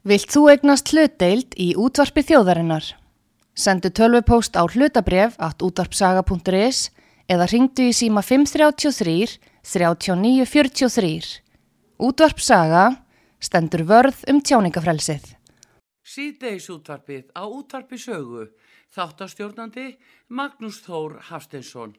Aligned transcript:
Vilt 0.00 0.32
þú 0.32 0.46
egnast 0.48 0.94
hlutdeild 0.94 1.52
í 1.60 1.74
útvarpi 1.76 2.22
þjóðarinnar? 2.24 2.86
Sendu 3.52 3.90
tölvupóst 3.92 4.56
á 4.56 4.64
hlutabref 4.64 5.36
at 5.36 5.60
útvarpsaga.is 5.60 6.88
eða 7.28 7.48
ringdu 7.52 7.90
í 7.90 7.92
síma 7.92 8.22
533 8.24 9.36
3943. 9.60 11.44
Útvarpsaga 12.00 12.86
stendur 13.44 13.84
vörð 13.84 14.24
um 14.32 14.40
tjáningafrelsið. 14.40 15.36
Síðdeis 16.00 16.72
útvarpið 16.72 17.28
á 17.36 17.44
útvarpi 17.44 18.00
sögu. 18.00 18.48
Þáttastjórnandi 18.96 19.98
Magnús 20.32 20.80
Þór 20.80 21.20
Hafstensson. 21.28 21.92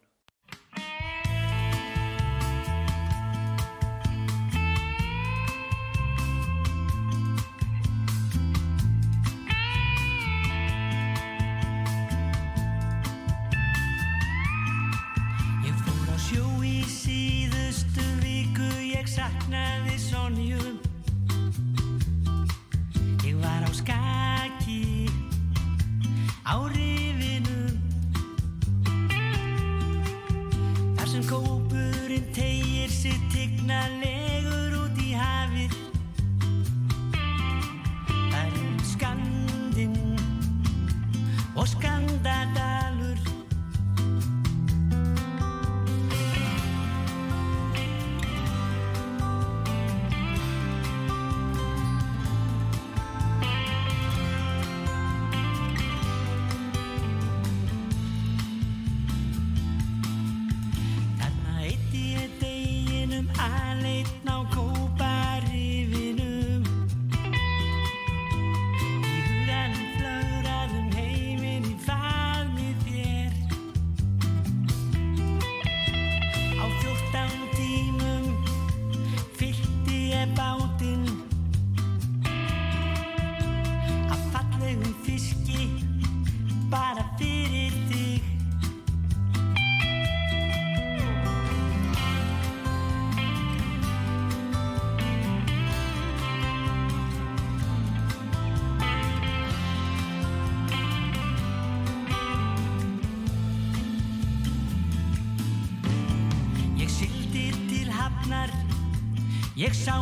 Ég 109.72 109.78
sá 109.78 110.02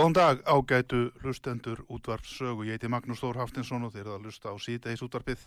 Góðan 0.00 0.14
dag, 0.16 0.38
ágætu 0.48 1.10
hlustendur 1.20 1.82
útvarpsögu. 1.92 2.64
Ég 2.64 2.78
heiti 2.78 2.88
Magnús 2.88 3.20
Þór 3.20 3.36
Haftinsson 3.42 3.82
og 3.84 3.90
þeir 3.92 4.06
eru 4.06 4.14
að 4.14 4.22
hlusta 4.24 4.48
á 4.48 4.56
síðdeis 4.56 5.02
útvarpið. 5.04 5.42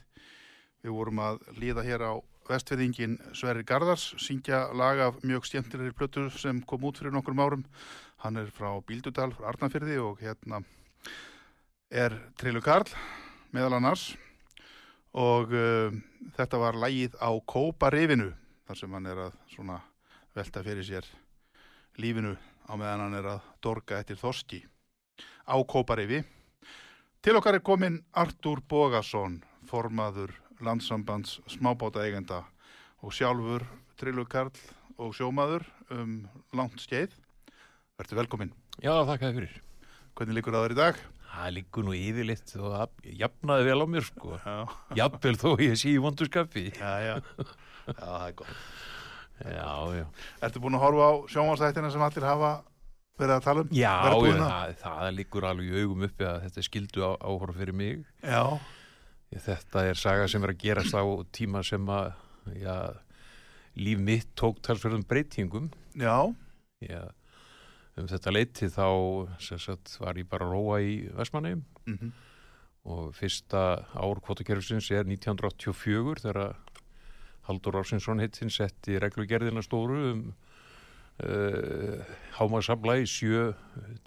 Við 0.85 0.93
vorum 0.93 1.21
að 1.25 1.39
líða 1.57 1.81
hér 1.87 2.03
á 2.05 2.13
vestfiðingin 2.45 3.15
Sverri 3.33 3.65
Garðars, 3.65 4.03
syngja 4.21 4.67
lag 4.77 5.01
af 5.07 5.17
mjög 5.25 5.49
skemmtilegri 5.49 5.95
plötu 5.97 6.27
sem 6.37 6.61
kom 6.69 6.85
út 6.85 7.01
fyrir 7.01 7.15
nokkrum 7.17 7.41
árum. 7.41 7.65
Hann 8.21 8.37
er 8.37 8.53
frá 8.53 8.69
Bíldudal, 8.85 9.31
frá 9.33 9.49
Arnafyrði 9.55 9.97
og 10.05 10.21
hérna 10.21 10.61
er 11.89 12.19
Trillu 12.37 12.61
Karl 12.61 12.93
meðal 13.57 13.79
annars 13.79 14.11
og 15.17 15.49
uh, 15.49 15.89
þetta 16.37 16.61
var 16.61 16.77
lagið 16.77 17.17
á 17.17 17.33
Kóparifinu 17.41 18.29
þar 18.69 18.83
sem 18.85 18.99
hann 18.99 19.13
er 19.17 19.25
að 19.31 19.77
velta 20.37 20.61
fyrir 20.61 20.85
sér 20.85 21.09
lífinu 21.97 22.37
á 22.69 22.73
meðan 22.79 23.03
hann 23.05 23.17
er 23.19 23.27
að 23.35 23.49
dorga 23.63 23.99
eftir 24.01 24.19
þorski 24.19 24.61
á 25.47 25.55
Kóparifi. 25.67 26.21
Til 27.23 27.35
okkar 27.39 27.57
er 27.59 27.63
komin 27.63 28.01
Artúr 28.19 28.61
Bogason, 28.67 29.41
formaður 29.69 30.33
landsambands 30.63 31.39
smábáta 31.51 32.03
eigenda 32.03 32.41
og 33.03 33.13
sjálfur 33.15 33.65
Trillu 33.99 34.25
Karl 34.27 34.51
og 34.97 35.13
sjómaður 35.15 35.65
um 35.93 36.23
langt 36.55 36.79
skeið. 36.83 37.13
Verður 37.99 38.23
velkominn. 38.23 38.53
Já, 38.81 38.93
þakka 39.05 39.29
þér 39.29 39.37
fyrir. 39.39 39.57
Hvernig 40.17 40.37
líkur 40.39 40.55
það 40.55 40.65
þér 40.67 40.75
í 40.75 40.79
dag? 40.79 41.01
Það 41.33 41.51
liggur 41.55 41.85
nú 41.87 41.93
yfirleitt 41.97 42.51
og 42.59 42.73
það 42.75 43.13
jafnaði 43.23 43.67
vel 43.69 43.79
á 43.81 43.87
mér 43.89 44.05
sko. 44.05 44.35
Já, 44.43 44.57
Jafnvel 44.99 45.37
þó 45.41 45.47
ég 45.65 45.77
sé 45.81 45.93
í 45.95 46.01
vondurskapi. 46.03 46.65
já, 46.77 46.91
já. 47.07 47.15
Já, 47.83 47.99
það 47.99 48.25
er 48.29 48.35
gott. 48.39 48.59
Já, 49.41 49.71
já. 49.97 50.05
Ertu 50.45 50.61
búin 50.63 50.77
að 50.77 50.83
horfa 50.85 51.07
á 51.09 51.13
sjónvarsættina 51.33 51.89
sem 51.91 52.01
allir 52.05 52.27
hafa 52.27 52.51
verið 53.19 53.33
að 53.35 53.43
tala 53.47 53.63
um? 53.65 53.71
Já, 53.73 53.89
já 53.89 54.03
Verbúðina? 54.09 54.45
það, 54.51 54.75
það 54.83 55.09
liggur 55.17 55.47
alveg 55.49 55.71
í 55.73 55.81
augum 55.83 56.05
uppi 56.07 56.27
að 56.29 56.37
þetta 56.45 56.61
er 56.61 56.67
skildu 56.69 57.07
áhorf 57.17 57.57
fyrir 57.59 57.77
mig. 57.81 58.05
Já, 58.23 58.43
Þetta 59.33 59.81
er 59.89 59.97
saga 59.97 60.27
sem 60.29 60.43
er 60.45 60.51
að 60.53 60.59
gerast 60.61 60.93
á 60.93 61.01
tíma 61.33 61.63
sem 61.65 61.87
að, 61.89 62.11
já, 62.61 62.75
líf 63.81 63.97
mitt 64.05 64.27
tók 64.37 64.59
talsverðum 64.61 65.05
breytingum. 65.09 65.71
já, 65.97 66.13
Já, 66.83 67.01
um 67.97 68.05
þetta 68.11 68.31
leiti 68.33 68.67
þá, 68.69 68.85
sagt, 69.41 69.95
var 70.01 70.13
ég 70.21 70.27
bara 70.29 70.45
að 70.45 70.53
róa 70.53 70.77
í 70.85 70.93
Vestmanneum. 71.17 71.63
mhm, 71.87 72.11
og 72.85 73.13
fyrsta 73.15 73.85
ár 73.95 74.19
kvotakerfisins 74.21 74.91
er 74.91 75.05
1984 75.07 76.19
þegar 76.25 76.55
Haldur 77.47 77.75
Rásinsson 77.75 78.23
hittinn 78.23 78.51
setti 78.53 78.99
reglugerðina 79.01 79.63
stóru 79.65 79.99
um 80.13 80.25
uh, 81.21 81.99
hámasafla 82.39 82.99
í 83.01 83.07
sjö 83.09 83.51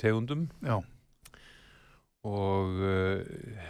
tegundum. 0.00 0.46
Já, 0.64 0.80
og 2.26 2.80
uh, 2.80 3.66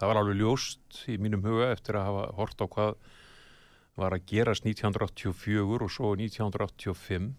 það 0.00 0.10
var 0.10 0.20
alveg 0.22 0.40
ljóst 0.40 1.02
í 1.12 1.18
mínum 1.20 1.44
huga 1.44 1.70
eftir 1.74 1.98
að 2.00 2.08
hafa 2.08 2.24
hort 2.38 2.64
á 2.64 2.66
hvað 2.72 2.94
var 4.00 4.16
að 4.16 4.26
gerast 4.30 4.64
1984 4.64 5.84
og 5.84 5.92
svo 5.92 6.14
1985 6.16 7.30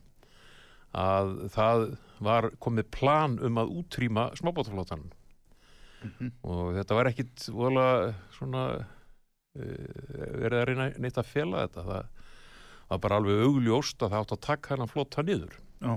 að 1.01 1.31
það 1.55 1.85
var 2.21 2.49
komið 2.61 2.89
plan 2.93 3.37
um 3.41 3.59
að 3.61 3.71
útrýma 3.81 4.27
smábátaflótan 4.37 5.07
mhm, 6.03 6.33
og 6.43 6.75
þetta 6.77 6.97
var 6.97 7.09
ekkit 7.09 7.47
voðalega 7.49 8.11
svona 8.35 8.65
verið 9.55 10.57
að 10.59 10.65
reyna 10.69 10.87
neitt 11.01 11.19
að 11.19 11.31
fela 11.31 11.65
þetta? 11.65 11.85
Það 11.87 12.91
var 12.91 13.03
bara 13.05 13.19
alveg 13.21 13.45
augljóst 13.45 14.03
að 14.03 14.13
það 14.13 14.23
átt 14.25 14.33
að 14.35 14.43
taka 14.47 14.75
hann 14.75 14.91
flota 14.91 15.23
niður. 15.23 15.55
Já, 15.81 15.93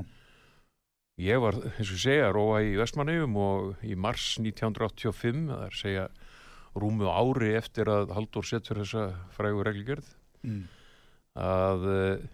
ég 1.25 1.43
var, 1.43 1.59
eins 1.75 1.91
og 1.91 2.01
segja, 2.03 2.31
róa 2.35 2.61
í 2.67 2.75
Vestmannegjum 2.79 3.37
og 3.39 3.87
í 3.87 3.97
mars 3.99 4.35
1985 4.41 5.49
það 5.51 5.65
er 5.67 5.75
að 5.75 5.81
segja 5.81 6.07
rúmu 6.75 7.11
ári 7.11 7.53
eftir 7.55 7.91
að 7.91 8.15
Haldur 8.17 8.47
setur 8.47 8.81
þessa 8.83 9.05
frægu 9.37 9.63
reglugjörð 9.67 10.09
mm, 10.43 10.63
að 11.39 11.87
uh, 11.87 12.25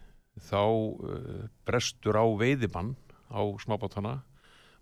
þá 0.48 0.62
uh, 0.64 1.42
brestur 1.68 2.16
á 2.16 2.24
veiðimann 2.40 2.94
á 3.28 3.40
smábátana 3.60 4.20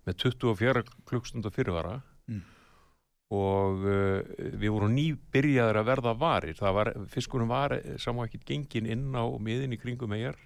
með 0.07 0.23
24 0.23 0.85
klukkstundar 1.09 1.53
fyrirvara. 1.53 1.99
Og 3.29 3.83
uh, 3.85 4.21
við 4.57 4.71
vorum 4.73 4.95
nýbyrjaðir 4.95 5.81
að 5.81 5.89
verða 5.91 6.13
varir. 6.17 6.55
Það 6.57 6.77
var, 6.79 6.93
fiskunum 7.13 7.51
var 7.51 7.75
saman 8.01 8.29
ekkert 8.29 8.47
gengin 8.49 8.89
inn 8.89 9.09
á 9.13 9.25
miðin 9.37 9.75
í 9.75 9.81
kringum 9.81 10.15
eigjar 10.17 10.39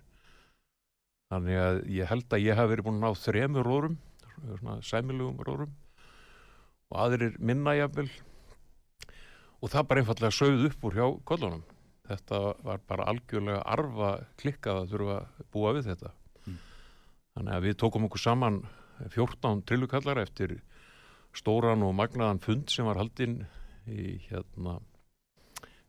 þannig 1.34 1.58
að 1.58 1.80
ég 1.90 2.10
held 2.12 2.36
að 2.36 2.44
ég 2.44 2.60
hafi 2.60 2.72
verið 2.74 2.86
búin 2.86 3.00
að 3.00 3.06
ná 3.08 3.22
þremur 3.24 3.68
rórum 3.68 3.96
svona 4.44 4.76
sæmilugum 4.86 5.40
rórum 5.48 5.72
og 6.92 7.00
aðrir 7.06 7.38
minna 7.40 7.74
jafnvel. 7.78 8.10
Og 9.64 9.72
það 9.72 9.88
bara 9.90 10.04
einfallega 10.04 10.36
sögð 10.36 10.68
upp 10.68 10.86
úr 10.90 10.98
hjá 10.98 11.06
kollunum. 11.26 11.64
Þetta 12.10 12.40
var 12.68 12.82
bara 12.88 13.08
algjörlega 13.08 13.64
arfa 13.64 14.10
klikkað 14.42 14.82
að 14.82 14.90
þurfa 14.92 15.18
að 15.22 15.46
búa 15.56 15.74
við 15.78 15.90
þetta. 15.94 16.12
Mm. 16.44 16.58
þannig 17.34 17.56
að 17.56 17.66
við 17.68 17.78
tókum 17.80 18.08
okkur 18.10 18.24
saman 18.24 18.60
14 19.16 19.64
trillukallar 19.70 20.20
eftir 20.22 20.58
stóran 21.38 21.86
og 21.86 21.94
magnaðan 21.98 22.42
fund 22.44 22.74
sem 22.74 22.88
var 22.88 23.00
haldinn 23.02 23.44
í 23.90 24.18
hérna 24.30 24.80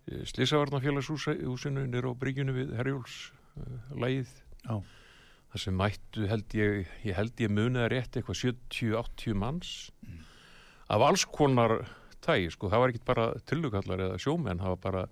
Slisavarnafélagshúsinu 0.04 1.86
nýr 1.88 2.10
á 2.10 2.12
bryggjunu 2.12 2.52
við 2.52 2.74
Herjóls 2.76 3.16
uh, 3.56 3.96
lægið 3.96 4.32
Já. 4.64 4.76
það 5.52 5.62
sem 5.64 5.78
mættu 5.80 6.28
held 6.28 6.56
ég 6.58 6.90
ég 7.06 7.16
held 7.16 7.40
ég 7.40 7.52
munið 7.52 7.86
að 7.86 7.92
rétt 7.94 8.18
eitthvað 8.18 8.40
70-80 8.42 9.38
manns 9.40 9.74
af 10.92 11.04
alls 11.04 11.24
konar 11.24 11.78
tægi 12.24 12.50
sko, 12.52 12.70
það 12.72 12.82
var 12.82 12.92
ekkit 12.92 13.06
bara 13.08 13.28
tillukallar 13.48 14.02
eða 14.06 14.20
sjómenn, 14.22 14.60
það 14.60 14.74
var 14.74 14.82
bara 14.84 15.04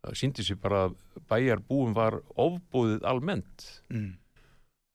það 0.00 0.18
síndi 0.22 0.46
sér 0.46 0.58
bara 0.62 0.82
að 0.86 0.96
bæjarbúum 1.30 1.94
var 1.96 2.18
ofbúðið 2.40 3.06
almennt. 3.10 3.66
Mm, 3.92 4.12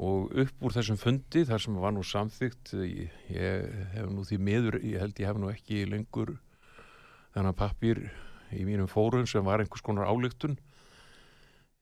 og 0.03 0.33
upp 0.35 0.65
úr 0.65 0.75
þessum 0.75 0.99
fundi 0.99 1.45
þar 1.47 1.61
sem 1.63 1.75
var 1.79 1.93
nú 1.95 2.03
samþygt 2.03 2.73
ég, 2.81 3.11
ég 3.31 3.67
hef 3.93 4.09
nú 4.11 4.25
því 4.27 4.39
miður 4.43 4.79
ég 4.83 4.99
held 4.99 5.21
ég 5.21 5.29
hef 5.29 5.39
nú 5.39 5.51
ekki 5.53 5.85
lengur 5.87 6.33
þennan 7.35 7.55
pappir 7.55 8.09
í 8.55 8.65
mínum 8.67 8.89
fórum 8.91 9.27
sem 9.29 9.45
var 9.45 9.63
einhvers 9.63 9.85
konar 9.85 10.11
álíktun 10.11 10.57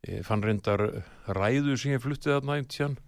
ég 0.05 0.21
fann 0.27 0.45
reyndar 0.45 0.83
ræðu 1.25 1.77
sem 1.79 1.95
ég 1.95 2.03
fluttið 2.03 2.37
þarna 2.37 2.59
einn 2.59 2.69
tján 2.69 2.99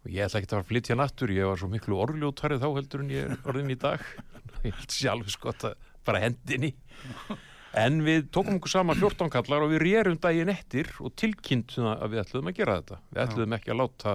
og 0.00 0.08
ég 0.08 0.24
ætla 0.24 0.40
ekki 0.40 0.50
að 0.54 0.62
að 0.62 0.68
flytja 0.70 0.96
nattur 0.96 1.32
ég 1.34 1.48
var 1.48 1.60
svo 1.60 1.68
miklu 1.70 1.98
orðljótari 2.00 2.58
þá 2.60 2.68
heldur 2.68 3.04
en 3.04 3.12
ég 3.12 3.28
er 3.28 3.48
orðin 3.48 3.74
í 3.74 3.78
dag. 3.80 4.02
Ég 4.64 4.76
held 4.76 4.96
alveg 5.08 5.32
skott 5.32 5.64
að 5.64 5.76
bara 6.04 6.20
hendinni. 6.20 6.74
En 7.80 8.00
við 8.04 8.26
tókum 8.34 8.58
okkur 8.58 8.72
saman 8.72 8.98
14 8.98 9.30
kallar 9.32 9.64
og 9.64 9.70
við 9.72 9.82
rérum 9.84 10.18
daginn 10.20 10.52
eftir 10.52 10.90
og 11.00 11.14
tilkynntum 11.20 11.86
að 11.92 12.12
við 12.12 12.22
ætluðum 12.24 12.50
að 12.50 12.56
gera 12.58 12.76
þetta. 12.80 12.98
Við 13.08 13.22
ætluðum 13.24 13.56
ekki 13.56 13.72
að 13.72 13.80
láta 13.80 14.14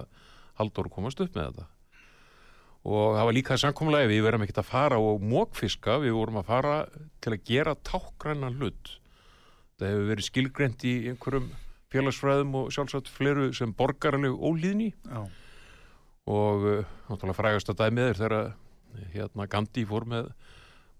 Halldór 0.60 0.92
komast 0.94 1.22
upp 1.24 1.36
með 1.36 1.52
þetta. 1.52 1.70
Og 2.86 3.16
það 3.18 3.28
var 3.28 3.34
líka 3.34 3.58
samkomlega 3.58 4.10
við 4.12 4.26
verðum 4.28 4.44
ekkert 4.46 4.62
að 4.62 4.70
fara 4.70 4.98
og 5.02 5.24
mókfiska 5.26 5.98
við 6.04 6.14
vorum 6.20 6.42
að 6.42 6.50
fara 6.52 6.76
til 7.24 7.34
að 7.34 7.48
gera 7.50 7.74
tákgræna 7.88 8.52
hlut. 8.60 8.92
Það 9.80 9.90
hefur 9.92 10.12
verið 10.12 10.28
skilgrend 10.28 10.86
í 10.86 10.94
einhverjum 11.10 11.48
félagsfræðum 11.94 12.54
og 12.60 12.70
sjálfsagt 12.76 13.10
fleru 13.12 13.50
sem 13.58 13.74
borgarleg 13.76 14.38
ólíðni. 14.38 14.92
Já, 15.10 15.26
og 16.26 16.64
uh, 16.66 16.94
náttúrulega 17.10 17.38
frægast 17.38 17.70
að 17.70 17.82
dæmið 17.84 18.12
er 18.12 18.20
þegar 18.20 18.38
uh, 18.38 18.54
hérna 19.14 19.50
Gandhi 19.50 19.84
fór 19.90 20.08
með 20.10 20.32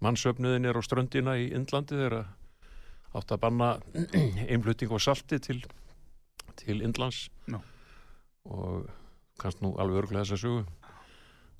mannsöfnuðinir 0.04 0.78
á 0.78 0.82
ströndina 0.86 1.38
í 1.40 1.48
Indlandi 1.56 1.98
þegar 1.98 2.28
átt 3.16 3.32
að 3.32 3.42
banna 3.42 3.72
einflutting 4.52 4.92
og 4.92 5.02
salti 5.02 5.40
til, 5.42 5.62
til 6.60 6.82
Indlands. 6.84 7.26
Já. 7.46 7.58
og 8.46 8.86
kannst 9.40 9.62
nú 9.64 9.74
alveg 9.80 10.04
örglega 10.04 10.24
þess 10.24 10.36
að 10.36 10.42
sögu. 10.44 10.62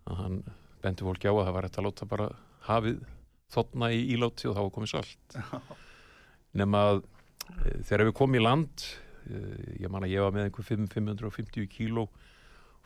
Að 0.06 0.20
hann 0.22 0.38
bendi 0.84 1.06
fólki 1.06 1.30
á 1.30 1.34
að 1.34 1.44
það 1.44 1.56
var 1.56 1.66
hægt 1.66 1.80
að 1.80 1.88
láta 1.88 2.08
bara 2.10 2.28
hafið 2.66 3.02
þotna 3.52 3.90
í 3.94 4.04
íláti 4.14 4.50
og 4.50 4.56
þá 4.58 4.62
komið 4.74 4.92
salt. 4.92 5.36
Nema 6.60 6.84
að 6.90 7.02
e, 7.02 7.74
þegar 7.88 8.06
við 8.08 8.16
komum 8.20 8.38
í 8.38 8.44
land 8.44 8.86
e, 9.26 9.42
ég 9.82 9.92
man 9.92 10.06
að 10.06 10.14
ég 10.14 10.24
var 10.24 10.34
með 10.34 10.48
einhver 10.48 10.68
5, 10.70 10.88
550 10.94 11.68
kíló 11.72 12.06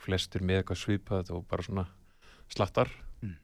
flestir 0.01 0.43
með 0.45 0.61
eitthvað 0.61 0.81
svipað 0.81 1.21
þetta 1.21 1.37
var 1.37 1.47
bara 1.53 1.67
svona 1.67 1.87
slattar. 2.51 2.91
Mm. 3.21 3.37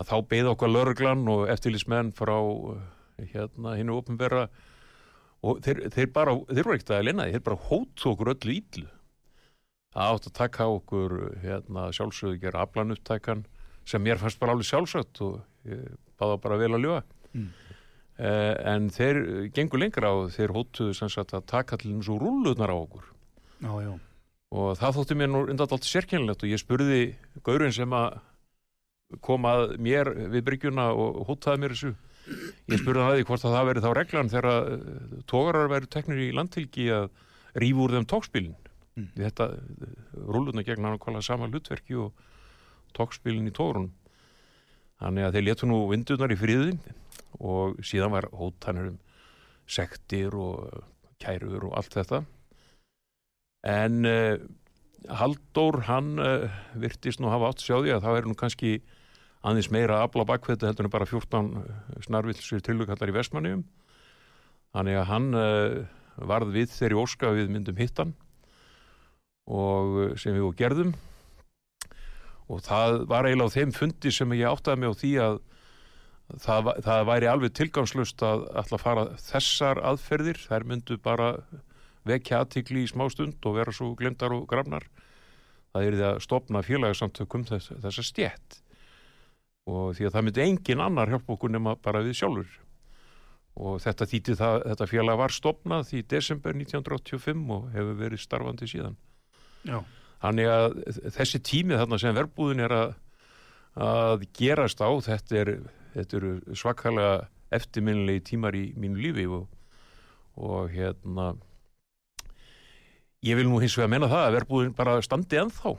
að 0.00 0.08
þá 0.08 0.16
beið 0.30 0.50
okkar 0.54 0.72
lörglan 0.72 1.26
og 1.28 1.42
eftirlýsmenn 1.52 2.14
frá 2.16 2.36
eh, 2.40 3.26
hérna 3.34 3.74
hinnu 3.76 3.98
opinbera 4.00 4.46
og 5.44 5.60
þeir, 5.62 5.82
þeir 5.92 6.08
bara, 6.14 6.32
þeir 6.48 6.64
voru 6.64 6.78
ekkert 6.78 6.94
að 6.96 7.04
leina 7.10 7.26
þeir 7.28 7.44
bara 7.44 7.64
hóttu 7.68 8.08
okkur 8.14 8.32
öllu 8.32 8.54
íllu 8.56 8.88
það 9.92 10.12
átt 10.16 10.28
að 10.30 10.36
taka 10.38 10.66
okkur 10.72 11.14
hérna 11.42 11.88
sjálfsögðu 11.92 12.40
gera 12.42 12.62
aflanupptækan 12.66 13.44
sem 13.84 14.02
mér 14.04 14.20
fannst 14.20 14.38
bara 14.40 14.54
alveg 14.54 14.68
sjálfsagt 14.70 15.20
og 15.26 15.40
báða 16.20 16.38
bara 16.42 16.60
vel 16.60 16.72
að 16.76 16.86
ljóða 16.86 17.02
Mm. 17.32 17.46
eh, 18.18 18.54
en 18.68 18.90
þeir 18.92 19.18
gengur 19.56 19.80
lengra 19.80 20.10
og 20.12 20.26
þeir 20.34 20.52
hóttuðu 20.52 20.92
sem 20.94 21.08
sagt 21.08 21.32
að 21.32 21.46
taka 21.48 21.78
til 21.80 21.94
eins 21.94 22.10
og 22.12 22.20
rúllutnar 22.20 22.68
á 22.68 22.76
okkur. 22.76 23.06
Já, 23.64 23.72
já, 23.80 23.92
og 24.52 24.76
það 24.76 24.98
þótti 24.98 25.16
mér 25.16 25.30
nú 25.32 25.40
undað 25.48 25.72
allt 25.72 25.88
sérkennilegt 25.88 26.44
og 26.44 26.52
ég 26.52 26.60
spurði 26.60 27.14
gaurinn 27.42 27.72
sem 27.72 27.88
að 27.96 28.18
kom 29.24 29.48
að 29.48 29.78
mér 29.80 30.12
við 30.28 30.44
bryggjuna 30.44 30.90
og 30.92 31.22
hótaði 31.30 31.62
mér 31.64 31.72
þessu. 31.72 31.94
Ég 32.68 32.82
spurði 32.84 33.00
hann 33.00 33.12
að 33.14 33.16
því 33.22 33.26
hvort 33.30 33.44
að 33.48 33.56
það 33.56 33.66
veri 33.70 33.84
þá 33.86 33.90
reglan 33.96 34.30
þegar 34.36 34.52
tógarar 35.32 35.72
væru 35.72 35.88
teknir 35.96 36.20
í 36.20 36.30
landtilgi 36.36 36.86
að 36.92 37.08
rífa 37.64 37.82
úr 37.86 37.96
þeim 37.96 38.06
tókspilin 38.12 38.54
Mm. 38.92 39.08
þetta 39.16 39.48
rúluna 40.12 40.64
gegn 40.66 40.84
hann 40.84 41.00
kvala 41.00 41.22
sama 41.24 41.48
hlutverki 41.48 41.96
og 41.96 42.12
tókspilin 42.92 43.48
í 43.48 43.54
tógrun 43.56 43.88
þannig 45.00 45.24
að 45.24 45.36
þeir 45.36 45.46
letu 45.46 45.68
nú 45.70 45.78
vindunar 45.88 46.34
í 46.34 46.36
friðin 46.36 46.80
og 47.40 47.80
síðan 47.80 48.12
var 48.12 48.28
hótanir 48.36 48.92
um 48.92 48.98
sektir 49.72 50.34
og 50.36 50.82
kærur 51.22 51.68
og 51.70 51.76
allt 51.78 51.96
þetta. 51.96 52.22
En 53.68 54.08
uh, 54.08 54.36
Halldór 55.10 55.80
hann 55.88 56.18
uh, 56.22 56.50
virtist 56.78 57.22
nú 57.22 57.30
hafa 57.32 57.50
átt 57.50 57.62
að 57.62 57.68
sjá 57.68 57.76
því 57.78 57.94
að 57.94 58.04
það 58.04 58.18
er 58.18 58.28
nú 58.28 58.36
kannski 58.38 58.72
aðeins 59.42 59.70
meira 59.74 59.98
að 59.98 60.04
afla 60.06 60.26
bakveita 60.28 60.68
heldur 60.68 60.86
en 60.86 60.94
bara 60.94 61.08
14 61.08 61.48
snarvilsir 62.06 62.62
tillukallar 62.62 63.10
í 63.10 63.16
Vestmanniðum 63.16 63.64
þannig 64.76 64.98
að 65.00 65.08
hann 65.10 65.28
uh, 65.34 65.80
varð 66.30 66.52
við 66.54 66.70
þeirri 66.76 67.00
óska 67.02 67.30
að 67.30 67.40
við 67.40 67.54
myndum 67.56 67.80
hittan 67.80 68.14
og 69.46 69.96
uh, 69.96 70.12
sem 70.20 70.36
við 70.36 70.46
og 70.48 70.58
gerðum. 70.58 70.92
Og 72.52 72.62
það 72.64 73.02
var 73.08 73.26
eiginlega 73.26 73.48
á 73.48 73.56
þeim 73.56 73.74
fundi 73.74 74.12
sem 74.12 74.32
ég 74.36 74.50
áttaði 74.50 74.82
mig 74.82 74.92
á 74.92 75.00
því 75.00 75.12
að 75.24 75.36
það, 76.42 76.70
það 76.84 77.04
væri 77.08 77.30
alveg 77.30 77.54
tilgangslust 77.56 78.24
að 78.26 78.46
að 78.62 78.74
fara 78.80 79.04
þessar 79.20 79.80
aðferðir, 79.92 80.40
þær 80.48 80.66
myndu 80.68 80.98
bara 81.02 81.34
vekja 82.08 82.42
aðtikli 82.42 82.82
í 82.82 82.90
smá 82.90 83.06
stund 83.12 83.44
og 83.46 83.56
vera 83.58 83.74
svo 83.74 83.92
glemdar 83.98 84.34
og 84.34 84.48
grafnar. 84.50 84.88
Það 85.72 85.86
er 85.86 85.96
því 85.96 86.08
að 86.08 86.20
stopna 86.26 86.64
félagsamtökum 86.66 87.46
þess, 87.48 87.72
þessa 87.80 88.04
stjætt 88.04 88.58
og 89.70 89.94
því 89.94 90.08
að 90.08 90.16
það 90.16 90.24
myndi 90.26 90.42
engin 90.42 90.82
annar 90.82 91.12
hjálpa 91.12 91.36
okkur 91.36 91.52
nema 91.54 91.76
bara 91.78 92.02
við 92.02 92.18
sjálfur. 92.18 92.58
Og 93.62 93.78
þetta 93.84 94.08
það, 94.08 94.56
þetta 94.72 94.88
félag 94.90 95.20
var 95.20 95.32
stopnað 95.32 95.92
í 95.94 96.02
desember 96.08 96.56
1985 96.56 97.50
og 97.52 97.68
hefur 97.76 97.98
verið 98.00 98.22
starfandi 98.24 98.68
síðan 98.68 98.98
Já, 99.68 99.80
Þannig 100.22 100.48
að 100.48 100.74
þessi 101.16 101.40
tími 101.42 101.78
þarna 101.78 101.98
sem 101.98 102.14
verbúðin 102.14 102.62
er 102.62 102.72
að, 102.76 102.92
að 103.74 104.26
gerast 104.38 104.78
á, 104.78 104.90
þetta, 105.02 105.38
er, 105.40 105.50
þetta 105.96 106.18
eru 106.20 106.34
svakalega 106.58 107.16
eftirminnilegi 107.52 108.22
tímar 108.30 108.56
í 108.56 108.68
mínu 108.78 109.02
lífi 109.02 109.26
og, 109.26 109.48
og 110.38 110.70
hérna, 110.72 111.32
ég 113.26 113.40
vil 113.40 113.48
nú 113.50 113.58
hins 113.64 113.74
vegar 113.78 113.90
menna 113.96 114.10
það 114.12 114.28
að 114.28 114.38
verbúðin 114.38 114.78
bara 114.78 115.00
standi 115.02 115.42
ennþá. 115.42 115.74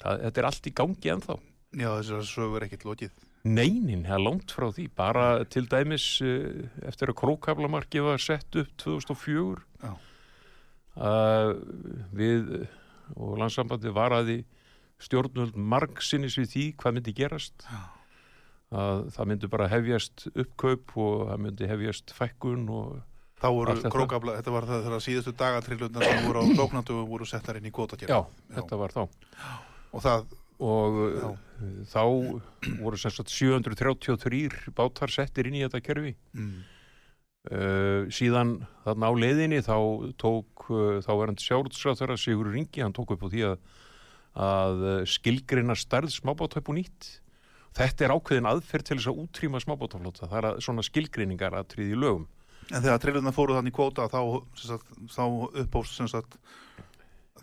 Það, 0.00 0.24
þetta 0.24 0.40
er 0.40 0.48
allt 0.48 0.70
í 0.72 0.76
gangi 0.80 1.14
ennþá. 1.18 1.38
já 1.76 1.88
þessar 1.90 2.26
sögur 2.32 2.62
er 2.62 2.68
ekkert 2.70 2.88
lokið. 2.88 3.26
Neinin, 3.44 4.06
það 4.08 4.16
er 4.16 4.24
langt 4.24 4.52
frá 4.56 4.68
því. 4.72 4.88
Bara 4.96 5.28
til 5.48 5.66
dæmis 5.68 6.08
eh, 6.24 6.64
eftir 6.88 7.12
að 7.12 7.20
krókaflamarki 7.20 8.00
var 8.04 8.20
sett 8.20 8.56
upp 8.56 8.72
2004 8.80 9.64
Já. 9.84 9.94
að 10.96 11.54
við 12.16 12.68
og 13.16 13.38
landsambandi 13.40 13.92
varaði 13.96 14.38
stjórnvöld 15.00 15.56
margsinnis 15.56 16.36
við 16.38 16.50
því 16.54 16.64
hvað 16.82 16.96
myndi 16.98 17.14
gerast 17.16 17.64
Já. 17.66 17.80
að 18.80 19.06
það 19.16 19.30
myndi 19.32 19.48
bara 19.54 19.68
hefjast 19.72 20.26
uppkaup 20.34 20.92
og 21.00 21.22
það 21.30 21.40
myndi 21.46 21.70
hefjast 21.70 22.12
fækkun 22.16 22.66
og 22.70 22.98
Þá 23.40 23.46
voru 23.56 23.72
krókabla, 23.88 24.34
þetta 24.36 24.52
var 24.52 24.64
það 24.68 24.82
þegar 24.84 25.00
síðustu 25.00 25.32
dagatrillunar 25.40 26.02
sem 26.04 26.26
voru 26.26 26.42
á 26.44 26.52
lóknandugum 26.60 27.06
voru 27.08 27.24
settar 27.24 27.56
inn 27.56 27.70
í 27.70 27.72
kvotakerfi. 27.72 28.12
já, 28.12 28.20
þetta 28.58 28.76
var 28.76 28.92
þá 28.92 29.06
Og 29.96 30.02
það, 30.04 30.26
og 30.60 30.98
Já. 31.00 31.30
uh, 31.30 31.70
þá 31.88 32.02
voru 32.82 33.00
sem 33.00 33.14
sagt 33.16 33.32
733 33.32 34.74
bátar 34.76 35.08
settir 35.14 35.48
inn 35.48 35.56
í 35.56 35.62
þetta 35.64 35.80
kerfi 35.88 36.12
mm, 36.36 36.60
Uh, 37.48 38.04
síðan 38.12 38.58
þarna 38.84 39.08
á 39.08 39.12
leiðinni 39.16 39.62
þá 39.64 39.76
tók 40.20 40.66
uh, 40.68 40.98
þá 41.00 41.12
var 41.16 41.30
hann 41.30 41.40
sjálfsráþara 41.40 42.18
Sigur 42.20 42.50
Ringi, 42.52 42.82
hann 42.84 42.92
tók 42.92 43.14
upp 43.14 43.24
á 43.24 43.32
því 43.32 43.46
að, 43.48 43.62
að 44.44 44.82
skilgreina 45.08 45.76
stærð 45.78 46.12
smábáta 46.12 46.60
upp 46.60 46.68
og 46.68 46.76
nýtt. 46.76 47.08
Þetta 47.78 48.04
er 48.04 48.12
ákveðin 48.12 48.50
aðferð 48.50 48.86
til 48.90 48.98
þess 48.98 49.08
að 49.12 49.22
útrýma 49.24 49.62
smábátaflota, 49.64 50.28
það 50.28 50.38
er 50.40 50.48
að, 50.50 50.60
svona 50.66 50.84
skilgreiningar 50.84 51.56
að 51.56 51.68
tríði 51.72 51.96
lögum. 52.02 52.28
en 52.68 52.82
þegar 52.82 53.00
trillunar 53.06 53.34
fóru 53.34 53.56
þannig 53.56 53.72
í 53.72 53.76
kvota 53.78 54.08
þá, 54.10 54.20
sagt, 54.60 54.92
þá 55.10 55.24
uppbóst 55.64 55.96
sem 55.96 56.10
sagt 56.10 56.36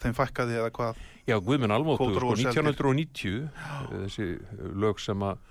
þeim 0.01 0.15
fækkaði 0.17 0.59
eða 0.61 0.73
hvað. 0.77 1.03
Já, 1.25 1.39
Guðminn 1.41 1.73
Almóttu, 1.73 2.05
Kvótar 2.05 2.21
sko, 2.21 2.29
voru 2.29 2.43
seldir. 2.43 2.69
1990, 2.69 3.47
uh, 3.49 3.93
þessi 4.05 4.27
lög 4.77 5.01
sem 5.01 5.25
að 5.25 5.41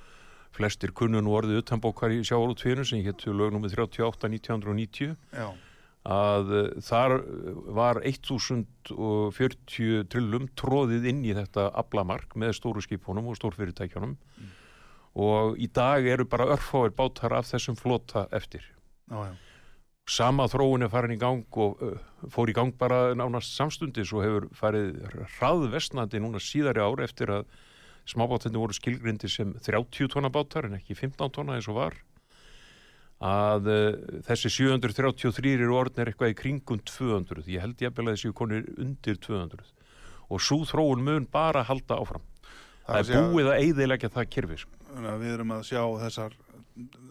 flestir 0.57 0.93
kunnu 0.97 1.21
nú 1.23 1.35
orðið 1.37 1.63
utanbókar 1.63 2.15
í 2.15 2.23
sjávarútfinu 2.27 2.85
sem 2.87 3.05
héttu 3.05 3.35
lög 3.37 3.53
nummið 3.55 3.77
38 3.79 4.31
1990 4.33 5.15
Já, 5.37 5.49
að 6.07 6.53
uh, 6.55 6.69
þar 6.87 7.17
var 7.77 8.01
1040 8.07 10.05
trillum 10.13 10.47
tróðið 10.59 11.09
inn 11.11 11.25
í 11.27 11.35
þetta 11.37 11.63
aflamark 11.83 12.37
með 12.39 12.55
stóru 12.61 12.85
skipunum 12.85 13.31
og 13.31 13.39
stórfyrirtækjunum 13.41 14.15
og 15.17 15.59
í 15.59 15.67
dag 15.73 16.07
eru 16.07 16.27
bara 16.29 16.51
örfáir 16.55 16.93
bátar 16.95 17.33
af 17.39 17.49
þessum 17.49 17.77
flota 17.79 18.27
eftir. 18.37 18.63
já, 19.11 19.31
já. 19.31 19.35
Sama 20.07 20.45
þróun 20.47 20.87
er 20.87 20.91
farin 20.93 21.17
í 21.17 21.19
gang 21.19 21.57
og 21.59 21.81
uh, 21.83 21.97
fór 22.31 22.53
í 22.53 22.55
gang 22.55 22.77
bara 22.79 23.11
nánast 23.19 23.57
samstundis 23.57 24.13
og 24.15 24.23
hefur 24.23 24.45
farið 24.55 25.01
hraðvestnandi 25.39 26.21
núna 26.23 26.39
síðari 26.39 26.85
ár 26.85 27.03
eftir 27.03 27.33
að 27.41 27.49
smábátinni 28.07 28.61
voru 28.61 28.77
skilgrindi 28.77 29.29
sem 29.31 29.53
30 29.67 30.09
tonna 30.13 30.31
bátar 30.31 30.69
en 30.69 30.79
ekki 30.79 30.95
15 30.99 31.31
tonna 31.35 31.57
eins 31.59 31.69
og 31.69 31.79
var 31.81 31.97
að 33.27 33.69
uh, 33.73 34.21
þessi 34.29 34.51
733 34.53 35.55
eru 35.57 35.77
orðnir 35.79 36.11
eitthvað 36.13 36.35
í 36.35 36.37
kringum 36.37 36.83
200 36.85 37.47
ég 37.49 37.63
held 37.65 37.81
ég 37.81 37.93
að 37.95 38.11
þessi 38.13 38.33
konir 38.37 38.67
undir 38.77 39.17
200 39.25 39.65
og 40.29 40.43
svo 40.43 40.59
þróun 40.69 41.05
mun 41.07 41.29
bara 41.33 41.63
halda 41.65 41.97
áfram 42.03 42.25
það 42.87 42.99
er 43.01 43.21
að 43.23 43.31
búið 43.33 43.49
að 43.51 43.61
eyðilegja 43.65 44.11
það 44.15 44.29
kerfi 44.37 44.57
sko. 44.63 44.73
Við 44.97 45.33
erum 45.33 45.51
að 45.57 45.65
sjá 45.67 45.81
þessar, 46.05 46.35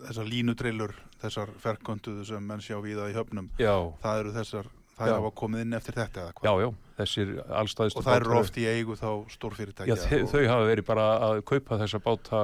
þessar 0.08 0.30
línutrillur, 0.30 0.94
þessar 1.22 1.52
ferköntuðu 1.62 2.24
sem 2.30 2.46
menn 2.48 2.64
sjá 2.64 2.78
víða 2.84 3.10
í 3.12 3.16
höfnum. 3.18 3.50
já, 3.60 3.74
Það 4.02 4.20
eru 4.22 4.32
þessar, 4.38 4.70
það 4.96 5.12
Já. 5.12 5.16
hafa 5.20 5.32
komið 5.42 5.66
inn 5.66 5.74
eftir 5.80 5.98
þetta 6.00 6.22
eða 6.24 6.34
hvað. 6.38 6.48
já, 6.48 6.54
já, 6.64 6.70
þessir 7.00 7.34
allstæðistu 7.50 8.00
Og 8.00 8.06
það 8.06 8.16
eru 8.22 8.30
bátar- 8.32 8.40
oft 8.46 8.58
í 8.62 8.66
eigu 8.72 8.96
þá 9.00 9.10
stórfyrirtækja. 9.36 9.90
Já, 9.92 9.96
þau, 10.06 10.22
og, 10.24 10.30
þau 10.32 10.46
hafa 10.52 10.70
verið 10.70 10.86
bara 10.88 11.08
að 11.30 11.42
kaupa 11.52 11.80
þessa 11.82 12.00
báta 12.06 12.44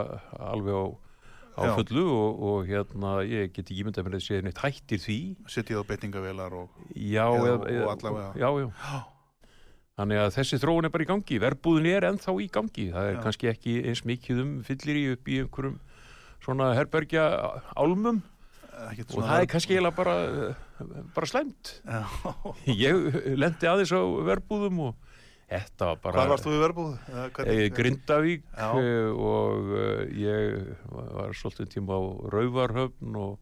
alveg 0.51 0.75
á, 0.75 0.86
á 1.55 1.62
fullu 1.77 2.03
og, 2.12 2.43
og 2.51 2.67
hérna, 2.67 3.13
ég 3.27 3.53
get 3.55 3.65
ekki 3.72 3.86
myndað 3.88 4.08
mér 4.10 4.17
að 4.20 4.25
segja 4.27 4.41
neitt 4.48 4.62
hættir 4.63 5.00
því. 5.03 5.17
Sittið 5.51 5.79
á 5.79 5.84
beitingavelar 5.88 6.53
og... 6.62 6.70
Já, 6.96 7.25
Eða- 7.31 7.70
eða- 7.72 7.86
og 7.88 7.93
allavega. 7.96 8.31
Já, 8.36 8.50
já. 8.65 9.01
Þannig 10.01 10.17
að 10.24 10.29
þessi 10.39 10.58
þróun 10.63 10.86
er 10.88 10.91
bara 10.93 11.03
í 11.03 11.08
gangi. 11.10 11.38
Verbúðin 11.43 11.88
er 11.91 12.05
ennþá 12.10 12.34
í 12.41 12.48
gangi. 12.50 12.86
Það 12.96 13.08
er 13.10 13.15
Já. 13.17 13.22
kannski 13.25 13.50
ekki 13.51 13.74
eins 13.91 14.01
mikið 14.08 14.39
um 14.41 14.51
fyllir 14.65 14.98
í 14.98 15.03
upp 15.13 15.27
í 15.29 15.36
einhverjum 15.43 15.75
svona 16.41 16.70
herbergja 16.74 17.25
álmum 17.77 18.22
og 18.72 19.24
það 19.28 19.38
er 19.44 19.48
kannski 19.51 19.75
eiginlega 19.75 19.96
bara, 19.98 20.16
bara 21.16 21.30
slæmt. 21.30 21.72
Já. 21.86 22.01
Ég 22.86 23.20
lendi 23.38 23.70
aðeins 23.70 23.94
á 23.94 24.01
verbúðum 24.32 24.80
og 24.88 24.96
þetta 25.51 25.90
var 25.92 26.01
bara... 26.06 26.16
Hvað 26.18 26.32
varst 26.32 26.48
þú 26.48 26.56
í 26.56 26.62
verbúð? 26.63 26.92
Eða 27.12 27.25
hvernig- 27.36 27.62
Eh, 27.62 27.70
Grindavík 27.75 28.44
Já. 28.56 28.68
eh, 28.80 29.12
og 29.12 29.72
eh, 29.75 30.04
ég 30.24 30.75
var 30.90 31.34
svolítið 31.36 31.72
tíma 31.75 32.00
á 32.00 32.01
Rauvarhöfn 32.32 33.16
og, 33.20 33.40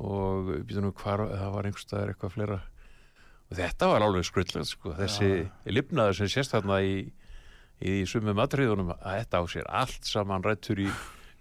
og 0.00 0.52
nú 0.72 0.92
hvar, 1.02 1.26
það 1.28 1.50
var 1.56 1.68
einhverstaðar 1.68 2.14
eitthvað 2.14 2.36
fleira 2.38 2.60
og 3.52 3.58
þetta 3.58 3.88
var 3.92 4.06
alveg 4.06 4.24
skrullega 4.24 4.64
sko, 4.64 4.94
þessi 4.96 5.28
lifnaður 5.68 6.16
sem 6.22 6.30
sést 6.32 6.54
þarna 6.54 6.78
í, 6.80 6.94
í 7.84 7.98
sumum 8.08 8.40
atriðunum 8.40 8.94
að 8.94 9.18
þetta 9.20 9.42
á 9.42 9.44
sér 9.52 9.68
allt 9.68 10.08
saman 10.08 10.44
rættur 10.46 10.80
í 10.80 10.88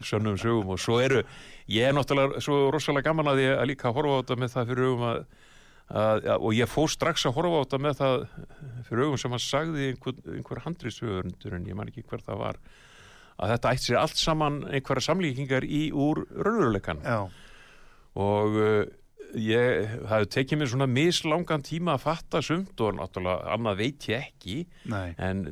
sönnum 0.07 0.37
sögum 0.41 0.73
og 0.73 0.81
svo 0.81 0.99
eru 1.03 1.23
ég 1.71 1.87
er 1.87 1.95
náttúrulega 1.95 2.43
svo 2.43 2.69
rosalega 2.73 3.09
gaman 3.09 3.31
að 3.33 3.43
ég 3.45 3.55
að 3.57 3.69
líka 3.71 3.93
horfa 3.95 4.17
á 4.17 4.19
þetta 4.21 4.39
með 4.41 4.53
það 4.55 4.71
fyrir 4.71 4.89
augum 4.89 5.07
að, 5.09 5.19
að, 5.89 6.29
að 6.35 6.45
og 6.47 6.55
ég 6.57 6.71
fór 6.71 6.93
strax 6.93 7.25
að 7.27 7.35
horfa 7.39 7.59
á 7.59 7.63
þetta 7.63 7.81
með 7.87 7.99
það 8.01 8.15
fyrir 8.87 9.03
augum 9.05 9.21
sem 9.23 9.37
að 9.37 9.43
sagði 9.47 9.89
einhver, 9.91 10.23
einhver 10.37 10.63
handriðsögundur 10.65 11.57
en 11.57 11.69
ég 11.69 11.77
man 11.77 11.91
ekki 11.91 12.05
hver 12.07 12.25
það 12.25 12.41
var 12.45 12.61
að 13.41 13.55
þetta 13.55 13.75
ætti 13.75 13.89
sér 13.89 14.01
allt 14.01 14.19
saman 14.21 14.63
einhverja 14.69 15.07
samlíkingar 15.07 15.65
í 15.65 15.83
úr 15.93 16.25
raunveruleikan 16.37 17.01
og 18.21 18.57
uh, 18.59 18.83
ég, 19.39 19.95
það 20.09 20.25
tekið 20.35 20.59
mér 20.59 20.69
svona 20.71 20.87
mislangan 20.89 21.63
tíma 21.65 21.95
að 21.95 22.03
fatta 22.05 22.41
sumt 22.45 22.83
og 22.83 22.97
náttúrulega 22.97 23.53
annað 23.55 23.81
veit 23.81 24.07
ég 24.11 24.25
ekki 24.27 24.57
nei. 24.91 25.13
en 25.21 25.45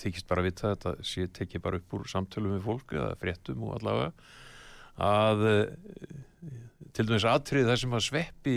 þykist 0.00 0.28
bara 0.30 0.42
að 0.42 0.48
vita 0.48 0.72
þetta 0.74 0.94
sé 1.06 1.26
tekið 1.38 1.64
bara 1.64 1.80
upp 1.80 1.96
úr 1.98 2.08
samtölum 2.10 2.56
við 2.56 2.66
fólk 2.66 2.96
eða 2.96 3.12
fréttum 3.20 3.66
og 3.68 3.76
allavega 3.78 4.12
að 5.00 5.46
uh, 5.50 5.62
til 6.96 7.06
dæmis 7.08 7.28
atrið 7.28 7.70
það 7.70 7.80
sem 7.84 7.96
að 7.96 8.06
sveppi 8.08 8.56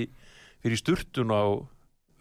fyrir 0.64 0.82
sturtun 0.82 1.36
á 1.36 1.44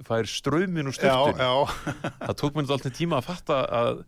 fær 0.02 0.28
strömin 0.28 0.90
og 0.90 0.99
Já, 0.99 0.99
sturtun 0.99 1.40
já. 1.40 1.54
það 2.26 2.38
tók 2.42 2.59
mér 2.59 2.76
alltaf 2.76 2.97
tíma 2.99 3.21
að 3.23 3.28
fatta 3.30 3.62
að 3.82 4.04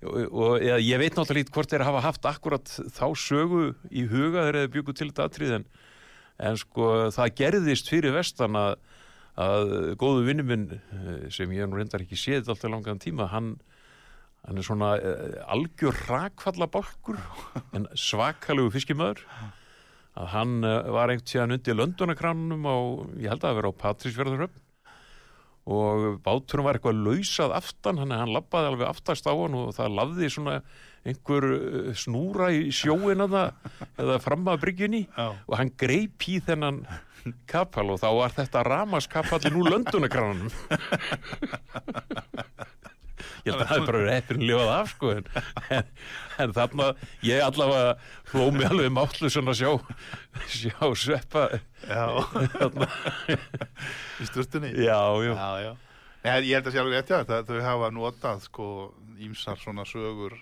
og, 0.00 0.16
og 0.32 0.64
ég 0.64 1.00
veit 1.00 1.16
náttúrulega 1.16 1.52
hvort 1.54 1.72
þeir 1.72 1.84
hafa 1.88 2.02
haft 2.04 2.26
akkurat 2.28 2.72
þá 2.94 3.06
sögu 3.18 3.70
í 3.90 4.06
huga 4.08 4.46
þegar 4.46 4.60
þeir 4.60 4.74
byggu 4.76 4.96
til 4.96 5.08
þetta 5.10 5.26
atrið 5.28 5.56
en, 5.58 5.66
en 6.40 6.58
sko 6.60 6.90
það 7.14 7.34
gerðist 7.40 7.90
fyrir 7.92 8.14
vestan 8.16 8.56
að, 8.58 8.76
að 9.40 9.74
góðu 10.00 10.24
vinnu 10.28 10.46
minn 10.46 10.66
eh, 10.72 11.26
sem 11.32 11.52
ég 11.54 11.68
nú 11.68 11.78
reyndar 11.78 12.04
ekki 12.04 12.18
séð 12.18 12.50
alltaf 12.52 12.72
langan 12.72 13.02
tíma 13.02 13.28
hann, 13.32 13.54
hann 14.46 14.60
er 14.60 14.66
svona 14.66 14.94
uh, 14.96 15.36
algjör 15.52 15.96
rakfalla 16.08 16.70
bálkur 16.72 17.20
en 17.76 17.88
svakalegu 17.92 18.72
fiskimöður. 18.76 19.22
Að 20.20 20.32
hann 20.32 20.56
uh, 20.64 20.88
var 20.90 21.12
einhvern 21.12 21.28
tíðan 21.28 21.56
undir 21.58 21.76
löndunarkranunum 21.76 22.66
á, 22.66 22.76
ég 23.20 23.30
held 23.30 23.44
að 23.44 23.48
það 23.50 23.60
vera 23.60 23.72
á 23.72 23.80
Patrísverðaröfn 23.84 24.66
og 25.70 26.20
báturum 26.24 26.66
var 26.66 26.78
eitthvað 26.78 27.02
lausað 27.06 27.54
aftan 27.54 28.00
hann, 28.02 28.14
hann 28.14 28.32
labbaði 28.34 28.72
alveg 28.72 28.90
aftast 28.90 29.28
á 29.30 29.32
hann 29.32 29.58
og 29.58 29.74
það 29.76 29.98
lafði 29.98 30.30
svona 30.34 30.56
einhver 31.06 31.46
uh, 31.46 31.92
snúra 31.96 32.50
í 32.52 32.66
sjóin 32.74 33.22
eða 33.24 34.18
fram 34.24 34.50
að 34.50 34.66
bryggjunni. 34.66 35.06
Og 35.46 35.56
hann 35.56 35.72
greip 35.80 36.28
í 36.28 36.40
þennan 36.44 36.82
kapal 37.50 37.90
og 37.94 38.00
þá 38.00 38.10
var 38.16 38.36
þetta 38.36 38.64
ramaskapallin 38.64 39.58
úr 39.60 39.70
löndunarkrananum 39.74 40.52
ég 43.46 43.52
held 43.52 43.62
að 43.62 43.68
það 43.70 43.76
er 43.80 43.86
bara 43.90 44.02
reypin 44.06 44.44
lifað 44.44 44.72
af 44.76 44.92
sko 44.94 45.12
en, 45.16 45.30
en, 45.76 45.92
en 46.44 46.54
þarna 46.56 46.88
ég 47.26 47.44
allavega 47.44 47.94
hló 48.32 48.48
mig 48.56 48.68
alveg 48.70 48.92
mátlu 48.96 49.30
svona 49.32 49.54
sjá 49.56 49.70
sjá 50.50 50.90
sveppa 51.04 51.46
í 54.20 54.28
sturtunni. 54.28 54.74
já, 54.76 55.00
já, 55.24 55.32
já, 55.34 55.50
já. 55.66 55.72
Nei, 56.20 56.36
ég 56.50 56.58
held 56.58 56.68
að 56.68 56.74
sé 56.74 56.80
alveg 56.82 56.98
rétt, 56.98 57.10
já, 57.14 57.24
það, 57.24 57.48
þau 57.48 57.60
hafa 57.64 57.90
notað 57.96 58.42
sko 58.44 58.68
ímsar 59.20 59.60
svona 59.60 59.86
sögur 59.88 60.36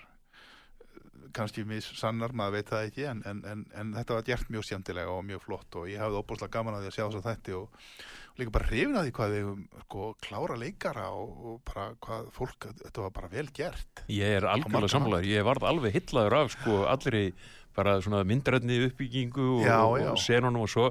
kannski 1.35 1.63
mis 1.67 1.85
sannar, 1.99 2.33
maður 2.35 2.57
veit 2.57 2.71
það 2.71 2.87
ekki 2.89 3.05
en, 3.09 3.19
en, 3.29 3.41
en, 3.47 3.65
en 3.77 3.91
þetta 3.97 4.17
var 4.17 4.25
gert 4.27 4.49
mjög 4.53 4.65
skemmtilega 4.65 5.13
og 5.13 5.25
mjög 5.27 5.43
flott 5.45 5.77
og 5.79 5.89
ég 5.91 6.01
hafði 6.01 6.21
óbúslega 6.23 6.55
gaman 6.57 6.77
að 6.77 6.85
því 6.85 6.91
að 6.91 6.95
sjá 6.97 7.03
þess 7.05 7.19
að 7.19 7.27
þetta 7.29 7.57
og 7.59 7.67
líka 8.41 8.53
bara 8.55 8.67
hrifin 8.69 8.97
að 8.99 9.07
því 9.07 9.13
hvað 9.19 9.35
þau 9.35 9.83
sko, 9.85 10.09
klára 10.25 10.57
leikara 10.59 11.05
og, 11.15 11.31
og 11.51 11.61
bara 11.69 11.87
hvað 12.05 12.27
fólk, 12.35 12.67
þetta 12.83 13.05
var 13.05 13.15
bara 13.15 13.31
vel 13.31 13.47
gert. 13.55 14.03
Ég 14.11 14.35
er 14.39 14.47
algjörlega 14.49 14.91
sammálaður. 14.95 15.29
ég 15.31 15.47
varð 15.47 15.67
alveg 15.69 15.97
hillaður 15.99 16.37
af 16.41 16.53
sko 16.57 16.77
allir 16.91 17.19
í 17.19 17.25
bara 17.79 17.97
svona 18.03 18.23
myndrætni 18.27 18.79
uppbyggingu 18.89 19.49
og, 19.59 19.65
Já, 19.67 19.77
og, 19.85 19.97
já. 20.01 20.09
og 20.13 20.23
senunum 20.23 20.65
og 20.65 20.71
svo. 20.71 20.89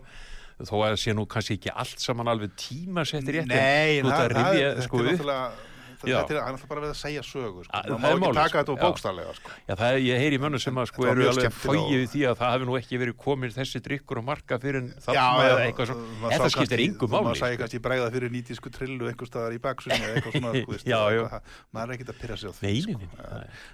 Þó 0.59 0.75
að 0.75 0.89
það 0.89 0.97
sé 1.05 1.13
nú 1.15 1.23
kannski 1.31 1.55
ekki 1.55 1.71
allt 1.71 2.01
saman 2.03 2.31
alveg 2.33 2.55
tímasettir 2.59 3.37
rétt 3.37 3.45
en 3.47 3.53
Nei, 3.53 3.99
ert 4.01 4.09
það, 4.09 4.15
að 4.15 4.19
það, 4.19 4.33
rifja, 4.39 4.71
þetta 4.73 4.87
sko, 4.89 4.99
er 4.99 5.07
náttúrulega 5.13 5.68
þetta 5.99 6.31
er 6.31 6.39
náttúrulega 6.39 6.69
bara 6.69 6.81
við 6.85 6.91
að 6.93 6.99
segja 7.03 7.23
sögu 7.27 7.65
sko. 7.65 7.73
Að- 7.75 7.87
það 7.89 7.99
það 7.99 8.19
má 8.19 8.27
ekki 8.29 8.35
taka 8.39 8.59
þetta 8.59 8.65
sko. 8.65 8.73
og 8.73 8.79
Já. 8.79 8.85
bókstarlega 8.89 9.35
sko. 9.39 9.51
Já, 9.69 9.75
það 9.75 9.89
er, 9.93 9.99
ég 10.09 10.19
heyri 10.23 10.39
mönnum 10.39 10.63
sem 10.63 10.75
að 10.79 10.87
sko 10.93 11.07
eru 11.09 11.29
alveg 11.29 11.47
og- 11.49 12.13
því 12.13 12.23
að 12.29 12.35
það 12.39 12.53
hefði 12.55 12.67
nú 12.69 12.77
ekki 12.79 12.99
verið 13.03 13.17
komin 13.25 13.51
þessi 13.59 13.81
drikkur 13.89 14.19
og 14.19 14.25
marka 14.29 14.59
fyrir 14.63 14.79
en 14.79 14.89
maður 14.89 16.39
sá 16.39 16.49
skiptir 16.55 16.79
kannski- 16.79 16.89
yngu 16.89 17.09
maður 17.09 17.27
máli 17.29 17.41
sæði 17.43 17.55
sko. 17.55 17.63
kannski 17.63 17.81
bregða 17.89 18.09
fyrir 18.15 18.31
nýtísku 18.37 18.71
trillu 18.73 19.09
einhver 19.11 19.27
staðar 19.29 19.53
í 19.53 19.61
baksunni 19.61 19.99
það- 21.29 21.43
maður 21.75 21.89
er 21.89 21.95
ekkert 21.99 22.13
að 22.15 22.19
pyrra 22.23 22.37
sig 22.37 22.49
á 22.49 22.55
því 22.59 22.75
sko. 22.83 23.01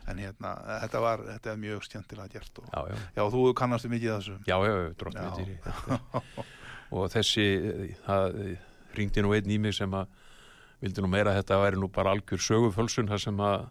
en 0.09 0.17
hérna, 0.19 0.51
þetta 0.85 1.01
var 1.01 1.19
mjög 1.61 1.85
skemmtilega 1.89 2.29
gert 2.33 2.59
og, 2.59 3.33
þú 3.35 3.55
kannastu 3.55 3.89
mikið 3.93 4.11
þessu 4.19 4.37
já, 4.49 4.57
já, 4.65 4.95
drottmyndir 4.97 5.59
og 6.95 7.09
þessi 7.11 7.47
eh, 7.59 7.97
það 8.07 8.57
ringdi 8.95 9.25
nú 9.25 9.33
einn 9.35 9.51
í 9.51 9.59
mig 9.59 9.75
sem 9.75 9.91
að 9.91 10.07
vildi 10.85 11.03
nú 11.05 11.09
meira 11.13 11.33
að 11.33 11.41
þetta 11.43 11.61
væri 11.65 11.81
nú 11.81 11.89
bara 11.93 12.13
algjör 12.15 12.43
sögufölsun 12.45 13.09
þar 13.11 13.23
sem 13.25 13.41
að 13.41 13.65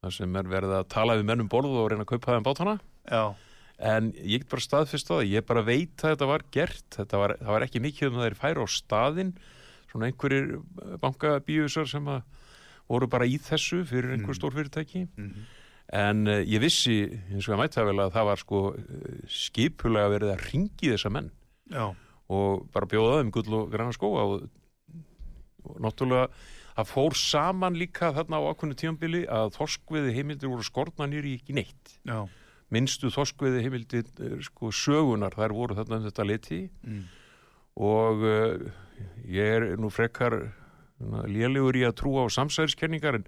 þar 0.00 0.14
sem 0.16 0.36
er 0.40 0.48
verið 0.50 0.74
að 0.80 0.88
tala 0.92 1.16
við 1.18 1.26
mennum 1.30 1.48
borð 1.52 1.74
og 1.76 1.90
reyna 1.92 2.04
að 2.06 2.10
kaupa 2.14 2.34
þeim 2.36 2.46
bátana. 2.46 2.74
Já, 3.10 3.22
en 3.80 4.10
ég 4.16 4.42
get 4.42 4.50
bara 4.52 4.64
staðfist 4.64 5.08
á 5.12 5.14
það 5.20 5.30
ég 5.30 5.46
bara 5.48 5.62
veit 5.64 6.02
að 6.04 6.14
þetta 6.14 6.28
var 6.28 6.42
gert 6.52 6.96
þetta 6.98 7.20
var, 7.20 7.34
það 7.40 7.54
var 7.56 7.64
ekki 7.66 7.80
mikið 7.84 8.08
um 8.10 8.18
að 8.20 8.26
þeir 8.26 8.38
færa 8.40 8.64
á 8.64 8.68
staðinn 8.68 9.32
svona 9.90 10.08
einhverjir 10.10 10.50
bankabíusar 11.02 11.88
sem 11.88 12.10
að 12.12 12.20
voru 12.90 13.08
bara 13.10 13.26
í 13.28 13.38
þessu 13.38 13.80
fyrir 13.88 14.12
einhver 14.16 14.34
Mm. 14.34 14.38
stór 14.40 14.52
fyrirtæki. 14.56 15.06
Mhm, 15.16 15.44
en 15.92 16.26
uh, 16.28 16.40
ég 16.44 16.60
vissi 16.62 16.96
eins 17.30 17.48
og 17.48 17.54
ég 17.56 17.60
mætti 17.60 17.78
það 17.80 17.88
vel 17.90 18.00
að 18.04 18.12
það 18.14 18.28
var 18.30 18.40
sko 18.44 18.60
skipulega 19.30 20.10
verið 20.12 20.32
að 20.34 20.44
ringi 20.52 20.90
þessa 20.92 21.10
menn. 21.12 21.30
Já, 21.70 21.86
og 22.30 22.66
bara 22.74 22.86
bjóða 22.90 23.20
þeim 23.20 23.30
gull 23.34 23.54
og 23.58 23.70
græna 23.72 23.94
skóa 23.94 24.24
og, 24.26 24.48
og 25.64 25.80
náttúrulega 25.84 26.28
það 26.76 26.90
fór 26.90 27.16
saman 27.18 27.78
líka 27.78 28.12
þarna 28.16 28.40
á 28.40 28.48
ákveðnu 28.52 28.76
tímambili 28.78 29.22
að 29.28 29.54
þorskveði 29.58 30.14
heimildir 30.16 30.52
voru 30.52 30.64
skorna 30.66 31.08
nýri 31.10 31.34
ekki 31.40 31.56
neitt. 31.56 31.96
Já. 32.08 32.24
Minnstu 32.70 33.10
þorskveði 33.10 33.64
heimildir 33.66 34.06
sko 34.46 34.70
sögunar 34.72 35.34
þær 35.34 35.56
voru 35.56 35.76
þarna 35.78 35.98
um 35.98 36.06
þetta 36.06 36.26
liti 36.28 36.60
mm, 36.86 37.00
og 37.82 38.22
uh, 38.22 38.66
ég 39.26 39.56
er 39.58 39.66
nú 39.80 39.90
frekar 39.90 40.38
lélegur 41.26 41.78
í 41.80 41.86
að 41.88 41.96
trúa 42.02 42.26
á 42.28 42.34
samsæðiskenningar 42.36 43.20
en 43.20 43.26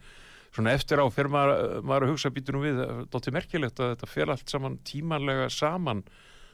svona 0.53 0.75
eftir 0.77 1.01
á 1.01 1.07
fyrir 1.09 1.33
maður, 1.33 1.81
maður 1.89 2.07
að 2.07 2.13
hugsa 2.13 2.31
býtur 2.31 2.59
nú 2.59 2.67
við, 2.67 2.83
það 3.11 3.29
er 3.31 3.37
merkilegt 3.39 3.81
að 3.81 3.95
þetta 3.95 4.11
fer 4.13 4.33
allt 4.35 4.53
saman 4.53 4.79
tímanlega 4.85 5.49
saman. 5.51 6.05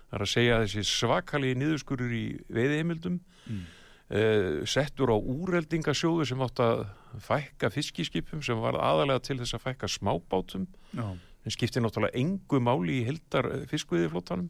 Það 0.09 0.17
er 0.17 0.25
að 0.25 0.31
segja 0.33 0.57
að 0.57 0.62
þessi 0.64 0.85
svakalegi 0.88 1.59
niðurskurur 1.59 2.14
í 2.14 2.27
veiðheimildum 2.49 3.19
Mm. 3.49 3.64
Uh, 4.09 4.61
settur 4.68 5.12
á 5.12 5.16
úreldingasjóðu 5.16 6.29
sem 6.29 6.44
átt 6.44 6.62
að 6.64 6.85
fækka 7.25 7.73
fiskiskipum 7.75 8.44
sem 8.44 8.61
var 8.62 8.79
aðalega 8.81 9.25
til 9.29 9.38
þess 9.40 9.57
að 9.59 9.66
fækka 9.66 9.90
smábátum. 9.92 10.68
Já, 10.92 11.07
sem 11.44 11.55
skiptir 11.55 11.85
náttúrulega 11.85 12.18
engu 12.18 12.61
máli 12.61 13.01
í 13.01 13.05
hildar 13.09 13.51
fiskveiðiflótanum 13.71 14.49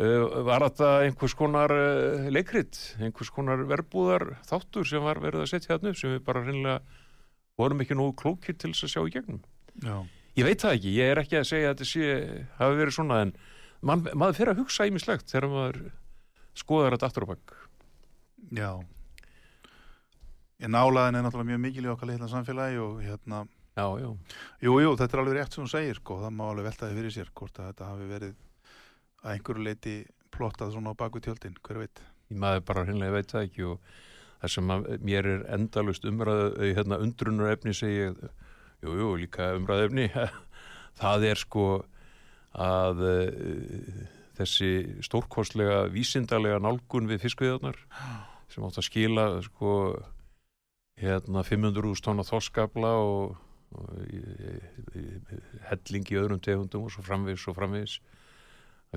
uh, 0.00 0.38
var 0.48 0.64
þetta 0.68 0.92
einhvers 1.06 1.36
konar 1.38 1.74
leikrit, 2.32 2.80
einhvers 3.02 3.32
konar 3.34 3.66
verbúðar 3.68 4.38
þáttur 4.48 4.88
sem 4.88 5.04
var 5.04 5.20
verið 5.22 5.44
að 5.44 5.52
setja 5.52 5.74
þarna 5.76 5.92
upp 5.92 6.00
sem 6.00 6.16
við 6.16 6.24
bara 6.26 6.46
reynilega 6.46 7.04
vorum 7.58 7.82
ekki 7.82 7.98
nógu 7.98 8.16
klókir 8.22 8.56
til 8.56 8.72
þess 8.72 8.86
að 8.86 8.92
sjá 8.94 9.02
í 9.02 9.14
gegnum? 9.14 9.40
Já, 9.82 9.96
ég 10.38 10.46
veit 10.46 10.62
það 10.62 10.76
ekki, 10.78 10.96
ég 10.98 11.12
er 11.12 11.22
ekki 11.22 11.38
að 11.40 11.48
segja 11.50 11.70
að 11.70 11.74
þetta 11.74 11.88
sé 11.90 12.10
hafi 12.60 12.80
verið 12.80 12.96
svona 12.98 13.22
en 13.26 13.32
man, 13.80 14.04
maður 14.12 14.38
fyrir 14.38 14.52
að 14.54 14.62
hugsa 14.62 14.86
ímislegt 14.88 15.32
þegar 15.32 15.50
maður 15.52 15.80
skoðar 16.58 16.96
þetta 16.96 17.10
aftur 17.10 17.26
á 17.26 17.30
bakk 17.34 17.56
já. 18.54 18.70
Ég 20.58 20.72
nálaðin 20.74 21.20
er 21.20 21.24
náttúrulega 21.24 21.52
mjög 21.52 21.62
mikil 21.62 21.86
í 21.86 21.90
okkar 21.92 22.10
litla 22.10 22.28
samfélagi 22.30 22.80
og 22.82 23.00
hérna 23.04 23.44
já, 23.78 23.86
já, 24.02 24.08
Jú, 24.66 24.74
jú, 24.82 24.94
þetta 24.98 25.14
er 25.14 25.22
alveg 25.22 25.36
rétt 25.38 25.54
sem 25.54 25.62
hún 25.62 25.70
segir 25.70 25.98
sko, 26.00 26.18
það 26.24 26.34
má 26.34 26.44
alveg 26.48 26.66
velta 26.66 26.88
þið 26.88 26.98
fyrir 26.98 27.14
sér 27.14 27.30
hvort 27.38 27.60
að 27.60 27.68
þetta 27.70 27.90
hafi 27.92 28.08
verið 28.10 28.34
að 29.22 29.32
einhverju 29.34 29.66
leiti 29.68 29.94
plottað 30.34 30.74
svona 30.74 30.94
á 30.94 30.98
baku 30.98 31.22
tjöldin, 31.22 31.54
hver 31.62 31.82
veit? 31.84 32.02
Ég 32.32 32.40
maður 32.42 32.66
bara 32.66 32.84
hreinlega 32.86 33.14
veit 33.14 33.30
það 33.30 33.46
ekki 33.46 33.68
og 33.68 33.92
það 34.40 34.54
sem 34.54 34.74
að 34.74 34.90
mér 35.06 35.30
er 35.30 35.46
endalust 35.58 36.10
umræðu, 36.10 36.50
eh, 36.58 36.74
hérna 36.76 37.00
undrunar 37.02 37.54
efni 37.54 37.74
segi 37.74 38.04
jú, 38.08 38.98
jú, 38.98 39.14
líka 39.22 39.52
umræðu 39.58 39.88
efni 39.88 40.10
það 41.00 41.30
er 41.30 41.42
sko 41.46 41.68
að 42.58 43.02
uh, 43.06 44.17
þessi 44.38 44.70
stórkostlega 45.04 45.82
vísindalega 45.92 46.60
nálgun 46.62 47.10
við 47.10 47.26
fiskviðarnar 47.26 47.78
sem 48.48 48.64
átt 48.64 48.80
að 48.80 48.86
skila 48.86 49.26
sko 49.44 49.72
hérna 50.98 51.44
500.000 51.46 52.04
tonna 52.04 52.26
þorskabla 52.26 52.92
og, 53.02 53.36
og 53.78 53.98
í, 54.10 54.22
helling 55.70 56.08
í 56.10 56.18
öðrum 56.18 56.42
tegundum 56.42 56.86
og 56.88 56.94
svo 56.94 57.04
framvegis 57.06 57.46
og 57.50 57.58
framvegis 57.58 57.98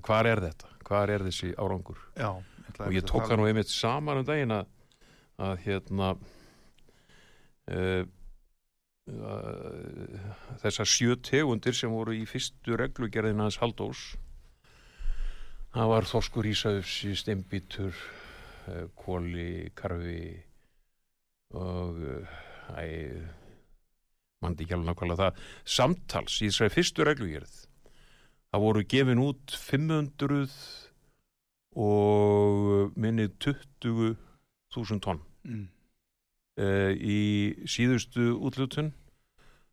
hvar 0.07 0.29
er 0.29 0.41
þetta? 0.45 0.71
hvar 0.87 1.11
er 1.11 1.25
þessi 1.27 1.51
árangur? 1.59 1.99
Já, 2.15 2.31
og 2.79 2.95
ég 2.95 3.05
tók 3.07 3.27
það 3.27 3.41
nú 3.41 3.49
einmitt 3.49 3.71
saman 3.71 4.21
um 4.21 4.27
daginn 4.27 4.55
að, 4.55 4.71
að 5.41 5.53
hérna 5.65 6.09
uh, 7.71 8.03
uh, 9.11 10.31
þessar 10.63 10.89
sjö 10.89 11.17
tegundir 11.21 11.77
sem 11.77 11.91
voru 11.91 12.15
í 12.17 12.25
fyrstu 12.29 12.79
reglugerðina 12.79 13.47
hans 13.47 13.59
Haldós 13.61 14.11
það 15.71 15.91
var 15.93 16.07
þorskur 16.09 16.47
ísaufsi, 16.51 17.13
steinbítur 17.15 17.91
uh, 17.91 18.87
kóli, 18.99 19.71
karfi 19.75 20.23
og 21.55 21.99
uh, 21.99 22.39
æ, 22.75 22.87
mandi 24.43 24.65
ekki 24.65 24.75
alveg 24.75 24.91
nákvæmlega 24.91 25.27
það 25.29 25.43
samtals 25.77 26.39
í 26.41 26.49
þessari 26.49 26.75
fyrstu 26.75 27.07
reglugerð 27.07 27.57
það 28.51 28.63
voru 28.65 28.85
gefin 28.93 29.23
út 29.23 29.55
500 29.55 30.41
og 31.81 32.97
minnið 32.99 33.35
20.000 33.47 35.03
tonn 35.05 35.21
mm. 35.47 35.67
uh, 36.59 36.91
í 36.95 37.21
síðustu 37.63 38.33
útlutun 38.35 38.91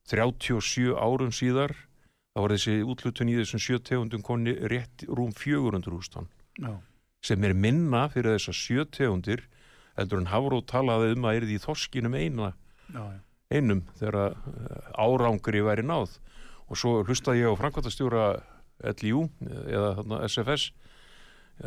37 0.09 0.95
árum 0.95 1.35
síðar 1.35 1.75
þá 2.39 2.43
var 2.45 2.55
þessi 2.55 2.77
útlutun 2.87 3.31
í 3.33 3.39
þessum 3.41 3.63
sjö 3.65 3.81
tegundum 3.83 4.23
konni 4.23 4.55
rétt 4.71 5.03
rúm 5.11 5.33
400.000 5.35 6.13
tonn 6.15 6.29
Já, 6.63 6.77
sem 7.27 7.43
er 7.43 7.55
minna 7.59 8.05
fyrir 8.13 8.37
þessar 8.37 8.55
sjö 8.55 8.85
tegundir 8.95 9.43
heldur 9.99 10.23
en 10.23 10.31
Hafró 10.31 10.61
talaði 10.63 11.17
um 11.17 11.27
að 11.27 11.41
er 11.41 11.47
því 11.49 11.57
þorskinum 11.65 12.15
eina 12.15 12.53
já, 12.53 13.03
já, 13.03 13.19
einum 13.59 13.83
þegar 13.99 14.37
eh, 14.37 15.03
árangri 15.03 15.65
væri 15.67 15.83
náð. 15.87 16.15
Og 16.69 16.79
svo 16.79 17.01
hlustaði 17.03 17.43
ég 17.43 17.51
á 17.51 17.59
Frankvartastjóra 17.59 18.29
LIU 19.01 19.25
eða 19.67 19.91
þarna, 19.99 20.21
SFS 20.29 20.69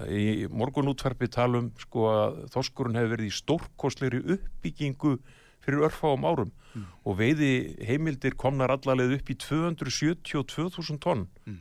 í 0.08 0.48
morgunútvarpi 0.48 1.28
talum 1.28 1.74
sko 1.82 2.06
að 2.08 2.38
þorskurinn 2.54 2.96
hefur 2.96 3.18
verið 3.18 3.28
í 3.28 3.36
stórkostleiri 3.36 4.22
uppbyggingu 4.38 5.18
fyrir 5.66 5.86
örfáum 5.90 6.26
árum 6.28 6.52
Mm. 6.72 6.86
og 7.04 7.18
veiði 7.20 7.48
heimildir 7.84 8.32
komnar 8.40 8.72
allarleið 8.72 9.18
upp 9.18 9.30
í 9.30 9.36
272.000 9.36 11.00
tonn 11.04 11.26
Mm. 11.48 11.58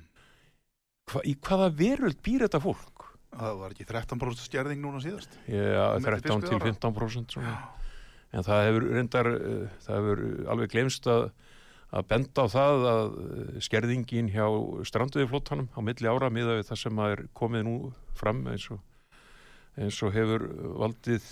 Hva, 1.11 1.23
í 1.27 1.33
hvaða 1.35 1.71
veröld 1.75 2.21
býr 2.23 2.45
þetta 2.47 2.61
fólk? 2.63 3.07
það 3.35 3.59
var 3.59 3.71
ekki 3.75 3.87
13% 3.87 4.45
stjærðing 4.47 4.81
núna 4.83 5.01
síðast 5.03 5.35
Já, 5.49 5.99
Milli 5.99 6.05
13 6.07 6.41
til 6.43 6.59
fiskveiðiára. 6.59 6.73
15% 6.75 7.35
svona. 7.35 7.57
en 8.33 8.43
það 8.47 8.65
hefur 8.69 8.87
reyndar 8.95 9.27
uh, 9.35 9.69
það 9.83 9.99
hefur 9.99 10.23
alveg 10.55 10.71
glemst 10.71 11.07
að 11.11 11.31
að 11.91 12.07
benda 12.07 12.43
á 12.43 12.47
það 12.47 12.85
að 12.87 13.09
uh, 13.19 13.61
skerðingin 13.67 14.29
hjá 14.31 14.47
stranduðiflótanum 14.87 15.69
á 15.75 15.81
milli 15.83 16.07
ára 16.07 16.31
miða 16.31 16.55
við 16.61 16.69
það 16.71 16.79
sem 16.85 16.99
er 17.07 17.25
komið 17.35 17.65
nú 17.67 17.75
fram 18.15 18.45
eins 18.47 18.69
og, 18.71 18.79
eins 19.75 19.99
og 20.07 20.15
hefur 20.15 20.47
valdið 20.79 21.27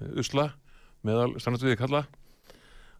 uh, 0.00 0.20
usla 0.24 0.48
meðal 1.06 1.34
stranduði 1.38 1.78
kalla 1.80 2.04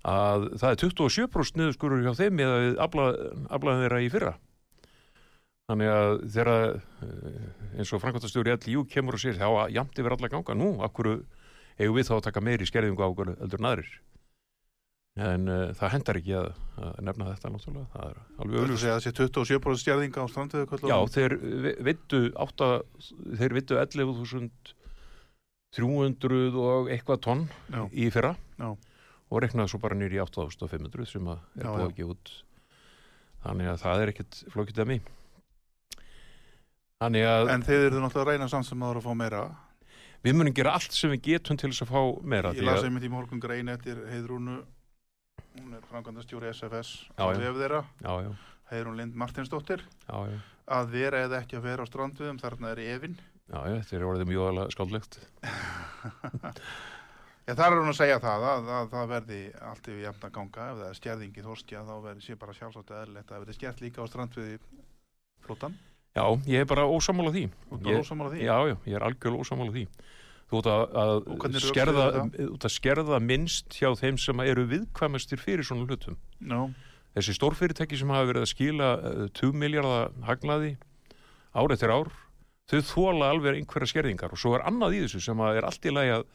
að 0.08 0.46
það 0.60 0.70
er 0.70 0.82
27% 0.82 1.58
niðurskurur 1.58 2.04
hjá 2.04 2.12
þeim 2.18 2.42
eða 2.44 2.58
við 2.62 2.78
aflaðum 2.84 3.82
þeirra 3.82 4.02
í 4.04 4.10
fyrra. 4.12 4.34
Þannig 5.68 5.90
að 5.92 6.12
þeirra 6.32 6.58
eh, 6.68 7.48
eins 7.76 7.90
og 7.92 8.00
Frankværtastjóri 8.00 8.54
LIU 8.56 8.86
kemur 8.88 9.18
og 9.18 9.22
sér 9.22 9.36
þá 9.36 9.48
að 9.50 9.74
jamt 9.76 9.98
yfir 10.00 10.14
alla 10.16 10.30
ganga 10.32 10.56
nú, 10.56 10.70
akkur 10.86 11.10
eigum 11.78 11.98
við 11.98 12.08
þá 12.08 12.14
að 12.16 12.26
taka 12.30 12.44
meiri 12.44 12.68
skerðingu 12.68 13.04
á 13.04 13.10
okkur 13.10 13.34
eldur 13.36 13.64
naðrir 13.66 13.90
en 15.18 15.50
uh, 15.50 15.70
það 15.76 15.94
hendar 15.96 16.18
ekki 16.20 16.34
að, 16.38 16.48
að 16.78 16.98
nefna 17.08 17.30
þetta 17.32 17.50
náttúrulega, 17.52 17.86
það 17.94 18.10
er 18.10 18.18
alveg 18.44 18.60
að 18.62 18.82
það 18.84 19.00
sé 19.04 19.12
27% 19.18 19.82
stjærðing 19.82 20.18
á 20.18 20.24
strandveðu 20.30 20.90
Já, 20.90 20.98
þeir 21.14 21.34
vittu 21.88 22.20
átta, 22.38 22.68
þeir 25.74 25.86
vittu 25.88 26.28
11.300 26.32 26.64
og 26.64 26.90
eitthvað 26.92 27.22
tonn 27.26 27.44
Já. 27.68 27.82
í 27.92 28.08
fyrra. 28.14 28.34
Já. 28.58 28.70
og 29.28 29.42
reknaði 29.44 29.68
svo 29.68 29.80
bara 29.82 29.96
nýri 29.98 30.16
í 30.16 30.22
8.500 30.24 31.04
sem 31.10 31.26
að 31.28 31.40
er 31.58 31.68
búið 31.68 31.84
að 31.84 31.96
gefa 31.98 32.14
út. 32.14 32.34
Þannig 33.44 33.70
að 33.70 33.80
það 33.82 34.02
er 34.02 34.12
ekkit 34.14 34.38
flókið 34.54 34.82
að 34.82 34.88
mig 34.88 35.02
þannig 36.98 37.28
að 37.30 37.52
En 37.54 37.64
þeir 37.66 37.84
eru 37.86 38.00
náttúrulega 38.02 38.24
að 38.24 38.30
reyna 38.32 38.48
samt 38.50 38.66
sem 38.66 38.82
að 38.82 38.88
það 38.88 39.00
að 39.00 39.06
fá 39.06 39.18
meira. 39.20 39.42
Við 40.24 40.34
munum 40.34 40.56
gera 40.56 40.72
allt 40.74 40.96
sem 40.96 41.12
við 41.14 41.20
getum 41.28 41.60
til 41.60 41.70
þess 41.70 41.84
að 41.84 41.92
fá 41.92 42.00
meira 42.26 42.50
Ég 42.50 42.58
því 42.58 42.66
las 42.66 42.80
að, 42.80 42.88
einmitt 42.88 43.06
í 43.06 43.12
morgun 43.12 43.42
grein 43.42 43.70
eftir 43.70 44.00
Heiðrúnu. 44.08 44.56
Hún 45.58 45.76
er 45.76 45.84
framkvæmdastjóri 45.90 46.50
SFS 46.50 46.90
Heiðrún 48.68 48.98
Lind 48.98 49.14
Martinsdóttir 49.16 49.80
já, 49.80 50.16
já, 50.28 50.38
að 50.76 50.90
vera 50.92 51.22
eða 51.24 51.38
ekki 51.40 51.56
að 51.58 51.68
vera 51.70 51.84
á 51.84 51.88
strandviðum 51.88 52.40
þarna 52.42 52.72
er 52.74 52.82
efinn 52.96 53.16
já, 53.48 53.58
já, 53.68 53.74
þetta 53.80 53.96
er 53.98 54.06
orðið 54.10 54.30
mjög 54.32 54.46
alveg 54.52 54.74
skáldlegt. 54.76 55.18
Já, 57.48 57.54
þar 57.56 57.72
er 57.72 57.78
hún 57.80 57.88
að 57.88 57.96
segja 57.96 58.16
það 58.20 58.42
að, 58.44 58.66
að 58.76 58.88
það 58.92 59.04
verði 59.08 59.36
allt 59.64 59.86
yfir 59.88 60.00
jafn 60.02 60.24
að 60.26 60.32
ganga. 60.34 60.64
Ef 60.68 60.80
það 60.82 60.88
er 60.90 60.96
stjærðingi 60.98 61.44
þorskja 61.46 61.84
þá 61.86 61.92
verði 62.04 62.24
sé 62.26 62.34
bara 62.42 62.56
sjálfsagt 62.58 62.90
eðlilegt 62.92 63.24
að 63.24 63.32
það 63.32 63.44
verði 63.46 63.54
stjært 63.56 63.80
líka 63.80 64.04
á 64.04 64.10
strandviði 64.10 64.58
flótan 65.46 65.78
Já, 66.18 66.24
ég 66.50 66.60
er 66.60 66.68
bara 66.68 66.84
ósamála 66.92 67.32
því. 67.32 67.44
Og 67.70 67.80
bara 67.80 67.94
Ég- 67.94 68.02
ósamála 68.04 68.34
því? 68.34 68.42
Já, 68.44 68.56
já, 68.68 68.74
ég 68.84 68.98
er 68.98 69.06
algjörlega 69.08 69.46
ósamála 69.46 69.72
því. 69.78 69.86
Þú 70.48 70.60
ert 70.60 70.68
að, 70.74 70.84
að 71.00 71.58
skerða, 71.64 72.04
þú 72.36 72.70
skerða 72.76 73.18
minnst 73.24 73.78
hjá 73.80 73.88
þeim 74.00 74.20
sem 74.20 74.44
eru 74.44 74.66
viðkvæmastir 74.68 75.40
fyrir 75.40 75.64
svona 75.64 75.88
hlutum. 75.88 76.20
Nó, 76.40 76.60
Þessi 77.16 77.32
stórfyrirtæki 77.38 77.96
sem 77.98 78.12
hafa 78.12 78.28
verið 78.28 78.44
að 78.44 78.50
skila 78.52 78.88
uh, 79.00 79.24
2 79.40 79.48
miljardar 79.56 80.12
hagnaði 80.28 80.74
ár 81.56 81.72
eftir 81.74 81.90
ár, 81.96 82.12
þau 82.68 82.80
þóla 82.90 83.32
alveg 83.32 83.58
einhverja 83.58 83.92
skerðingar 83.94 84.34
og 84.34 84.40
svo 84.40 84.54
er 84.58 84.66
annað 84.68 84.98
í 84.98 85.02
þessu 85.06 85.22
sem 85.24 85.40
að 85.44 85.60
er 85.60 85.68
allt 85.68 85.88
í 85.88 85.94
lagi 85.94 86.14
að 86.18 86.26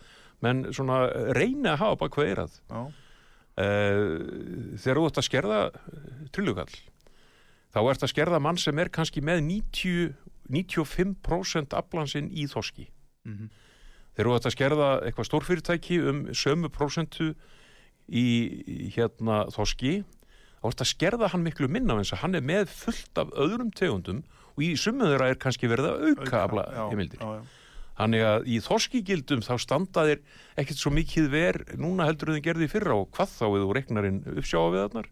menn 0.43 0.65
svona 0.73 1.05
reyni 1.37 1.69
að 1.71 1.81
hafa 1.83 1.99
bara 2.01 2.15
hvað 2.17 2.31
eirað. 2.31 2.59
já, 2.69 2.83
Uh, 3.53 4.73
þegar 4.81 4.97
þú 4.97 5.01
ert 5.05 5.17
að 5.21 5.25
skerða 5.27 5.57
trillugall, 6.33 6.71
þá 7.69 7.79
ert 7.83 8.05
að 8.07 8.09
skerða 8.09 8.39
mann 8.41 8.57
sem 8.57 8.79
er 8.81 8.89
kannski 8.89 9.21
með 9.21 9.43
90, 9.45 10.15
95% 10.49 11.75
aflansinn 11.77 12.31
í 12.33 12.47
þoski 12.49 12.87
mhm, 13.29 13.51
þeir 14.17 14.25
eru 14.25 14.33
að 14.39 14.55
skerða 14.55 14.87
eitthvað 15.05 15.29
stórfyrirtæki 15.29 15.99
um 16.01 16.23
sömu 16.33 16.71
prósentu 16.73 17.35
í 18.09 18.25
hérna 18.95 19.43
þoski 19.53 19.99
þá 20.01 20.65
er 20.65 20.73
þetta 20.73 20.87
að 20.87 20.91
skerða 20.95 21.31
hann 21.35 21.45
miklu 21.45 21.69
minna 21.69 21.99
eins 22.01 22.13
að 22.15 22.23
hann 22.23 22.41
er 22.41 22.45
með 22.49 22.73
fullt 22.73 23.21
af 23.21 23.37
öðrum 23.37 23.69
tegundum 23.69 24.23
og 24.53 24.63
í 24.65 24.71
sumu 24.79 25.09
þeirra 25.09 25.29
er 25.33 25.39
kannski 25.41 25.69
verið 25.71 25.89
að 25.89 26.07
auka 26.13 26.43
afla 26.45 26.63
heimildir. 26.91 27.23
Þannig 27.93 28.23
að 28.25 28.47
í 28.49 28.55
þoskigildum 28.65 29.43
þá 29.45 29.51
standa 29.61 30.03
þeir 30.07 30.21
ekkert 30.63 30.79
svo 30.81 30.91
mikið 30.95 31.27
ver 31.29 31.59
núna 31.77 32.07
heldur 32.09 32.31
þeir 32.33 32.45
gerði 32.47 32.69
fyrra 32.71 32.95
og 32.97 33.11
hvað 33.13 33.35
þá 33.35 33.43
eða 33.51 33.65
þú 33.67 33.75
reiknarinn 33.77 34.21
uppsjáa 34.33 34.71
við 34.73 34.81
þarnar. 34.87 35.09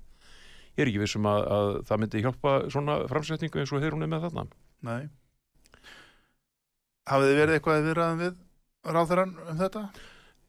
Ég 0.72 0.82
er 0.86 0.90
ekki 0.90 1.02
vissum 1.04 1.28
að, 1.30 1.42
að 1.52 1.70
það 1.90 2.02
myndi 2.02 2.24
hjálpa 2.26 2.54
svona 2.74 2.96
framsetningu 3.12 3.62
eins 3.62 3.74
og 3.76 3.84
þeir 3.84 3.98
hún 3.98 4.06
er 4.08 4.12
með 4.14 4.26
þarna. 4.26 4.46
Nei 4.88 5.02
Hafið 7.12 7.32
þið 7.32 7.40
verið 7.42 7.58
eitthvað 7.58 7.80
í 7.82 7.86
viðræðum 7.88 8.20
við 8.22 8.36
ráðherran 8.96 9.34
um 9.52 9.58
þetta? 9.62 9.82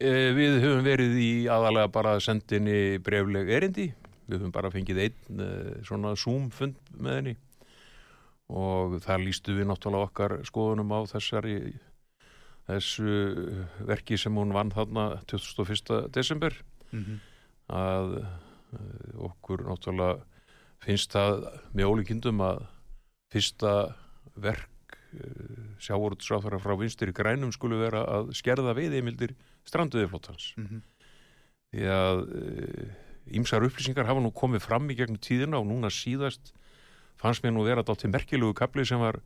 Eh, 0.03 0.29
Við 0.37 0.59
höfum 0.63 0.85
verið 0.87 1.17
í 1.21 1.31
aðalega 1.53 1.93
bara 1.95 2.13
sendinni 2.23 2.79
brefleg 3.05 3.51
erindi. 3.57 3.87
Við 4.29 4.39
höfum 4.39 4.55
bara 4.55 4.71
fengið 4.73 5.01
einn 5.07 5.43
eh, 5.47 5.73
svona 5.87 6.15
Zoom-fund 6.19 6.79
með 6.97 7.19
henni 7.19 7.35
og 8.53 8.99
þar 9.05 9.25
lístu 9.25 9.57
við 9.57 9.69
náttúrulega 9.71 10.09
okkar 10.09 10.37
skoðunum 10.45 10.93
á 10.93 11.01
þessari 11.11 11.57
þessu 12.69 13.15
verki 13.89 14.19
sem 14.21 14.37
hún 14.39 14.53
vann 14.55 14.73
þarna 14.75 15.23
21. 15.31 16.11
desember 16.15 16.57
Mm 16.93 17.21
að 17.73 18.19
eh, 18.19 19.25
okkur 19.29 19.65
náttúrulega 19.65 20.21
finnst 20.83 21.15
það 21.15 21.47
með 21.73 21.91
ólíkindum 21.93 22.43
að 22.45 22.65
fyrsta 23.33 23.73
verk 24.35 24.97
sjávortsráþara 25.83 26.59
frá 26.63 26.73
vinstir 26.81 27.13
í 27.13 27.17
grænum 27.17 27.53
skulu 27.53 27.79
vera 27.83 28.03
að 28.09 28.33
skerða 28.37 28.73
veiðeimildir 28.79 29.35
stranduðiflótans 29.69 30.55
-hmm. 30.57 30.81
því 31.71 31.85
að 31.93 32.23
ímsar 33.39 33.67
upplýsingar 33.67 34.09
hafa 34.09 34.21
nú 34.25 34.33
komið 34.33 34.65
fram 34.65 34.91
í 34.91 34.97
gegnum 34.97 35.21
tíðina 35.21 35.61
og 35.61 35.69
núna 35.69 35.91
síðast 35.93 36.55
fannst 37.23 37.45
mér 37.45 37.55
nú 37.55 37.65
vera 37.67 37.85
dátti 37.87 38.11
merkilugu 38.11 38.57
kapli 38.59 38.85
sem 38.87 39.01
var 39.01 39.21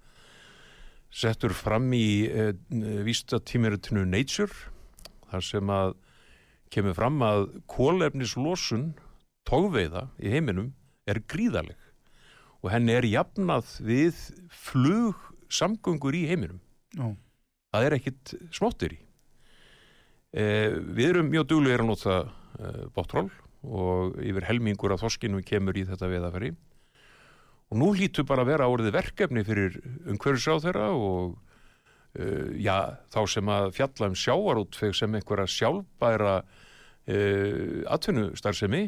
settur 1.12 1.54
fram 1.56 1.88
í 1.96 2.26
e, 2.28 2.50
vístatímiritinu 3.06 4.04
Nature 4.04 4.52
þar 5.30 5.44
sem 5.44 5.72
að 5.72 5.94
kemur 6.72 6.96
fram 6.98 7.22
að 7.24 7.46
kólefnislosun 7.70 8.90
tógveiða 9.48 10.08
í 10.20 10.32
heiminum 10.34 10.72
er 11.06 11.22
gríðaleg 11.30 11.78
og 12.62 12.72
henni 12.72 12.96
er 12.96 13.06
jafnað 13.06 13.76
við 13.86 14.18
flug 14.50 15.20
samgöngur 15.52 16.16
í 16.18 16.24
heiminum. 16.26 16.58
Já, 16.96 17.12
það 17.72 17.86
er 17.86 17.96
ekkit 18.00 18.32
smáttir 18.56 18.96
í. 18.96 19.00
Eh, 20.36 20.74
við 20.74 21.12
erum 21.12 21.30
mjög 21.30 21.46
duglegir 21.52 21.84
að 21.84 21.90
nota 21.92 22.16
eh, 22.58 22.80
bóttról 22.96 23.28
og 23.62 24.18
yfir 24.22 24.48
helmingur 24.48 24.94
af 24.94 25.04
þorskinu 25.04 25.44
kemur 25.46 25.78
í 25.78 25.86
þetta 25.86 26.10
veðafæri 26.10 26.52
og 27.70 27.80
nú 27.80 27.90
hlýtur 27.96 28.26
bara 28.28 28.44
að 28.44 28.52
vera 28.52 28.68
orðið 28.70 28.94
verkefni 28.94 29.42
fyrir 29.46 29.80
umhverfisráð 30.06 30.68
þeirra 30.68 30.90
og 30.94 31.34
uh, 31.34 32.50
já, 32.62 32.76
þá 33.10 33.20
sem 33.32 33.50
að 33.56 33.72
fjalla 33.78 34.10
um 34.10 34.18
sjávarútfeg 34.18 34.94
sem 34.94 35.16
einhverja 35.18 35.50
sjálfbæra 35.50 36.36
uh, 36.42 37.80
atvinnustarfsemi. 37.96 38.84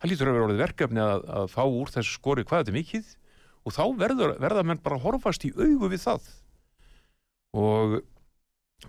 Það 0.00 0.12
lítur 0.12 0.30
að 0.30 0.38
vera 0.38 0.46
orðið 0.48 0.62
verkefni 0.64 1.02
að, 1.04 1.26
að 1.40 1.50
fá 1.52 1.64
úr 1.66 1.90
þessu 1.92 2.14
skori 2.14 2.46
hvað 2.46 2.62
þetta 2.62 2.72
er 2.72 2.78
mikið 2.78 3.16
og 3.66 3.74
þá 3.76 3.82
verður, 4.00 4.36
verða 4.40 4.64
menn 4.64 4.80
bara 4.82 5.00
horfast 5.02 5.44
í 5.44 5.52
augu 5.58 5.90
við 5.92 6.04
það. 6.06 6.28
Og 7.60 7.96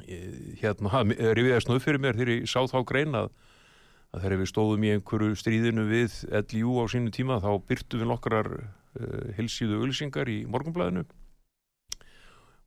eh, 0.06 0.60
hérna, 0.62 1.02
rifiðast 1.38 1.72
upp 1.74 1.84
fyrir 1.84 2.00
mér 2.00 2.20
þegar 2.20 2.36
ég 2.38 2.52
sá 2.52 2.62
þá 2.70 2.78
grein 2.88 3.18
að, 3.18 3.32
að 4.14 4.24
þegar 4.24 4.42
við 4.44 4.52
stóðum 4.54 4.86
í 4.86 4.94
einhverju 4.96 5.40
stríðinu 5.42 5.88
við 5.90 6.22
LIU 6.30 6.78
á 6.80 6.86
sínu 6.94 7.12
tíma 7.16 7.42
þá 7.44 7.52
byrtu 7.68 8.00
við 8.00 8.12
nokkrar 8.14 8.52
uh, 9.00 9.32
hilsíðu 9.38 9.82
ölsingar 9.86 10.30
í 10.32 10.42
morgunblæðinu 10.50 11.06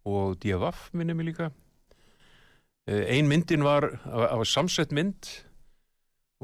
og 0.05 0.37
DFF 0.43 0.91
minni 0.93 1.17
mig 1.17 1.31
líka. 1.31 1.51
Uh, 2.89 3.05
ein 3.09 3.29
myndin 3.29 3.65
var 3.65 3.89
af, 4.05 4.45
samsett 4.47 4.93
mynd 4.93 5.31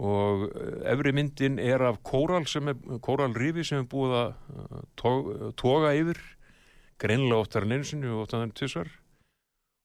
og 0.01 0.47
eh, 0.57 0.93
efri 0.95 1.13
myndin 1.13 1.59
er 1.61 1.83
af 1.85 1.99
kóral 2.07 2.47
sem 2.49 2.71
er, 2.73 2.79
kóralrifi 3.05 3.67
sem 3.67 3.83
er 3.83 3.89
búið 3.91 4.15
að 4.17 4.31
uh, 4.31 4.85
to- 4.97 5.51
toga 5.61 5.91
yfir 5.99 6.21
greinlega 7.01 7.43
oftar 7.43 7.67
en 7.67 7.75
einu 7.77 7.85
sinni 7.85 8.09
og 8.09 8.23
oftar 8.25 8.47
en 8.47 8.55
tvisvar. 8.57 8.89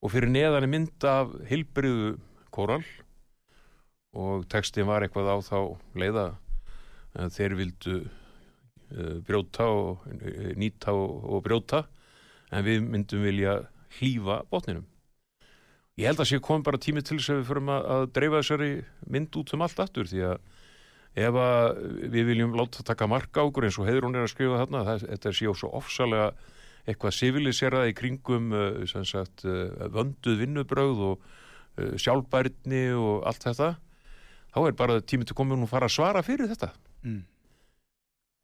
Og 0.04 0.14
fyrir 0.14 0.32
neðan 0.32 0.64
er 0.64 0.72
mynd 0.72 1.08
af 1.10 1.34
heilbriðu 1.50 2.16
kóral 2.56 2.86
og 4.16 4.46
textin 4.52 4.88
var 4.88 5.04
eitthvað 5.04 5.34
á 5.36 5.38
þá 5.44 5.60
leiða 6.00 6.26
þeir 7.36 7.58
vildu 7.60 7.98
brjóta 9.28 9.68
og 9.70 10.04
uh, 10.10 10.52
nýta 10.60 10.96
og, 10.96 11.24
og 11.30 11.46
brjóta 11.46 11.86
en 12.52 12.66
við 12.66 12.84
myndum 12.86 13.24
vilja 13.26 13.62
hlýfa 13.98 14.42
botninum 14.52 14.86
ég 16.00 16.10
held 16.10 16.20
að 16.20 16.32
sé 16.32 16.42
kom 16.44 16.64
bara 16.66 16.82
tími 16.82 17.04
til 17.06 17.20
þess 17.20 17.34
að 17.34 17.42
við 17.42 17.50
förum 17.52 17.72
að, 17.76 17.88
að 17.96 18.06
dreifa 18.18 18.42
þessari 18.42 18.72
mynd 19.16 19.40
út 19.40 19.56
um 19.56 19.66
allt 19.66 19.82
aftur 19.86 20.12
því 20.12 20.26
að 20.32 20.38
ef 21.16 21.38
að 21.40 21.80
við 22.12 22.28
viljum 22.32 22.58
láta 22.60 22.84
taka 22.84 23.08
marka 23.08 23.40
á 23.40 23.48
okkur 23.48 23.70
eins 23.70 23.80
og 23.80 23.88
heiður 23.88 24.10
hún 24.10 24.20
er 24.20 24.26
að 24.26 24.34
skrifa 24.34 24.60
þarna 24.64 24.84
það, 24.90 25.06
þetta 25.14 25.30
er 25.32 25.38
séu 25.40 25.56
svo 25.56 25.72
ofsalega 25.80 26.28
eitthvað 26.86 27.16
siviliserað 27.18 27.90
í 27.90 27.96
kringum 27.98 28.52
sem 28.92 29.06
sagt, 29.10 29.46
vönduð 29.96 30.44
vinnubrögð 30.44 31.00
og 31.08 31.96
sjálfbærni 32.04 32.84
og 33.00 33.24
allt 33.28 33.48
þetta 33.48 33.72
þá 34.56 34.60
er 34.66 34.76
bara 34.80 35.00
tími 35.04 35.28
til 35.28 35.38
komin 35.38 35.60
hún 35.60 35.72
fara 35.72 35.90
að 35.90 35.96
svara 35.98 36.24
fyrir 36.26 36.52
þetta 36.52 36.70
mm. 37.04 37.24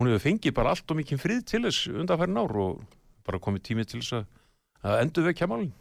Hún 0.01 0.09
hefur 0.09 0.23
fengið 0.23 0.55
bara 0.57 0.73
allt 0.73 0.89
og 0.89 0.97
mikið 0.97 1.21
frið 1.21 1.41
til 1.45 1.61
þess 1.67 1.89
undanfærin 1.93 2.41
ár 2.41 2.55
og 2.57 2.79
bara 3.27 3.39
komið 3.43 3.65
tími 3.67 3.85
til 3.85 4.01
þess 4.01 4.17
að, 4.17 4.95
endur 5.03 5.27
vekja 5.29 5.49
málin 5.49 5.73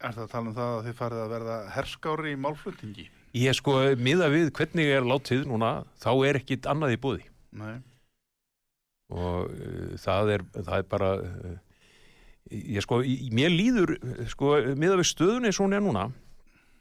Er 0.00 0.14
það 0.16 0.22
að 0.24 0.30
tala 0.32 0.48
um 0.48 0.56
það 0.56 0.74
að 0.74 0.84
þið 0.86 0.94
farið 0.98 1.22
að 1.22 1.32
verða 1.34 1.56
herskári 1.74 2.30
í 2.32 2.36
málflutningi? 2.40 3.06
Ég 3.36 3.56
sko, 3.56 3.74
miða 4.00 4.30
við 4.32 4.52
hvernig 4.56 4.92
er 4.96 5.04
látið 5.06 5.42
núna, 5.48 5.72
þá 6.00 6.10
er 6.28 6.38
ekkit 6.40 6.68
annað 6.72 6.94
í 6.96 7.00
búði 7.00 7.26
Nei. 7.60 7.74
og 9.12 9.50
uh, 9.50 9.90
það, 10.00 10.32
er, 10.36 10.46
það 10.56 10.72
er 10.76 10.86
bara 10.92 11.10
uh, 11.20 11.58
ég 12.50 12.84
sko, 12.84 13.00
í, 13.04 13.28
mér 13.36 13.52
líður 13.54 13.96
uh, 13.96 14.24
sko, 14.30 14.54
miða 14.76 15.00
við 15.00 15.10
stöðunni 15.12 15.50
eins 15.50 15.60
og 15.60 15.68
hún 15.68 15.78
er 15.78 15.84
núna 15.84 16.08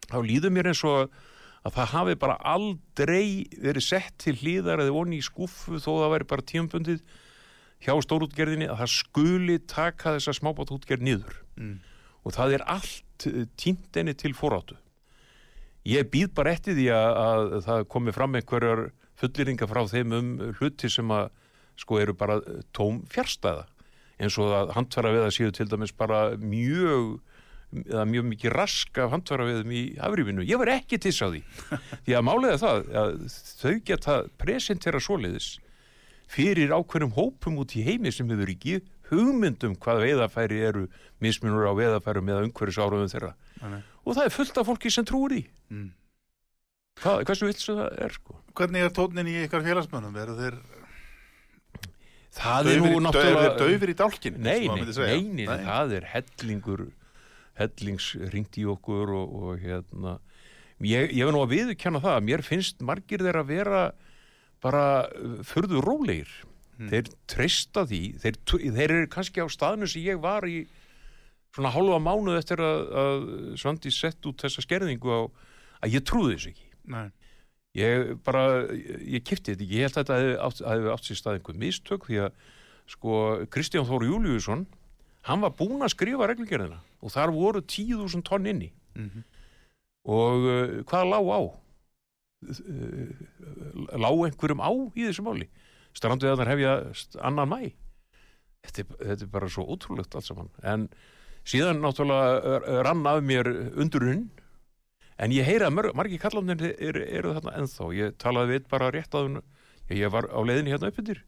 þá 0.09 0.17
líður 0.25 0.55
mér 0.55 0.71
eins 0.71 0.83
og 0.87 1.19
að 1.65 1.75
það 1.75 1.93
hafi 1.93 2.15
bara 2.21 2.37
aldrei 2.53 3.47
verið 3.59 3.85
sett 3.85 4.13
til 4.21 4.35
hlýðar 4.39 4.83
eða 4.83 4.95
voni 4.95 5.19
í 5.19 5.25
skúfu 5.25 5.79
þó 5.79 5.89
það 5.89 6.13
væri 6.13 6.29
bara 6.29 6.47
tíumbundið 6.51 7.01
hjá 7.83 7.93
stórútgerðinni 8.03 8.67
að 8.69 8.81
það 8.81 8.93
skuli 8.95 9.57
taka 9.69 10.15
þessa 10.17 10.35
smábátútgerð 10.39 11.05
niður. 11.07 11.41
Mm. 11.59 11.79
og 12.23 12.35
það 12.35 12.53
er 12.57 12.63
allt 12.67 13.27
tínt 13.59 13.97
enni 13.99 14.13
til 14.15 14.31
foráttu. 14.35 14.77
Ég 15.87 16.07
býð 16.11 16.33
bara 16.35 16.53
eftir 16.55 16.75
því 16.77 16.87
að, 16.93 17.19
að 17.23 17.53
það 17.65 17.85
komi 17.91 18.13
fram 18.15 18.35
einhverjar 18.35 18.81
fullýringa 19.19 19.67
frá 19.67 19.81
þeim 19.89 20.15
um 20.15 20.31
hluti 20.59 20.91
sem 20.91 21.11
að 21.11 21.31
sko 21.79 21.99
eru 21.99 22.15
bara 22.15 22.39
tóm 22.75 23.01
fjárstæða 23.11 23.65
eins 24.19 24.35
og 24.41 24.51
að 24.55 24.73
handfæra 24.75 25.13
við 25.15 25.25
að 25.25 25.35
séu 25.35 25.53
til 25.55 25.67
dæmis 25.71 25.95
bara 25.95 26.35
mjög 26.39 27.19
eða 27.69 28.05
mjög 28.09 28.25
mikið 28.31 28.53
rask 28.55 28.97
af 29.03 29.11
handfæra 29.13 29.45
viðum 29.45 29.73
í 29.77 29.81
afrýfinu. 30.01 30.45
Ég 30.49 30.57
var 30.61 30.71
ekki 30.73 30.97
tiss 31.03 31.19
á 31.21 31.27
því 31.29 31.41
því 32.07 32.15
að 32.17 32.23
málega 32.29 32.57
það 32.63 32.87
að 33.03 33.11
þau 33.61 33.73
geta 33.91 34.15
presentera 34.41 35.01
svoleiðis 35.03 35.49
fyrir 36.29 36.73
ákveðnum 36.73 37.13
hópum 37.17 37.59
út 37.61 37.75
í 37.77 37.83
heimi 37.85 38.11
sem 38.13 38.29
hefur 38.29 38.49
ekki 38.53 38.79
hugmyndum 39.09 39.75
hvað 39.81 40.03
veiðafæri 40.05 40.59
eru 40.69 40.83
mismunur 41.21 41.65
á 41.69 41.73
veiðafærum 41.77 42.27
eða 42.29 42.43
umhverjus 42.45 42.77
áraðum 42.81 43.09
þeirra 43.09 43.31
Nei, 43.59 43.79
og 44.05 44.13
það 44.17 44.27
er 44.29 44.33
fullt 44.35 44.59
af 44.61 44.67
fólki 44.69 44.91
sem 44.93 45.05
trúir 45.09 45.33
því 45.37 45.45
Mm. 45.69 45.87
Hvað, 46.99 47.19
hversu 47.29 47.45
vilt 47.49 47.59
sem 47.61 47.75
það 47.77 47.99
er 48.05 48.13
sko 48.17 48.37
Hvernig 48.57 48.81
er 48.87 48.93
tónin 48.97 49.27
í 49.29 49.35
ykkar 49.45 49.61
félagsmönnum? 49.65 50.15
Eru 50.17 50.33
þeir 50.39 50.55
það 52.39 52.69
er 52.69 52.79
daufir, 52.79 52.79
nú 52.81 52.89
í- 52.99 53.03
náttúrulega 53.05 53.51
daufir 53.59 53.91
í 53.93 53.95
dálkin? 53.99 54.37
nei, 54.39 54.67
nei, 54.67 54.85
nei, 54.85 55.45
nei, 55.45 55.59
það 55.65 55.93
er 55.99 56.07
hellingur 56.13 56.83
hellings 57.59 58.13
ringt 58.33 58.57
í 58.59 58.65
okkur 58.69 59.13
og, 59.15 59.33
og 59.39 59.63
hérna 59.63 60.17
ég, 60.79 61.11
ég 61.11 61.25
vil 61.27 61.33
nú 61.35 61.43
að 61.43 61.55
viðurkenna 61.57 62.01
það 62.03 62.17
að 62.17 62.29
mér 62.29 62.45
finnst 62.47 62.85
margir 62.85 63.23
þeir 63.25 63.41
að 63.41 63.51
vera 63.51 63.81
bara 64.63 64.85
uh, 65.07 65.41
furðu 65.47 65.83
rólegir 65.83 66.31
Mm. 66.79 66.87
þeir 66.87 67.07
treysta 67.27 67.81
því 67.83 67.97
þeir, 68.23 68.37
þeir 68.47 68.83
eru 68.85 69.07
kannski 69.11 69.43
á 69.43 69.47
staðinu 69.51 69.87
sem 69.91 70.05
ég 70.05 70.19
var 70.23 70.45
í 70.47 70.61
svona 71.51 71.73
hálfa 71.75 71.97
mánuð 71.99 72.37
eftir 72.39 72.61
að, 72.63 72.83
að 73.01 73.25
Svandi 73.59 73.91
sett 73.91 74.27
út 74.29 74.45
þessa 74.45 74.63
skerðingu 74.63 75.11
á 75.11 75.21
að 75.83 75.97
ég 75.97 76.05
trúði 76.07 76.37
þess 76.37 76.51
ekki 76.53 76.67
Nei. 76.95 77.09
ég 77.75 78.13
bara, 78.23 78.43
ég, 78.71 79.25
kipti 79.27 79.51
þetta 79.51 79.65
ekki 79.65 79.75
ég 79.75 79.89
held 79.89 79.97
að 79.97 79.99
þetta 79.99 80.19
hefði 80.21 80.37
átt, 80.47 80.63
átt 80.95 81.09
sér 81.09 81.19
stað 81.19 81.39
einhver 81.41 81.59
mistök 81.65 82.07
því 82.07 82.21
að 82.29 82.39
sko 82.95 83.19
Kristján 83.51 83.89
Þór 83.89 84.07
Júliusson 84.07 84.63
hann 85.27 85.43
var 85.43 85.57
búinn 85.59 85.83
að 85.83 85.97
skrifa 85.97 86.31
reglugerðina 86.31 86.79
og 87.01 87.11
þar 87.13 87.31
voru 87.35 87.61
10.000 87.61 88.23
tonn 88.27 88.45
inni. 88.51 88.71
Mhm. 88.95 89.23
og 90.09 90.45
uh, 90.47 90.83
hvað 90.89 91.09
lá 91.11 91.19
á? 91.21 91.39
Uh, 92.39 93.11
lá 93.99 94.09
einhverjum 94.15 94.61
á 94.63 94.71
í 94.95 95.03
þessu 95.09 95.23
máli? 95.25 95.47
Strandveðarnar 95.97 96.49
hefja 96.53 96.73
annan 97.27 97.49
mæ 97.51 97.59
þetta, 98.63 98.83
er- 98.85 98.99
þetta 99.11 99.25
er 99.27 99.31
bara 99.33 99.49
svo 99.51 99.65
ótrúlegt 99.73 100.15
allt 100.15 100.27
saman. 100.29 100.49
En 100.63 100.87
síðan 101.47 101.81
náttúrulega 101.83 102.59
uh, 102.59 102.81
rann 102.87 103.03
af 103.07 103.19
mér 103.25 103.49
undurinn 103.75 104.29
en 105.19 105.31
ég 105.35 105.43
heyra 105.47 105.67
að 105.67 105.75
mörg, 105.75 105.95
margir 105.99 106.21
kallanir 106.23 106.63
eru, 106.79 107.03
eru 107.03 107.33
þarna 107.35 107.57
ennþá. 107.59 107.89
Ég 107.97 108.15
talaði 108.23 108.53
við 108.55 108.69
bara 108.71 108.91
rétt 108.95 109.15
að 109.19 109.27
hún 109.27 109.41
ég 109.91 110.11
var 110.13 110.29
á 110.31 110.39
leiðinni 110.45 110.71
hérna 110.75 110.91
uppindir 110.93 111.23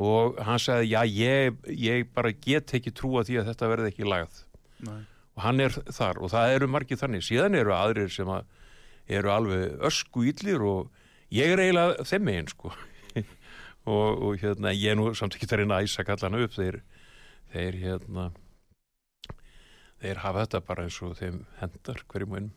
og 0.00 0.36
hann 0.46 0.60
sagði 0.62 0.90
já 0.94 1.02
ég, 1.08 1.56
ég 1.72 2.08
bara 2.14 2.30
get 2.32 2.72
ekki 2.78 2.92
trúa 2.94 3.24
því 3.26 3.40
að 3.42 3.48
þetta 3.52 3.68
verði 3.72 3.90
ekki 3.92 4.06
lagað 4.08 4.42
Nei. 4.84 5.00
og 5.36 5.44
hann 5.44 5.62
er 5.64 5.72
þar 5.72 6.20
og 6.20 6.32
það 6.34 6.54
eru 6.56 6.68
margir 6.68 7.00
þannig 7.00 7.24
síðan 7.24 7.56
eru 7.58 7.72
aðrir 7.76 8.12
sem 8.12 8.28
að 8.28 8.44
eru 9.18 9.32
alveg 9.32 9.86
ösku 9.86 10.26
illir 10.26 10.64
og 10.66 10.90
ég 11.32 11.54
er 11.54 11.62
eiginlega 11.62 12.04
þeim 12.10 12.26
megin 12.28 12.50
sko 12.50 12.72
og, 13.94 14.10
og 14.26 14.42
hérna 14.42 14.74
ég 14.74 14.92
er 14.92 15.00
nú 15.00 15.12
samt 15.14 15.38
ekki 15.38 15.48
að 15.50 15.62
reyna 15.62 15.78
að 15.80 15.88
æsa 15.88 16.06
kallana 16.06 16.42
upp 16.44 16.54
þeir, 16.56 16.82
þeir 17.54 17.80
hérna 17.84 18.28
þeir 20.02 20.22
hafa 20.26 20.44
þetta 20.44 20.62
bara 20.68 20.86
eins 20.86 21.00
og 21.06 21.16
þeim 21.18 21.42
hendar 21.62 22.04
hverjum 22.10 22.38
einn 22.40 22.54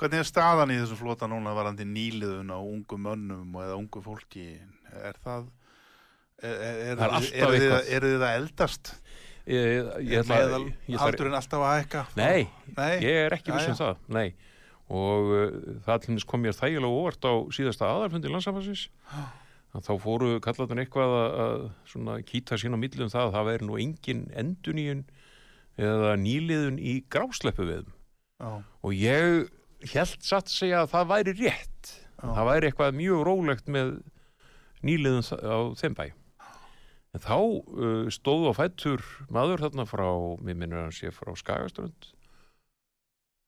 Hvernig 0.00 0.22
er 0.22 0.28
staðan 0.28 0.70
í 0.72 0.78
þessum 0.80 0.96
flota 0.96 1.26
núna 1.28 1.52
varandi 1.52 1.84
nýliðun 1.84 2.48
á 2.48 2.56
ungum 2.56 3.02
mönnum 3.04 3.50
og 3.52 3.64
eða 3.66 3.74
ungu 3.76 4.00
fólki? 4.00 4.46
Er 4.96 5.18
það... 5.20 5.50
Er, 6.40 6.54
er, 6.96 7.02
er 7.04 7.90
eru 7.98 8.12
þið 8.14 8.24
að 8.24 8.36
eldast? 8.38 8.94
Ég, 9.50 9.90
ég, 10.06 10.22
ætla, 10.22 10.36
Meðal 10.36 10.62
ég, 10.70 11.02
aldurinn 11.06 11.36
alltaf 11.38 11.66
að 11.66 11.76
hækka? 11.80 12.04
Nei, 12.18 12.48
Nei. 12.76 12.94
ég 13.02 13.20
er 13.26 13.36
ekki 13.36 13.52
Jæja. 13.52 13.58
viss 13.58 13.72
um 13.72 13.78
það 13.80 14.16
nei. 14.16 14.28
og 14.90 15.30
uh, 15.34 15.60
það 15.86 16.02
til 16.04 16.16
þess 16.16 16.30
kom 16.32 16.44
mér 16.44 16.56
þægilega 16.58 17.00
óvart 17.00 17.28
á 17.28 17.34
síðasta 17.56 17.90
aðalfundi 17.90 18.32
landsamfansins 18.32 18.88
að 19.70 19.86
þá 19.86 19.92
fóru 20.02 20.30
kallarnir 20.42 20.84
eitthvað 20.84 21.16
að, 21.16 21.64
að 22.10 22.22
kýta 22.26 22.58
sín 22.58 22.74
á 22.74 22.78
millum 22.82 23.12
það 23.12 23.28
að 23.28 23.34
það 23.36 23.48
væri 23.50 23.68
nú 23.68 23.78
engin 23.78 24.22
enduníun 24.42 25.04
eða 25.80 26.14
nýliðun 26.20 26.80
í 26.82 26.96
grásleppu 27.12 27.66
Já. 27.70 28.50
og 28.82 28.94
ég 28.96 29.50
held 29.94 30.24
satt 30.24 30.50
segja 30.50 30.82
að 30.84 30.94
það 30.94 31.10
væri 31.12 31.36
rétt 31.38 31.92
Já. 32.20 32.26
það 32.34 32.48
væri 32.50 32.70
eitthvað 32.70 32.98
mjög 32.98 33.22
rólegt 33.28 33.70
með 33.70 33.92
nýliðun 34.86 35.28
á 35.44 35.58
þeim 35.78 35.96
bæ 35.96 36.06
en 37.16 37.22
þá 37.24 37.36
uh, 37.38 38.08
stóð 38.12 38.48
á 38.50 38.52
fættur 38.54 39.02
maður 39.34 39.64
þarna 39.66 39.86
frá, 39.90 40.06
mér 40.44 40.58
minnur 40.60 40.84
hann 40.84 40.94
sé 40.94 41.10
frá 41.14 41.32
Skagaströnd. 41.38 42.10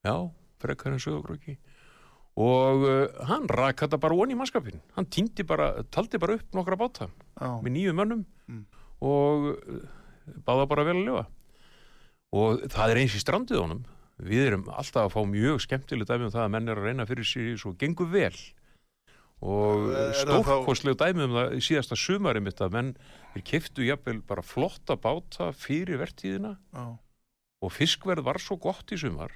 Já, 0.03 0.17
frekar 0.63 0.93
en 0.97 1.03
sögurkröki 1.03 1.59
og 2.43 2.83
uh, 2.89 3.25
hann 3.29 3.45
rak 3.53 3.83
þetta 3.85 3.99
bara 4.01 4.17
onni 4.17 4.33
í 4.33 4.39
mannskapin 4.41 4.81
hann 4.97 5.05
týndi 5.13 5.45
bara, 5.45 5.83
taldi 5.93 6.17
bara 6.19 6.39
upp 6.39 6.55
nokkra 6.57 6.79
báta 6.81 7.11
Já. 7.37 7.51
með 7.63 7.75
nýju 7.77 7.97
mönnum 7.99 8.25
Mm. 8.51 8.65
og 9.05 9.45
uh, 9.53 9.83
báða 10.43 10.65
bara 10.67 10.83
vel 10.89 10.97
að 10.97 11.05
lifa 11.07 11.21
og 12.35 12.65
það 12.73 12.91
er 12.91 12.99
eins 13.03 13.15
í 13.15 13.21
strandið 13.23 13.61
honum. 13.61 13.85
Við 14.23 14.47
erum 14.49 14.65
alltaf 14.73 15.07
að 15.07 15.13
fá 15.15 15.21
mjög 15.31 15.61
skemmtileg 15.63 16.09
dæmi 16.09 16.27
um 16.27 16.33
það 16.35 16.43
að 16.47 16.51
menn 16.57 16.69
er 16.73 16.81
að 16.81 16.89
reyna 16.89 17.07
fyrir 17.07 17.27
sér 17.29 17.53
svo 17.61 17.73
gengur 17.79 18.11
vel 18.11 18.35
og 19.43 19.89
stórkostleg 20.21 20.95
dæmi 21.01 21.25
um 21.27 21.33
það 21.35 21.55
í 21.59 21.63
síðasta 21.67 21.97
sumari 21.99 22.41
mitt 22.45 22.61
að 22.63 22.75
menn 22.77 22.91
er 23.35 23.43
keftu 23.43 23.83
jafnvel 23.87 24.21
bara 24.29 24.43
flotta 24.47 24.95
báta 24.97 25.49
fyrir 25.57 25.99
vertíðina 25.99 26.57
Já. 26.73 26.85
og 27.63 27.73
fiskverð 27.75 28.23
var 28.29 28.39
svo 28.43 28.57
gott 28.63 28.93
í 28.95 28.99
sumar 29.03 29.33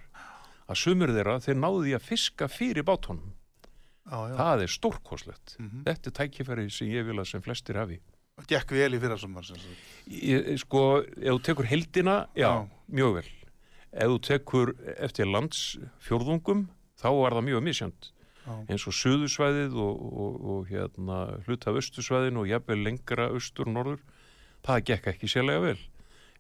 að 0.69 0.79
sumur 0.83 1.11
þeirra 1.15 1.41
þeir 1.43 1.59
náðu 1.59 1.83
því 1.87 1.95
að 1.99 2.07
fiska 2.07 2.49
fyrir 2.51 2.87
bátunum 2.87 3.33
Já, 4.07 4.19
já. 4.31 4.35
það 4.39 4.63
er 4.63 4.71
stórkostlegt 4.77 5.57
Mhm. 5.59 5.83
þetta 5.89 6.07
er 6.07 6.15
tækifæri 6.21 6.71
sem 6.71 6.89
ég 6.89 7.07
vil 7.07 7.19
að 7.19 7.27
sem 7.33 7.43
flestir 7.43 7.75
hafi 7.77 8.01
Gekk 8.47 8.71
vel 8.77 8.93
í 8.93 8.99
fyrra 9.01 9.17
sumar 9.19 9.43
sem 9.45 9.57
sagt. 9.57 9.79
ég, 10.07 10.59
sko, 10.61 11.01
ef 11.03 11.33
þú 11.35 11.43
tekur 11.43 11.65
heldina 11.67 12.29
já, 12.37 12.47
Já. 12.53 12.69
mjög 12.93 13.15
vel 13.15 13.31
ef 13.97 14.09
þú 14.13 14.19
tekur 14.21 14.75
eftir 15.01 15.27
landsfjórðungum 15.27 16.69
þá 17.01 17.09
var 17.17 17.33
það 17.33 17.45
mjög 17.49 17.63
misjönd. 17.65 18.11
Eins 18.47 18.87
og 18.87 18.95
suðusvæðið 18.95 19.75
og, 19.83 20.07
og, 20.07 20.39
og 20.53 20.71
hérna, 20.71 21.19
hluta 21.47 21.75
austusvæðin 21.75 22.41
og 22.41 22.49
jafnvel 22.51 22.83
lengra 22.87 23.29
austur 23.35 23.71
og 23.71 23.77
norður. 23.77 24.03
Það 24.67 24.83
gekk 24.91 25.09
ekki 25.13 25.31
sérlega 25.31 25.65
vel. 25.65 25.79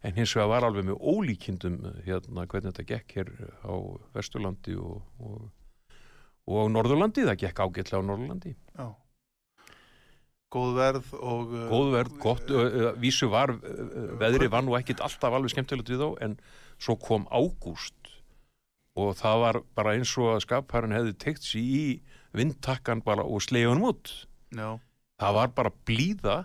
En 0.07 0.14
hins 0.14 0.35
vegar 0.37 0.53
var 0.53 0.66
alveg 0.66 0.87
með 0.87 1.01
ólíkindum 1.01 1.81
hérna 2.07 2.47
hvernig 2.47 2.75
þetta 2.75 2.87
gekk 2.92 3.16
hér 3.19 3.33
á 3.66 3.75
Vesturlandi 4.14 4.77
og, 4.79 5.01
og, 5.19 5.49
og 6.47 6.62
á 6.62 6.64
Norðurlandi, 6.71 7.27
það 7.27 7.42
gekk 7.42 7.64
ágætlega 7.64 8.03
á 8.05 8.09
Norðurlandi. 8.11 8.55
Já. 8.77 8.87
Góð 10.57 10.77
verð 10.77 11.09
og... 11.19 11.51
uh, 11.51 11.64
góð 11.73 11.88
verð, 11.97 12.19
gott, 12.23 12.53
vísu 13.03 13.27
var 13.33 13.57
veðri 14.21 14.47
var 14.53 14.62
nú 14.62 14.77
ekkit 14.79 15.03
alltaf 15.03 15.35
alveg 15.35 15.57
skemmtilegt 15.57 15.90
við 15.90 16.05
þá 16.05 16.11
en 16.23 16.37
svo 16.79 16.95
kom 17.03 17.27
ágúst 17.35 18.06
og 18.96 19.12
það 19.18 19.40
var 19.44 19.59
bara 19.76 19.94
eins 19.96 20.12
og 20.18 20.30
að 20.35 20.42
skapharinn 20.46 20.94
hefði 20.96 21.14
teikt 21.20 21.44
sér 21.44 21.61
í 21.62 21.85
vindtakkan 22.37 23.02
bara 23.04 23.24
og 23.24 23.42
sleiðunum 23.44 23.90
út 23.90 24.12
Já. 24.56 24.78
það 25.20 25.37
var 25.38 25.52
bara 25.56 25.72
blíða 25.88 26.37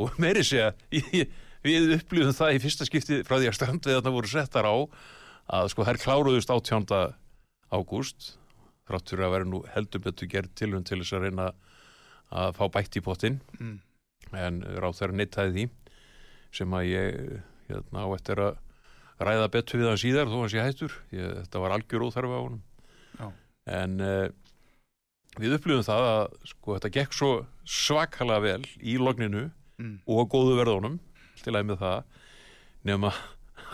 og 0.00 0.14
meiri 0.22 0.44
segja 0.44 0.72
ég- 0.92 1.32
við 1.64 1.94
upplýðum 1.98 2.36
það 2.36 2.56
í 2.58 2.62
fyrsta 2.64 2.84
skipti 2.88 3.22
frá 3.24 3.38
því 3.40 3.48
að 3.48 3.56
strandveðarna 3.58 4.12
voru 4.12 4.28
settar 4.28 4.68
á 4.68 4.74
að 5.54 5.68
sko 5.72 5.84
þær 5.88 6.00
kláruðust 6.02 6.50
18. 6.52 7.14
ágúst 7.72 8.34
þrátt 8.88 9.08
fyrir 9.12 9.24
að 9.26 9.32
vera 9.38 9.48
nú 9.48 9.62
heldur 9.72 10.02
betur 10.04 10.28
gerð 10.28 10.50
tilhund 10.60 10.84
til 10.88 11.00
þess 11.00 11.14
að 11.16 11.24
reyna 11.24 11.46
að 12.34 12.52
fá 12.58 12.64
bætt 12.74 12.98
í 13.00 13.02
pottin 13.04 13.40
Mm. 13.60 13.78
en 14.34 14.60
ráð 14.80 14.98
þeirra 15.00 15.16
neittaði 15.20 15.52
því 15.54 15.64
sem 16.54 16.72
að 16.76 16.84
ég 16.90 17.18
hérna, 17.68 18.04
á 18.04 18.08
eftir 18.16 18.40
að 18.44 18.56
ræða 19.20 19.50
betur 19.54 19.80
við 19.82 19.90
hann 19.92 20.00
síðar 20.00 20.30
þó 20.30 20.38
hann 20.40 20.52
sé 20.52 20.62
hættur 20.64 20.94
ég, 21.14 21.34
þetta 21.44 21.62
var 21.62 21.74
algjör 21.76 22.06
óþarfa 22.08 22.38
á 22.38 22.44
honum 22.44 22.62
Já. 23.20 23.26
en 23.78 23.94
uh, 24.02 24.26
við 25.38 25.56
upplifum 25.58 25.86
það 25.86 26.08
að 26.10 26.24
sko 26.50 26.76
þetta 26.78 26.92
gekk 26.98 27.14
svo 27.18 27.30
svakalega 27.66 28.44
vel 28.48 28.64
í 28.82 28.96
logninu 29.00 29.50
Mm. 29.74 29.96
og 30.06 30.28
góðu 30.30 30.52
verðunum 30.54 31.00
til 31.42 31.50
að 31.58 31.64
með 31.66 31.80
það 31.80 32.04
nema 32.86 33.08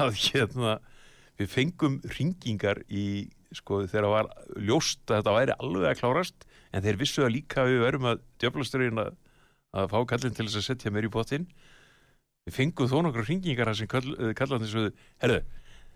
að 0.00 0.14
hérna 0.16 0.70
við 1.37 1.50
fengum 1.53 1.98
ringingar 2.16 2.81
í 2.88 3.03
sko 3.53 3.83
þegar 3.85 4.07
var 4.09 4.31
ljóst 4.57 5.03
að 5.12 5.18
þetta 5.18 5.35
væri 5.37 5.57
alveg 5.61 5.90
að 5.90 5.98
klárast 6.00 6.46
en 6.72 6.87
þeir 6.87 7.00
vissu 7.03 7.26
að 7.26 7.35
líka 7.35 7.66
við 7.68 7.83
verum 7.85 8.09
að 8.14 8.22
djöflasturinn 8.40 9.03
að, 9.05 9.11
að 9.76 9.90
fá 9.92 9.98
kallin 10.14 10.33
til 10.38 10.46
þess 10.48 10.57
að 10.62 10.66
setja 10.70 10.94
mér 10.96 11.11
í 11.11 11.12
bóttinn 11.12 11.44
við 12.48 12.57
fengum 12.57 12.88
þó 12.88 13.00
nokkru 13.05 13.24
ringingar 13.26 13.70
þar 13.70 13.79
sem 13.79 13.90
kall, 13.90 14.12
kallan 14.37 14.62
þessu 14.64 14.85
herðu, 15.20 15.40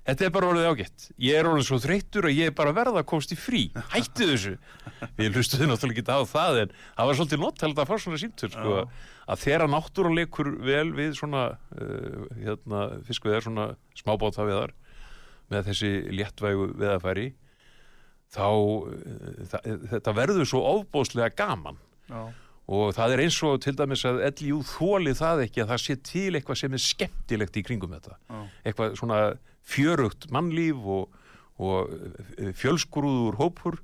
þetta 0.05 0.27
er 0.27 0.33
bara 0.35 0.51
orðið 0.53 0.69
ágætt. 0.71 1.07
Ég 1.25 1.39
er 1.39 1.49
orðið 1.49 1.69
svo 1.71 1.79
þreyttur 1.81 2.29
að 2.29 2.37
ég 2.37 2.51
er 2.51 2.57
bara 2.59 2.75
verða 2.77 3.01
að 3.01 3.09
komast 3.13 3.33
í 3.33 3.39
frí. 3.41 3.63
Hættu 3.95 4.29
þessu. 4.29 4.55
Við 5.19 5.39
hlustuðum 5.39 5.73
náttúrulega 5.73 6.05
ekki 6.05 6.19
á 6.21 6.21
það 6.35 6.61
en 6.65 6.75
það 6.83 7.11
var 7.11 7.19
svolítið 7.21 7.43
nottæld 7.45 7.81
að 7.81 7.91
fá 7.91 7.95
svona 8.05 8.21
símtur 8.21 8.53
sko, 8.53 8.83
að 9.25 9.45
þegar 9.47 9.73
náttúran 9.73 10.19
leikur 10.19 10.53
vel 10.65 10.89
við 10.97 11.17
svona 11.17 11.47
uh, 11.55 12.27
hérna, 12.43 12.85
fiskveðar, 13.09 13.47
svona 13.47 13.69
smábátaveðar 13.97 14.77
með 15.53 15.71
þessi 15.71 15.93
léttvægu 16.13 16.69
veðafæri 16.77 17.31
þá 18.35 18.49
uh, 18.53 19.45
það, 19.49 19.71
þetta 19.95 20.17
verður 20.21 20.51
svo 20.53 20.65
ofbóðslega 20.75 21.33
gaman. 21.41 21.81
Já. 22.11 22.27
Og 22.65 22.95
það 22.97 23.15
er 23.15 23.23
eins 23.27 23.39
og 23.45 23.59
til 23.61 23.75
dæmis 23.77 24.05
að 24.09 24.23
LJU 24.31 24.61
þóli 24.69 25.13
það 25.19 25.43
ekki 25.47 25.65
að 25.65 25.73
það 25.73 25.83
sé 25.83 25.97
til 26.09 26.31
eitthvað 26.33 26.61
sem 26.63 26.77
er 26.77 26.85
skemmtilegt 26.85 27.59
í 27.61 27.65
kringum 27.67 27.93
þetta. 27.93 28.17
Já. 28.31 28.39
eitthvað 28.65 28.95
svona 29.01 29.19
fjörugt 29.65 30.31
mannlíf 30.33 30.87
og, 30.97 31.19
og 31.61 31.93
fjölsgrúður 32.61 33.37
hópur. 33.41 33.81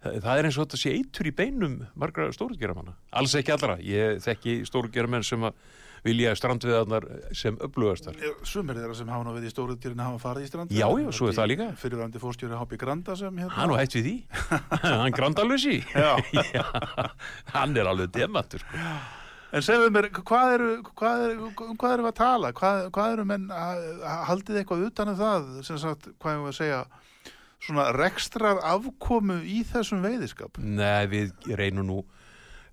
Það, 0.00 0.16
það 0.24 0.38
er 0.38 0.48
eins 0.48 0.56
og 0.56 0.64
þetta 0.64 0.80
sé 0.80 0.94
eitur 0.96 1.28
í 1.28 1.34
beinum 1.36 1.76
margra 2.00 2.30
stórugeramanna, 2.32 2.96
alls 3.12 3.36
ekki 3.36 3.52
allra. 3.52 3.76
Ég 3.84 4.22
þekki 4.24 4.62
stórugeramann 4.68 5.26
sem 5.26 5.44
að 5.44 5.60
vilja 6.06 6.32
strandveðarnar 6.38 7.06
sem 7.36 7.58
upplögastar 7.60 8.16
Sumir 8.48 8.78
þeirra 8.80 8.96
sem 8.96 9.10
hafa 9.12 9.26
nú 9.26 9.34
við 9.36 9.46
í 9.48 9.52
stóruðdýrin 9.52 10.02
hafa 10.04 10.20
farið 10.22 10.46
í 10.46 10.50
strand 10.50 10.74
Já, 10.74 10.86
já, 11.00 11.08
svo 11.12 11.28
er 11.30 11.36
það 11.36 11.48
líka. 11.52 11.68
Fyrirvændi 11.82 12.22
fórstjóri 12.22 12.58
Hápi 12.60 12.78
Granda 12.80 13.16
sem 13.20 13.40
hérna 13.42 13.54
hann 13.58 13.74
og 13.74 13.80
hætt 13.80 13.96
við 13.98 14.08
því 14.08 14.14
hann 15.02 15.16
grandalösi 15.16 15.78
Já. 16.04 16.12
hann 17.54 17.76
er 17.76 17.90
alveg 17.90 18.12
demantur 18.14 18.62
sko. 18.64 18.84
En 19.50 19.64
segðu 19.66 19.88
mér, 19.90 20.06
hvað 20.14 20.52
eru, 20.54 20.66
hvað 20.94 21.22
eru, 21.26 21.48
hvað 21.74 21.92
eru 21.96 22.04
við 22.04 22.10
að 22.12 22.18
tala? 22.20 22.50
Hvað, 22.54 22.84
hvað 22.94 23.14
eru 23.16 23.24
menn, 23.26 23.48
haldið 24.28 24.60
eitthvað 24.60 24.84
utan 24.86 25.10
um 25.10 25.16
það, 25.18 25.48
sem 25.66 25.80
sagt, 25.82 26.06
hvað 26.22 26.36
erum 26.36 26.44
við 26.46 26.52
að 26.52 26.58
segja, 26.60 26.78
svona 27.66 27.86
rekstrar 27.96 28.60
afkomu 28.70 29.40
í 29.42 29.64
þessum 29.66 30.06
veiðiskap? 30.06 30.60
nei, 30.62 31.02
við 31.10 31.50
reynum 31.58 31.88
nú 31.90 31.98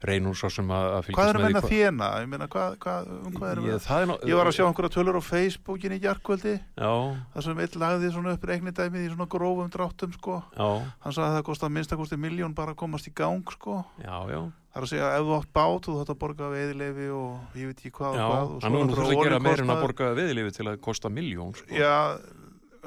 reynum 0.05 0.36
svo 0.38 0.49
sem 0.53 0.67
að, 0.69 0.88
að 0.97 1.05
fylgjast 1.07 1.17
Hvað 1.17 1.29
eru 1.31 1.39
með 1.41 1.47
menn 1.47 1.57
því 1.57 1.67
að 1.67 1.71
þjena? 1.73 2.10
Ég 2.21 2.29
meina, 2.33 2.47
hvað, 2.53 2.75
hvað, 2.83 3.07
um 3.17 3.38
hvað 3.38 3.62
við 3.63 3.69
ég, 3.69 3.79
að... 3.79 3.86
það 3.88 4.03
er 4.03 4.29
Ég 4.29 4.39
var 4.39 4.49
að 4.51 4.55
sjá 4.57 4.63
einhverja 4.67 4.93
tölur 4.93 5.17
á 5.17 5.23
Facebookin 5.25 5.95
í 5.95 5.99
jarkvöldi, 6.03 6.53
já, 6.77 6.91
þar 7.33 7.47
sem 7.47 7.63
eitt 7.65 7.79
lagði 7.81 8.13
svona 8.13 8.36
upp 8.38 8.47
reiknidæmið 8.51 9.07
í 9.07 9.10
svona 9.13 9.29
grófum 9.33 9.73
dráttum, 9.73 10.13
sko. 10.19 10.38
já, 10.53 10.69
Hann 11.01 11.17
sagði 11.17 11.27
að 11.31 11.36
það 11.39 11.47
kostar 11.49 11.73
minnstakosti 11.73 12.21
miljón 12.21 12.55
bara 12.57 12.75
að 12.75 12.81
komast 12.83 13.10
í 13.10 13.15
gang, 13.17 13.57
sko. 13.57 13.81
já, 14.03 14.15
já 14.29 14.41
Það 14.77 14.83
er 14.83 14.86
að 14.86 14.89
segja, 14.91 15.05
ef 15.17 15.23
þú 15.25 15.31
átt 15.33 15.53
bát, 15.57 15.88
þú 15.88 15.93
þátt 15.97 16.10
að 16.13 16.17
borga 16.21 16.47
veiðilefi 16.51 17.05
og 17.17 17.55
ég 17.57 17.69
veit 17.71 17.79
ekki 17.81 17.89
hvað 17.97 18.17
Já, 18.19 18.21
og 18.21 18.29
hvað. 18.29 18.49
svo 18.51 18.60
hann 18.62 18.75
nú 18.75 18.81
náttúrulega 18.83 19.07
þurft 19.07 19.17
að 19.17 19.23
gera 19.25 19.39
meira 19.41 19.63
en 19.63 19.71
að 19.73 19.79
borga 19.81 20.10
veðilifi 20.19 20.53
til 20.53 20.65
að 20.69 20.75
kosta 20.86 21.10
miljón 21.10 21.55
sko. 21.57 21.69
Já, 21.73 21.95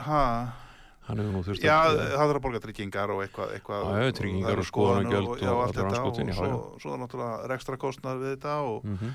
ha, 0.07 0.20
hann 1.11 1.20
hefur 1.23 1.35
nú 1.35 1.42
þurft 1.46 1.66
já, 1.66 1.75
að 1.77 1.99
það 2.01 2.14
þarf 2.20 2.38
að 2.38 2.44
borga 2.46 2.62
tryggingar 2.64 3.12
og 3.14 3.25
eitthvað, 3.25 3.53
eitthvað 3.59 3.85
Já, 3.90 4.05
já, 4.07 4.14
tryggingar 4.20 4.62
og 4.62 4.68
skoðunargjöld 4.70 5.29
skoðanir 5.29 5.46
já, 5.46 5.53
og 5.53 5.64
allt 5.64 5.81
þetta 5.81 6.01
og 6.01 6.20
já, 6.23 6.37
svo, 6.38 6.49
já. 6.51 6.81
svo 6.85 6.94
er 6.94 7.03
náttúrulega 7.05 7.51
rekstra 7.53 7.79
kostnar 7.85 8.23
við 8.23 8.35
þetta 8.37 8.57
og 8.70 8.88
mm 8.88 9.12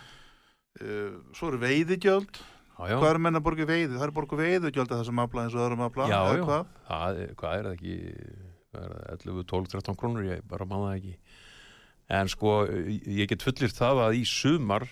uh, 0.81 1.15
svo 1.36 1.51
eru 1.51 1.62
veiðigjöld 1.62 2.36
já, 2.36 2.89
já, 2.91 2.97
hvað 2.99 3.10
eru 3.13 3.23
menn 3.23 3.39
að 3.39 3.45
borga 3.45 3.67
veiði? 3.69 3.93
Það 3.95 4.08
eru 4.08 4.15
borga 4.17 4.39
veiðigjöld 4.41 4.91
að 4.91 5.01
þessum 5.03 5.23
afla 5.23 5.45
eins 5.45 5.55
og 5.55 5.63
öðrum 5.65 5.86
afla 5.86 6.10
já, 6.10 6.17
eða 6.19 6.36
já. 6.36 6.43
hvað? 6.49 6.67
Það, 6.89 7.21
er- 7.23 7.34
hvað 7.39 7.55
er 7.60 7.69
það 7.69 7.77
ekki 7.77 7.95
hvað 8.75 8.84
er 8.84 8.93
það, 8.95 9.08
11, 9.15 9.47
12, 9.53 9.71
13 9.75 9.99
krónur 10.01 10.27
ég 10.27 10.45
bara 10.51 10.67
manna 10.69 10.91
það 10.91 10.99
ekki 10.99 11.15
en 12.15 12.29
sko, 12.29 12.51
ég 13.17 13.31
get 13.31 13.45
fullir 13.45 13.73
það 13.73 14.03
að 14.05 14.19
í 14.19 14.25
sumar 14.29 14.84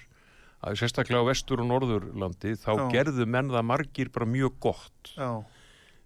að 0.64 0.78
sérstaklega 0.80 1.22
á 1.22 1.28
vestur 1.28 1.62
og 1.62 1.68
norðurlandi 1.70 2.56
þá 2.62 2.72
Já. 2.72 2.86
gerðu 2.94 3.28
menn 3.28 3.52
það 3.52 3.68
margir 3.68 4.10
bara 4.16 4.30
mjög 4.32 4.56
gott 4.64 5.12
Já, 5.18 5.44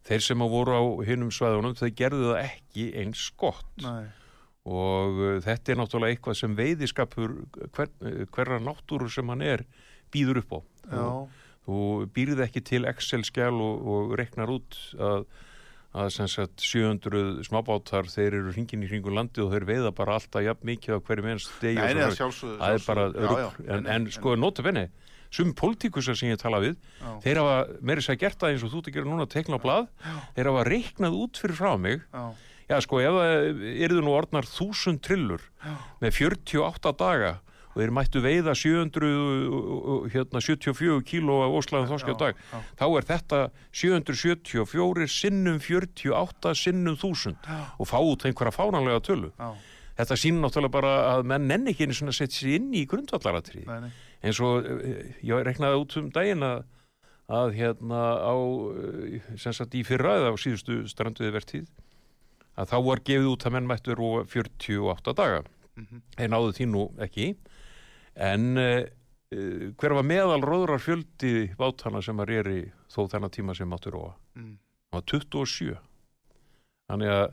þeir 0.08 0.24
sem 0.24 0.44
að 0.44 0.54
voru 0.54 0.78
á 0.78 0.84
hinnum 1.08 1.34
svæðunum 1.34 1.76
þeir 1.78 1.94
gerðu 2.00 2.30
það 2.32 2.46
ekki 2.46 2.88
eins 3.02 3.26
gott. 3.40 3.68
Nei, 3.84 4.08
og 4.68 5.20
uh, 5.24 5.34
þetta 5.44 5.74
er 5.74 5.82
náttúrulega 5.82 6.16
eitthvað 6.16 6.40
sem 6.42 6.56
veiðiskapur 6.58 7.36
hver, 7.76 7.92
uh, 8.04 8.24
hverra 8.36 8.62
náttúru 8.64 9.10
sem 9.12 9.30
hann 9.32 9.44
er 9.46 9.66
býður 10.14 10.42
upp 10.44 10.56
á. 10.56 10.60
Já, 10.88 11.06
þú 11.68 11.82
býrð 12.16 12.46
ekki 12.48 12.64
til 12.68 12.88
Excel-skjál 12.88 13.54
og, 13.56 13.88
og 13.94 14.16
reknar 14.20 14.52
út 14.52 14.78
að, 14.96 15.26
að 15.98 16.14
sem 16.16 16.30
sagt 16.32 16.64
700 16.64 17.48
smábátar 17.48 18.12
þeir 18.12 18.40
eru 18.42 18.54
hringin 18.56 18.86
í 18.88 18.92
hringu 18.92 19.12
landi 19.16 19.44
og 19.44 19.52
þeir 19.56 19.68
veiða 19.68 19.92
bara 19.96 20.20
alltaf 20.20 20.46
jafn 20.46 20.72
mikið 20.72 21.00
á 21.00 21.06
hverju 21.10 21.28
mennst 21.28 21.52
og 21.60 21.68
er 21.92 22.80
já, 23.44 23.50
en, 23.76 23.92
en 23.92 24.08
sko 24.16 24.38
nota 24.40 24.64
benni 24.64 24.88
sum 25.34 25.54
pólitíkusar 25.58 26.18
sem 26.18 26.32
ég 26.32 26.42
tala 26.42 26.62
við 26.64 26.76
Já. 26.76 27.10
þeir 27.26 27.42
hafa 27.42 27.58
meiri 27.82 28.06
sér 28.06 28.20
gert 28.22 28.40
það 28.42 28.54
eins 28.54 28.68
og 28.68 28.74
þú 28.74 28.82
ert 28.82 28.92
að 28.92 29.00
gera 29.00 29.12
núna 29.12 29.30
tekna 29.32 29.60
á 29.60 29.66
blað. 29.66 29.90
Þeir 30.38 30.52
hafa 30.52 30.68
reiknað 30.68 31.18
út 31.24 31.42
fyrir 31.42 31.60
frá 31.60 31.74
mig. 31.82 32.06
Já, 32.14 32.26
Já, 32.68 32.82
sko, 32.84 33.00
ef 33.00 33.16
það 33.16 33.62
eru 33.88 34.02
nú 34.04 34.12
orðnar 34.12 34.48
þúsund 34.48 35.00
trillur 35.06 35.44
með 36.04 36.18
48 36.20 36.92
daga 37.00 37.38
og 37.78 37.80
þeir 37.80 37.94
mættu 37.94 38.22
veiða 38.26 38.56
700, 38.58 39.12
uh, 39.54 40.08
hérna, 40.12 40.42
74 40.42 40.98
kíló 41.08 41.38
af 41.46 41.56
óslæðan 41.60 41.94
Já, 41.94 42.14
dag, 42.18 42.42
þá 42.80 42.86
er 42.90 43.08
þetta 43.12 43.42
774 43.72 45.08
sinnum 45.14 45.62
48 45.64 46.56
sinnum 46.58 46.98
1000 46.98 47.38
og 47.78 47.88
fá 47.88 47.98
út 48.02 48.26
einhverja 48.28 48.56
fánanlega 48.56 49.04
tölu. 49.06 49.32
Þetta 49.98 50.18
sýnir 50.20 50.44
náttúrulega 50.44 50.74
bara 50.76 50.92
að 51.16 51.24
menn 51.32 51.48
nenni 51.50 51.72
ekki 51.74 51.88
svona 51.90 52.12
að 52.14 52.20
setja 52.20 52.42
sér 52.42 52.58
inn 52.60 52.68
í 52.78 52.84
grundvallaratrið. 52.90 53.72
Eins 54.24 54.40
og 54.44 54.66
eh, 54.66 55.14
ég 55.26 55.44
reiknaði 55.46 55.82
út 55.82 55.98
um 56.02 56.10
daginn 56.14 56.46
að, 56.46 56.64
að 57.28 57.52
hérna 57.58 58.02
á 58.24 58.36
eh, 58.38 59.28
sem 59.36 59.56
sagt 59.56 59.76
í 59.78 59.84
fyrra 59.88 60.18
eða 60.22 60.34
á 60.34 60.36
síðustu 60.40 60.84
stranduði 60.90 61.36
vertíð 61.36 61.68
að 62.58 62.72
þá 62.72 62.78
var 62.88 63.04
gefið 63.06 63.32
út 63.32 63.46
að 63.46 63.54
menn 63.54 63.70
mættu 63.70 63.98
rúa 63.98 64.24
48 64.26 65.14
daga. 65.18 65.44
Mhm. 65.78 66.02
en 66.18 66.32
náðu 66.34 66.54
því 66.58 66.66
nú 66.72 66.84
ekki. 67.06 67.36
En 68.18 68.58
uh, 68.58 68.86
hver 69.78 69.94
var 69.94 70.06
meðal 70.08 70.42
róðrar 70.42 70.82
fjöldi 70.82 71.52
bátana 71.60 72.02
sem 72.02 72.18
að 72.18 72.32
reyri 72.32 72.62
þó 72.90 73.04
þennan 73.12 73.34
tíma 73.36 73.56
sem 73.58 73.70
máttu 73.70 73.92
róa? 73.94 74.16
Mm, 74.40 74.56
það 74.90 74.98
var 74.98 75.06
27 75.12 75.78
þannig 76.88 77.14
að 77.14 77.26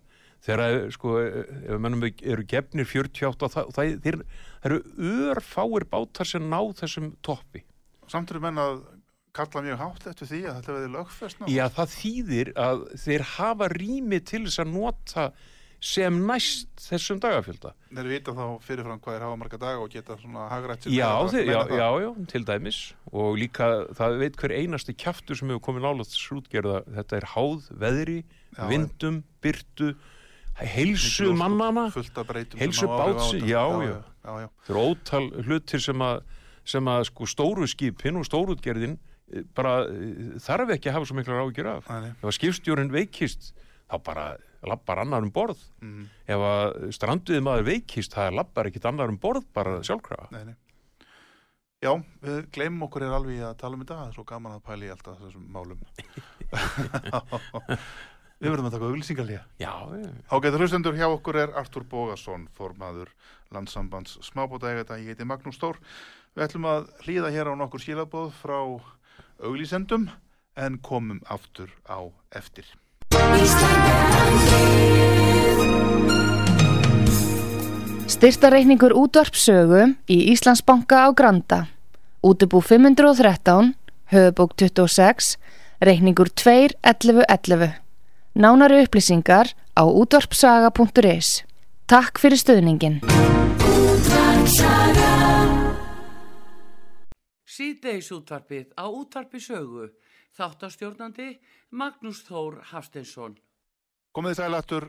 þegar 0.45 0.91
sko, 0.95 1.15
ef 1.25 1.79
mennum 1.81 2.05
eru 2.09 2.49
gefnir 2.49 2.89
48 2.89 3.53
það, 3.55 3.71
það, 3.77 3.95
þeir, 4.05 4.19
það 4.61 4.75
eru 4.75 4.83
örfáir 5.33 5.89
bátar 5.93 6.29
sem 6.29 6.51
ná 6.51 6.61
þessum 6.81 7.15
toppi 7.25 7.65
samt 8.11 8.33
eru 8.33 8.43
menn 8.45 8.61
að 8.61 8.85
kalla 9.35 9.65
mjög 9.65 9.81
hátt 9.81 10.07
eftir 10.13 10.31
því 10.31 10.45
að 10.47 10.61
þetta 10.61 10.77
veði 10.77 10.93
lögfest 10.95 11.41
nú. 11.41 11.51
Já, 11.51 11.65
það 11.75 11.97
þýðir 11.97 12.53
að 12.61 12.87
þeir 13.03 13.27
hafa 13.35 13.69
rými 13.73 14.21
til 14.23 14.45
þess 14.47 14.63
að 14.63 14.73
nota 14.77 15.27
sem 15.85 16.17
næst 16.25 16.81
þessum 16.81 17.19
dagafjölda. 17.21 17.75
Þeir 17.91 18.07
vita 18.09 18.33
þá 18.33 18.45
fyrirfram 18.65 19.01
hvað 19.05 19.17
er 19.19 19.25
hafa 19.27 19.41
marga 19.43 19.59
daga 19.61 19.83
og 19.83 19.91
geta 19.93 20.17
svona 20.21 20.47
hagrætt 20.49 20.87
Já, 20.89 21.11
þeir, 21.29 21.51
já, 21.51 21.59
já, 21.75 21.89
já, 22.05 22.09
til 22.31 22.43
dæmis 22.49 22.79
og 23.11 23.37
líka 23.43 23.69
það 23.99 24.17
veit 24.23 24.39
hver 24.41 24.55
einasti 24.57 24.95
kjaftur 24.97 25.41
sem 25.41 25.53
hefur 25.53 25.67
komið 25.67 25.89
nálaðt 25.89 26.17
útgerða 26.39 26.81
þetta 27.01 27.19
er 27.19 27.29
háð, 27.35 27.69
veðri, 27.85 28.19
Já, 28.55 28.65
vindum, 28.71 29.21
byrtu 29.45 29.93
heilsu 30.61 31.33
mannana 31.35 31.89
Heilsu 31.91 32.81
sem 32.85 32.89
hafa 32.89 33.03
áhrif 33.05 33.17
á 33.17 33.19
báts- 33.19 33.33
þetta. 33.35 33.47
já, 33.49 33.63
já, 33.65 33.83
já. 33.83 33.99
já, 34.25 34.33
já. 34.45 34.49
það 34.67 34.71
eru 34.71 34.85
ótal 34.91 35.27
hlutir 35.49 35.81
sem 35.83 35.99
að, 36.07 36.23
sem 36.65 36.85
að 36.95 37.05
sko 37.11 37.27
stóru 37.27 37.67
skipin 37.69 38.17
og 38.21 38.27
stórútgerðin 38.29 38.95
eh, 39.35 39.43
bara 39.55 39.75
eh, 39.91 40.39
þarf 40.39 40.71
ekki 40.77 40.89
að 40.93 40.99
hafa 40.99 41.11
svo 41.11 41.17
miklar 41.19 41.43
ágjur 41.45 41.67
af 41.77 41.89
nei. 41.91 42.11
ef 42.15 42.25
að 42.31 42.37
skipstjórinn 42.39 42.93
veikist 42.95 43.51
þá 43.91 43.99
bara 44.07 44.27
lappar 44.65 45.03
annar 45.03 45.23
um 45.27 45.31
borð 45.35 45.59
Mm, 45.85 46.07
ef 46.27 46.41
að 46.41 46.93
stranduði 46.97 47.43
maður 47.45 47.67
veikist 47.69 48.15
það 48.17 48.39
lappar 48.39 48.71
ekkit 48.71 48.87
annar 48.89 49.11
um 49.13 49.19
borð 49.21 49.45
bara 49.53 49.83
sjálfkrafa 49.85 50.31
nei, 50.33 50.45
nei. 50.53 50.55
Já, 51.85 51.91
við 52.25 52.47
gleymum 52.55 52.87
okkur 52.87 53.03
er 53.05 53.13
alveg 53.13 53.43
að 53.45 53.59
tala 53.61 53.77
um 53.77 53.83
þetta, 53.83 53.97
það 53.99 54.09
er 54.09 54.15
svo 54.17 54.23
gaman 54.25 54.55
að 54.57 54.63
pæla 54.65 54.87
í 54.87 54.93
alltaf 54.95 55.19
þessum 55.21 55.43
málum. 55.53 55.83
við 58.45 58.53
verðum 58.55 58.69
að 58.69 58.75
taka 58.77 58.89
auglýsingalíja. 58.91 59.43
já, 59.59 59.73
Ágæta 60.29 60.61
hlustendur 60.61 60.99
hjá 60.99 61.07
okkur 61.09 61.39
er 61.41 61.55
Artur 61.57 61.85
Bógason, 61.89 62.49
formaður 62.53 63.11
landsambands 63.55 64.19
smábótaegata, 64.27 64.99
ég 65.01 65.15
heiti 65.15 65.25
Magnús 65.25 65.57
Stór. 65.57 65.81
Við 66.35 66.49
ætlum 66.49 66.69
að 66.69 66.89
hlýða 67.07 67.31
hér 67.33 67.51
á 67.51 67.55
nokkur 67.57 67.81
skilabóð 67.81 68.33
frá 68.37 68.59
auglýsendum 69.41 70.11
en 70.57 70.79
komum 70.79 71.23
aftur 71.31 71.71
á 71.89 72.05
eftir. 72.35 72.67
Styrtareikningur 78.15 78.93
útvarpsögu 78.95 79.95
í 80.11 80.19
Íslandsbanka 80.35 81.07
á 81.07 81.09
Granda. 81.17 81.65
Útubú 82.25 82.61
513, 82.61 83.75
höfubók 84.13 84.55
26, 84.57 85.37
reikningur 85.81 86.29
2.11.11. 86.33 87.84
Nánari 88.35 88.83
upplýsingar 88.83 89.47
á 89.79 89.87
útvarpsaga.is. 89.87 91.47
Takk 91.87 92.19
fyrir 92.19 92.35
stöðningin. 92.35 92.97
Síðdeis 97.47 98.09
útvarpið 98.11 98.75
á 98.75 98.91
útvarpi 98.91 99.39
sögu. 99.39 99.87
Þáttastjórnandi 100.35 101.29
Magnús 101.71 102.25
Þór 102.27 102.59
Hafsteinsson. 102.73 103.37
Komið 104.11 104.35
þið 104.35 104.41
sælættur, 104.41 104.89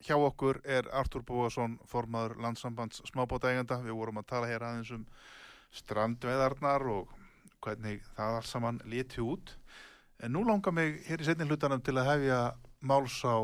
hjá 0.00 0.16
okkur 0.16 0.62
er 0.64 0.88
Artur 0.88 1.20
Búason, 1.20 1.76
formaður 1.84 2.38
landsambands 2.40 3.04
smábótaegenda. 3.12 3.82
Við 3.84 4.00
vorum 4.00 4.22
að 4.24 4.30
tala 4.32 4.48
hér 4.48 4.64
aðeins 4.64 4.94
um 4.96 5.04
strandveðarnar 5.68 6.88
og 6.88 7.12
hvernig 7.60 8.00
það 8.16 8.40
alls 8.40 8.56
saman 8.56 8.80
liti 8.88 9.20
út. 9.20 9.52
En 10.24 10.32
nú 10.32 10.48
langar 10.48 10.72
mig 10.72 11.02
hér 11.04 11.20
í 11.20 11.28
setni 11.28 11.44
hlutanum 11.44 11.84
til 11.84 11.98
að 12.00 12.12
hefja 12.14 12.40
máls 12.80 13.16
á 13.24 13.36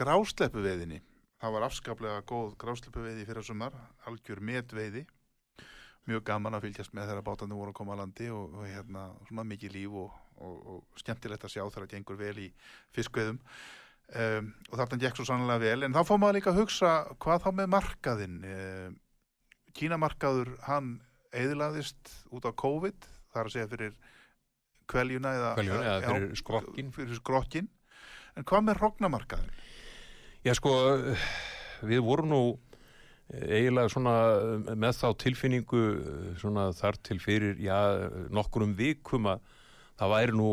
grásleppuveðinni. 0.00 1.00
Það 1.40 1.54
var 1.56 1.66
afskaplega 1.66 2.22
góð 2.28 2.54
grásleppuveði 2.60 3.26
fyrir 3.28 3.44
sumar, 3.44 3.76
algjör 4.08 4.42
metveiði. 4.44 5.06
Mjög 6.08 6.24
gaman 6.28 6.56
að 6.56 6.66
fylgjast 6.66 6.94
með 6.96 7.10
þeirra 7.10 7.24
bátandi 7.24 7.56
voru 7.56 7.74
að 7.74 7.78
koma 7.80 7.94
að 7.94 8.02
landi 8.02 8.30
og, 8.32 8.56
og 8.56 8.66
hérna 8.68 9.04
svona 9.28 9.44
mikið 9.48 9.74
líf 9.76 9.98
og, 10.00 10.16
og, 10.40 10.56
og 10.72 11.00
skemmtilegt 11.00 11.44
að 11.44 11.52
sjá 11.54 11.62
þegar 11.62 11.84
það 11.84 11.92
gengur 11.94 12.20
vel 12.20 12.34
í 12.40 12.48
fiskveðum. 12.96 13.38
Um, 14.10 14.48
og 14.72 14.80
þarna 14.80 14.98
gekk 15.04 15.20
svo 15.20 15.28
sannlega 15.28 15.62
vel 15.62 15.86
en 15.86 15.94
þá 15.94 16.00
fór 16.08 16.18
maður 16.18 16.40
líka 16.40 16.50
að 16.50 16.56
hugsa 16.64 16.94
hvað 17.22 17.44
þá 17.44 17.50
með 17.60 17.68
markaðinn 17.76 18.38
um, 18.42 18.96
Kínamarkaður 19.78 20.50
hann 20.66 20.88
eðlaðist 21.30 22.10
út 22.34 22.48
á 22.48 22.50
COVID 22.58 23.06
þar 23.30 23.46
að 23.46 23.54
segja 23.54 23.68
fyrir 23.70 23.94
kveljuna 24.90 25.34
eða, 25.38 25.52
Kveljuna 25.60 25.84
eða 25.84 26.00
fyrir 26.08 26.40
skrokkinn. 26.40 26.90
fyrir 26.96 27.20
skrokkin 27.20 27.70
en 28.36 28.46
hvað 28.46 28.66
með 28.68 28.82
rognamarkaðinn 28.84 29.56
Já 30.40 30.54
sko, 30.56 30.72
við 31.84 32.00
vorum 32.06 32.30
nú 32.32 32.42
eiginlega 33.30 33.90
svona 33.92 34.14
með 34.74 34.96
þá 34.96 35.08
tilfinningu 35.22 35.82
svona 36.40 36.70
þar 36.74 36.96
til 37.06 37.18
fyrir, 37.22 37.60
já, 37.62 37.76
nokkurum 38.32 38.72
vikum 38.78 39.28
að 39.30 39.44
það 40.00 40.14
væri 40.14 40.36
nú 40.40 40.48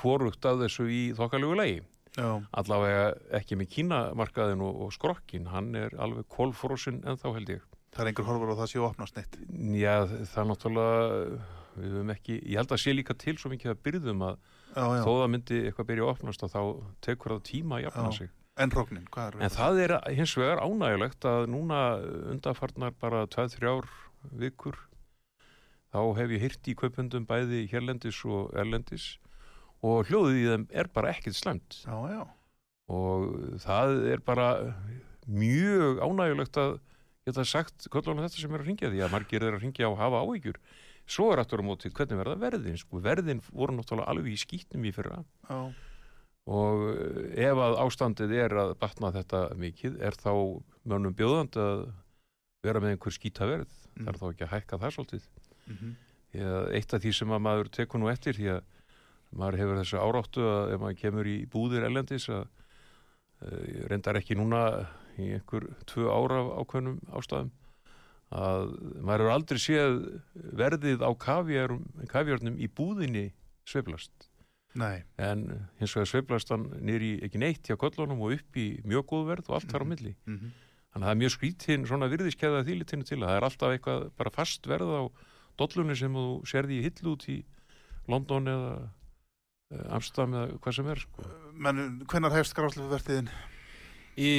hvorugt 0.00 0.48
af 0.50 0.58
þessu 0.64 0.88
í 0.90 1.00
þokkalegu 1.16 1.56
lagi. 1.60 1.78
já, 2.18 2.28
Allavega 2.58 3.04
ekki 3.38 3.56
með 3.60 3.70
kínamarkaðin 3.76 4.64
og, 4.66 4.80
og 4.84 4.92
skrokkin, 4.96 5.46
hann 5.54 5.70
er 5.78 5.94
alveg 5.94 6.26
kólfrósin 6.34 6.98
en 7.06 7.20
þá 7.20 7.28
held 7.38 7.54
ég. 7.54 7.62
það 7.94 8.02
er 8.02 8.10
einhver 8.10 8.28
horfur 8.28 8.52
og 8.52 8.58
það 8.60 8.72
sé 8.72 8.82
opnast 8.82 9.16
neitt 9.16 9.38
Já, 9.78 9.94
það 10.10 10.40
er 10.42 10.50
náttúrulega, 10.50 11.38
við 11.78 11.94
höfum 11.94 12.12
ekki, 12.18 12.40
ég 12.50 12.58
held 12.60 12.74
að 12.74 12.82
sé 12.82 12.96
líka 12.98 13.14
til 13.14 13.38
svo 13.38 13.52
mikið 13.54 13.72
að 13.76 13.84
byrðum 13.86 14.26
að 14.26 14.42
já, 14.74 14.84
já. 14.96 15.02
þó 15.04 15.10
það 15.12 15.32
myndi 15.34 15.62
eitthvað 15.68 15.88
byrja 15.90 16.06
að 16.06 16.12
opnast 16.14 16.44
að 16.46 16.54
þá 16.54 16.62
tekur 17.06 17.34
það 17.36 17.42
tíma 17.50 17.78
að 17.78 17.84
jafna 17.86 18.12
sig. 18.18 18.30
en 18.60 18.74
rognin, 18.76 19.08
hvað 19.14 19.26
er 19.30 19.44
En 19.46 19.54
það 19.56 19.80
er 19.84 19.96
hins 20.18 20.36
vegar 20.36 20.62
ánægilegt 20.64 21.26
að 21.30 21.48
núna 21.54 21.80
undarfarnar 22.34 22.96
bara 23.00 23.24
2-3 23.26 23.74
vikur 24.40 24.78
þá 25.90 26.02
hef 26.20 26.34
ég 26.36 26.44
hýrt 26.44 26.70
í 26.70 26.76
kaupundum 26.78 27.26
bæði 27.26 27.64
hérlendis 27.70 28.20
og 28.28 28.52
erlendis 28.58 29.16
og 29.82 30.10
hljóðið 30.10 30.38
í 30.38 30.44
þeim 30.50 30.66
er 30.82 30.90
bara 30.92 31.14
ekkert 31.14 31.38
slemt 31.38 31.80
já, 31.86 31.96
já, 32.12 32.22
og 32.92 33.56
það 33.64 33.96
er 34.12 34.22
bara 34.26 34.50
mjög 35.30 36.02
ánægilegt 36.04 36.60
að 36.60 36.76
geta 37.26 37.46
sagt 37.48 37.88
kollunum 37.92 38.24
þetta 38.24 38.42
sem 38.42 38.54
er 38.54 38.62
að 38.62 38.70
ringja 38.70 38.92
því 38.92 39.02
að 39.04 39.12
margir 39.14 39.44
er 39.46 39.56
að 39.56 39.64
ringja 39.64 39.90
og 39.90 39.98
hafa 40.00 40.22
áhyggjur 40.24 40.60
svo 41.10 41.30
er 41.34 41.42
aftur 41.42 41.62
á 41.62 41.64
móti 41.66 41.90
hvernig 41.90 42.20
verða 42.20 42.36
verðin 42.40 42.78
sko, 42.80 43.00
verðin 43.02 43.40
voru 43.50 43.74
náttúrulega 43.76 44.10
alveg 44.12 44.34
í 44.36 44.40
skýtnum 44.44 44.86
í 44.86 44.92
fyrra. 44.94 45.22
Já, 45.50 45.58
og 46.50 46.84
eh, 46.94 47.48
ef 47.50 47.62
að 47.66 47.78
ástandið 47.84 48.36
er 48.44 48.54
að 48.64 48.76
batna 48.80 49.10
þetta 49.14 49.42
mikið 49.60 49.98
er 50.06 50.16
þá 50.18 50.32
mönnum 50.88 51.14
bjóðand 51.18 51.58
að 51.60 51.82
vera 52.64 52.80
með 52.82 52.96
einhver 52.96 53.16
skítaverð 53.18 53.76
Mm. 54.00 54.06
þarf 54.06 54.20
þá 54.20 54.26
ekki 54.30 54.44
að 54.46 54.52
hækka 54.54 54.76
það 54.80 54.92
svolítið? 54.94 55.24
Því 56.30 56.42
að 56.46 56.68
eitt 56.78 56.92
af 56.94 57.00
því 57.02 57.10
sem 57.18 57.32
að 57.34 57.40
maður 57.42 57.68
tekur 57.74 58.00
nú 58.00 58.06
eftir 58.08 58.36
því 58.38 58.46
að 58.54 58.60
maður 59.40 59.58
hefur 59.60 59.78
þessu 59.80 59.98
áráttu 60.00 60.44
að 60.46 60.74
ef 60.76 60.80
maður 60.84 60.98
kemur 61.00 61.26
í 61.30 61.34
búðir 61.50 61.86
ellendis 61.88 62.28
að 62.30 62.44
uh, 62.46 63.88
reyndar 63.90 64.18
ekki 64.20 64.36
núna 64.38 64.60
í 65.18 65.26
einhver 65.36 65.66
tvö 65.90 66.06
ára 66.06 66.38
ákveðnum 66.62 67.00
ástæðum 67.18 67.50
að 68.30 68.74
maður 69.02 69.24
hefur 69.24 69.34
aldrei 69.34 69.60
séð 69.60 69.96
verðið 70.60 71.02
á 71.02 71.10
kavjörnum, 71.18 72.58
í 72.58 72.68
búðinni 72.70 73.30
sveiflast. 73.66 74.28
Nei. 74.78 75.02
En 75.18 75.48
hins 75.80 75.94
vegar 75.96 76.06
sveiflast 76.06 76.52
hann 76.54 76.68
nýri 76.86 77.16
ekki 77.26 77.40
neitt 77.42 77.66
hjá 77.66 77.74
kollunum 77.80 78.22
og 78.22 78.36
upp 78.36 78.58
í 78.60 78.68
mjög 78.86 79.08
góð 79.10 79.24
verð 79.32 79.50
og 79.50 79.58
allt 79.58 79.72
þar 79.72 79.82
á 79.82 79.90
milli. 79.92 80.14
Mhm, 80.30 80.52
þannig 80.92 81.02
að 81.02 81.08
það 81.08 81.14
er 81.14 81.20
mjög 81.22 81.34
skrítinn 81.34 81.88
svona 81.90 82.10
virðiskeða 82.12 82.62
þýlitinu 82.68 83.08
til. 83.08 83.18
Að 83.18 83.26
það 83.26 83.36
er 83.36 83.48
alltaf 83.48 83.74
eitthvað 83.74 84.06
bara 84.20 84.34
fast 84.36 84.70
verð 84.70 84.94
á 84.94 85.02
dollunni 85.58 85.96
sem 85.98 86.14
þú 86.14 86.26
sérði 86.46 86.78
í 86.78 86.84
hill 86.86 87.12
út 87.12 87.26
í 87.28 87.40
London 88.10 88.46
eða 88.46 88.72
eh, 89.74 89.86
Amsterdam 89.90 90.38
eða 90.38 90.60
hvað 90.62 90.76
sem 90.78 90.90
er 90.94 91.02
sko. 91.02 91.26
menn, 91.54 92.04
hvenær 92.06 92.36
hefst 92.38 92.54
grásleppuvertiðin 92.54 93.30
í, 94.18 94.30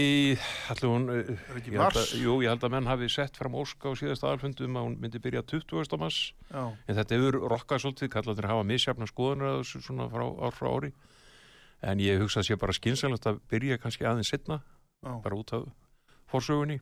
allir 0.72 0.90
hún 0.90 1.08
eh, 1.14 1.32
ég 1.64 1.78
held 1.78 2.00
að, 2.02 2.14
jú, 2.20 2.36
ég 2.44 2.52
held 2.52 2.66
að 2.68 2.74
menn 2.76 2.90
hafi 2.90 3.10
sett 3.12 3.40
fram 3.40 3.56
óska 3.62 3.92
á 3.92 4.00
síðast 4.00 4.26
aðalfundum 4.26 4.78
að 4.80 4.88
hún 4.88 4.98
myndi 5.04 5.22
byrja 5.24 5.44
20. 5.48 5.98
mars. 6.02 6.20
Já, 6.52 6.64
en 6.72 7.00
þetta 7.00 7.18
hefur 7.18 7.40
rokkað 7.54 7.84
svolítið 7.86 8.14
kallar 8.16 8.38
þeir 8.40 8.50
hafa 8.52 8.68
misjafna 8.68 9.10
skoðunar 9.10 9.66
svona 9.68 10.10
frá 10.12 10.26
ár 10.28 10.58
frá 10.58 10.70
ári. 10.72 10.94
En 11.82 12.02
ég 12.04 12.22
hugsa 12.22 12.44
að 12.44 12.52
sé 12.52 12.60
bara 12.62 12.78
skynsalegt 12.78 13.28
að 13.30 13.42
byrja 13.50 13.80
kannski 13.82 14.06
aðeins 14.06 14.30
setna 14.30 14.62
já, 15.02 15.14
bara 15.24 15.38
út 15.40 15.54
af 15.58 15.70
forsögunni. 16.30 16.80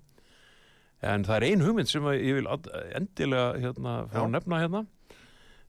En 1.00 1.24
það 1.24 1.38
er 1.38 1.46
ein 1.48 1.62
hugmynd 1.64 1.88
sem 1.88 2.08
ég 2.18 2.42
vil 2.42 2.50
endilega 2.98 3.54
hérna, 3.62 3.94
fá 4.12 4.18
Já. 4.20 4.24
að 4.26 4.34
nefna 4.34 4.60
hérna 4.60 4.82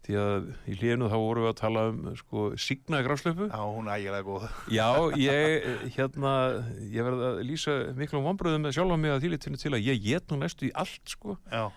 því 0.07 0.17
að 0.21 0.49
í 0.71 0.77
hlíðinu 0.79 1.11
þá 1.13 1.17
vorum 1.21 1.45
við 1.45 1.51
að 1.51 1.59
tala 1.61 1.83
um 1.91 2.01
sko 2.19 2.45
signa 2.61 3.03
gráslöfu 3.05 3.49
já, 3.51 3.61
hún 3.61 3.91
er 3.91 4.01
ægilega 4.01 4.27
góð. 4.27 4.47
Já, 4.73 4.89
ég 5.29 5.69
hérna 5.97 6.33
ég 6.81 7.07
verð 7.07 7.27
að 7.29 7.43
lýsa 7.51 7.77
miklum 7.99 8.27
vonbröðum 8.29 8.65
með 8.67 8.77
sjálfa 8.79 8.99
mig 9.03 9.15
að 9.15 9.27
þýlitinu 9.27 9.61
til 9.61 9.75
að 9.77 9.87
ég 9.91 10.03
get 10.07 10.33
nú 10.33 10.41
næstu 10.41 10.71
í 10.71 10.73
allt 10.85 11.15
sko. 11.15 11.37
Já, 11.53 11.69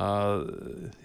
að 0.00 0.44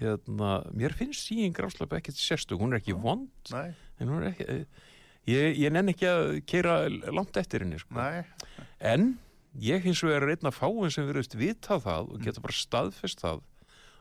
hérna, 0.01 0.55
mér 0.73 0.97
finnst 0.97 1.29
síðan 1.29 1.55
gráslöfu 1.57 1.99
ekkert 1.99 2.21
sérstök, 2.21 2.61
hún 2.61 2.73
er 2.73 2.81
ekki 2.81 2.97
vond 2.97 3.53
nei, 3.53 3.75
en 3.99 4.11
hún 4.11 4.23
er 4.23 4.33
ekki 4.33 4.59
ég, 5.29 5.57
ég 5.59 5.73
nenn 5.73 5.91
ekki 5.93 6.09
að 6.09 6.31
keira 6.49 6.79
langt 6.89 7.37
eftir 7.41 7.65
henni 7.65 7.79
sko. 7.81 7.97
En 8.79 9.13
ég 9.61 9.85
hins 9.85 10.01
vegar 10.03 10.25
er 10.25 10.35
einn 10.35 10.49
af 10.49 10.57
fáin 10.59 10.93
sem 10.93 11.07
verðist 11.07 11.37
vita 11.39 11.79
það 11.81 12.11
og 12.13 12.23
geta 12.25 12.43
bara 12.43 12.57
staðfest 12.57 13.21
það 13.23 13.43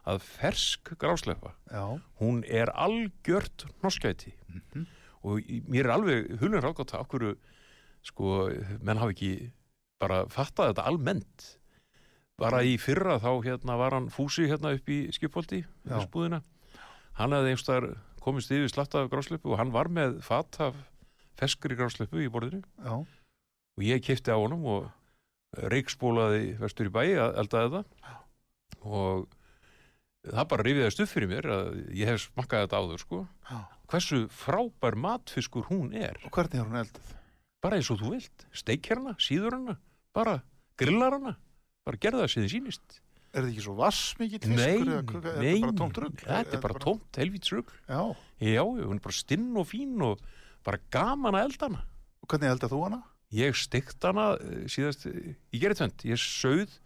að 0.07 0.20
fersk 0.26 0.92
grásleppa, 1.00 1.55
já, 1.72 1.84
hún 2.20 2.42
er 2.44 2.68
algjört 2.76 3.64
norskæti 3.82 4.34
mhm, 4.52 4.86
og 5.24 5.40
í- 5.48 5.62
mér 5.68 5.86
er 5.88 5.94
alveg 5.96 6.32
hulun 6.42 6.61
ráðgátt 6.61 6.92
að 6.94 7.05
okkur 7.07 7.26
sko, 8.05 8.50
menn 8.84 9.00
hafi 9.00 9.14
ekki 9.16 9.30
bara 10.02 10.24
fattað 10.28 10.74
þetta 10.74 10.84
almennt. 10.90 11.44
Bara 12.36 12.61
í 12.66 12.74
fyrra 12.82 13.16
þá 13.22 13.30
hérna 13.46 13.76
var 13.80 13.94
hann 13.96 14.11
fúsi 14.12 14.44
hérna 14.50 14.74
upp 14.76 14.88
í 14.90 15.07
skipholti 15.14 15.62
spúðina, 16.05 16.42
hann 17.16 17.32
hefði 17.32 17.52
einhverstaðar 17.55 17.86
komist 18.20 18.50
yfir 18.52 18.68
slatt 18.72 18.94
af 18.98 19.09
grásleppu 19.12 19.52
og 19.55 19.59
hann 19.61 19.72
var 19.72 19.88
með 19.88 20.18
fatt 20.26 20.59
af 20.61 20.74
ferskri 21.38 21.76
grásleppu 21.78 22.20
í 22.24 22.28
borðinu. 22.28 22.61
Já, 22.84 22.92
og 23.00 23.80
ég 23.86 24.02
kipti 24.05 24.34
á 24.34 24.36
honum 24.36 24.66
og 24.66 24.90
reikspólaði 25.70 26.57
vestur 26.61 26.90
í 26.90 26.92
bæi 26.92 27.14
að 27.22 27.38
eldaði 27.44 27.72
það. 27.78 27.86
Og 28.84 29.26
það 30.31 30.49
bara 30.55 30.66
rifiðast 30.66 31.05
upp 31.05 31.12
fyrir 31.12 31.31
mér 31.31 31.51
að 31.53 31.68
ég 31.93 32.11
hef 32.11 32.25
smakkað 32.29 32.66
þetta 32.66 32.81
áður 32.81 33.05
sko. 33.05 33.20
Já. 33.51 33.59
Hversu 33.93 34.22
frábær 34.33 34.97
matfiskur 34.97 35.68
hún 35.68 35.93
er. 35.93 36.16
Og 36.25 36.33
hvernig 36.33 36.62
er 36.62 36.68
hún 36.68 36.81
elduð? 36.81 37.14
bara 37.64 37.81
eins 37.81 37.89
og 37.93 38.03
þú 38.03 38.12
vilt, 38.18 38.45
steikherna, 38.53 39.14
síður 39.22 39.57
hana 39.57 39.79
bara 40.14 40.37
grillar 40.81 41.16
hana 41.16 41.35
bara 41.85 42.01
gerða 42.01 42.25
það 42.25 42.33
sem 42.33 42.45
þið 42.45 42.53
sýnist. 42.55 43.01
Er 43.35 43.43
þetta 43.43 43.51
ekki 43.51 43.64
svo 43.64 43.75
vassmikill 43.79 44.51
nei, 44.53 44.59
fiskur 44.61 45.25
er 45.33 45.41
nei, 45.41 45.49
þetta 45.49 45.64
bara 45.64 45.79
tómt 45.81 46.01
rugg? 46.05 46.20
þetta 46.22 46.55
er 46.55 46.62
bara 46.62 46.83
tómt 46.85 47.18
helvítsrugg 47.18 47.72
já, 47.89 48.03
já, 48.47 48.61
hún 48.62 49.01
er 49.01 49.03
bara 49.09 49.16
stinn 49.16 49.49
og 49.59 49.66
fín 49.66 49.97
og 50.07 50.22
bara 50.64 50.81
gaman 50.95 51.39
að 51.41 51.49
elda 51.49 51.70
hana. 51.70 51.83
Og 52.22 52.31
hvernig 52.31 52.53
eldað 52.53 52.77
þú 52.77 52.85
hana? 52.87 53.01
ég 53.35 53.59
steikt 53.59 54.07
hana 54.07 54.29
eh, 54.37 54.68
síðast, 54.70 55.09
eh, 55.11 55.35
ég 55.57 55.64
gerði 55.64 55.81
tvent 55.81 56.05
ég 56.12 56.20
sauð, 56.20 56.77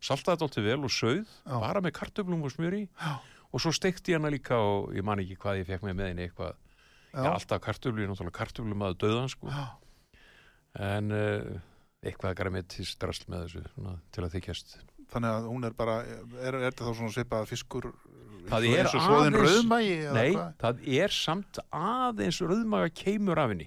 saltaði 0.00 0.36
þetta 0.36 0.46
alltaf 0.48 0.64
vel 0.66 0.84
og 0.84 0.92
sauð 0.92 1.24
Já. 1.46 1.56
bara 1.60 1.80
með 1.84 1.92
kartöflum 2.00 2.42
og 2.46 2.52
smjöri 2.54 2.82
Já. 3.00 3.14
og 3.52 3.60
svo 3.62 3.72
steikti 3.72 4.12
ég 4.12 4.20
hana 4.20 4.30
líka 4.34 4.58
og 4.60 4.92
ég 4.96 5.04
man 5.06 5.18
ekki 5.22 5.36
hvað 5.40 5.62
ég 5.62 5.66
fekk 5.70 5.86
með 5.88 5.94
með 6.00 6.10
henni 6.12 6.26
eitthvað, 6.28 6.54
Já, 7.16 7.22
já, 7.24 7.30
alltaf 7.32 7.62
kartöflu 7.64 8.02
ég 8.02 8.08
er 8.08 8.12
náttúrulega 8.12 8.38
kartöflum 8.40 8.82
að 8.86 8.98
döðan 9.04 9.30
sko 9.32 9.48
en 10.76 11.12
uh, 11.14 11.56
eitthvað 12.06 12.36
græmitist 12.38 12.98
drasl 13.00 13.24
með 13.32 13.46
þessu 13.46 13.62
svona, 13.72 13.94
til 14.12 14.26
að 14.26 14.34
þykjast 14.36 14.76
þannig 15.12 15.30
að 15.38 15.48
hún 15.52 15.64
er 15.68 15.74
bara, 15.78 15.94
er, 16.04 16.26
er 16.50 16.58
þetta 16.66 16.84
þá 16.88 16.92
svona 17.00 17.14
svipað 17.14 17.48
fiskur 17.52 17.88
Það 18.46 18.64
er 18.70 18.86
aðeins- 18.86 19.40
rauðmægi 19.42 19.94
Nei, 20.14 20.28
hvað? 20.36 20.50
það 20.60 20.82
er 21.00 21.14
samt 21.14 21.58
aðeins 21.74 22.36
rauðmaga 22.44 22.92
keimur 22.94 23.40
af 23.42 23.50
henni 23.50 23.66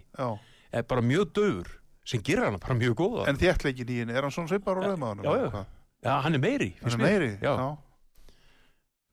er 0.71 0.85
bara 0.87 1.03
mjög 1.03 1.33
döfur 1.35 1.73
sem 2.07 2.21
gerir 2.23 2.45
hana 2.47 2.61
bara 2.63 2.77
mjög 2.79 2.95
góða 3.01 3.25
en 3.27 3.39
þéttleikin 3.41 3.91
í 3.91 3.97
henni, 4.03 4.15
er 4.15 4.23
hann 4.23 4.31
svona 4.31 4.47
svipar 4.53 4.79
á 4.79 4.81
rauðmæðunum? 4.87 5.25
já, 5.27 5.49
já. 5.49 5.65
Já, 5.99 6.13
hann 6.23 6.37
er 6.37 6.43
meiri, 6.43 6.73
Hann 6.79 6.95
er 6.95 7.01
meiri? 7.03 7.29
Já. 7.43 7.53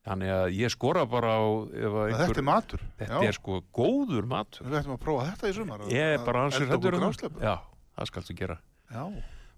Þannig 0.07 0.29
að 0.31 0.45
ég 0.55 0.71
skora 0.71 1.03
bara 1.09 1.33
á 1.35 1.43
að 1.43 1.71
Einhver... 1.75 2.21
Þetta 2.21 2.39
er 2.39 2.45
matur? 2.47 2.83
þetta 2.99 3.17
já. 3.19 3.27
er 3.27 3.35
sko 3.35 3.57
góður 3.75 4.27
matur 4.31 4.67
Við 4.69 4.77
ættum 4.79 4.93
að 4.95 5.01
prófa 5.03 5.25
þetta 5.33 5.49
í 5.49 5.55
sumar 5.57 5.83
að- 5.83 5.91
Ég 5.91 6.13
er 6.13 6.21
bara 6.23 6.43
að 6.43 6.47
ansið 6.47 6.71
hættur 6.71 6.95
um 6.95 7.03
grásleppu. 7.03 7.41
Já, 7.43 7.55
það 7.97 8.09
skaltu 8.11 8.37
gera 8.39 8.57
Já, 8.87 9.03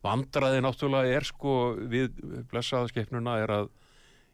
Vandraði 0.02 0.64
náttúrulega 0.66 1.20
er 1.20 1.28
sko 1.28 1.54
við 1.92 2.18
blessaðaskeppnuna 2.50 3.36
er 3.44 3.54
að 3.60 3.70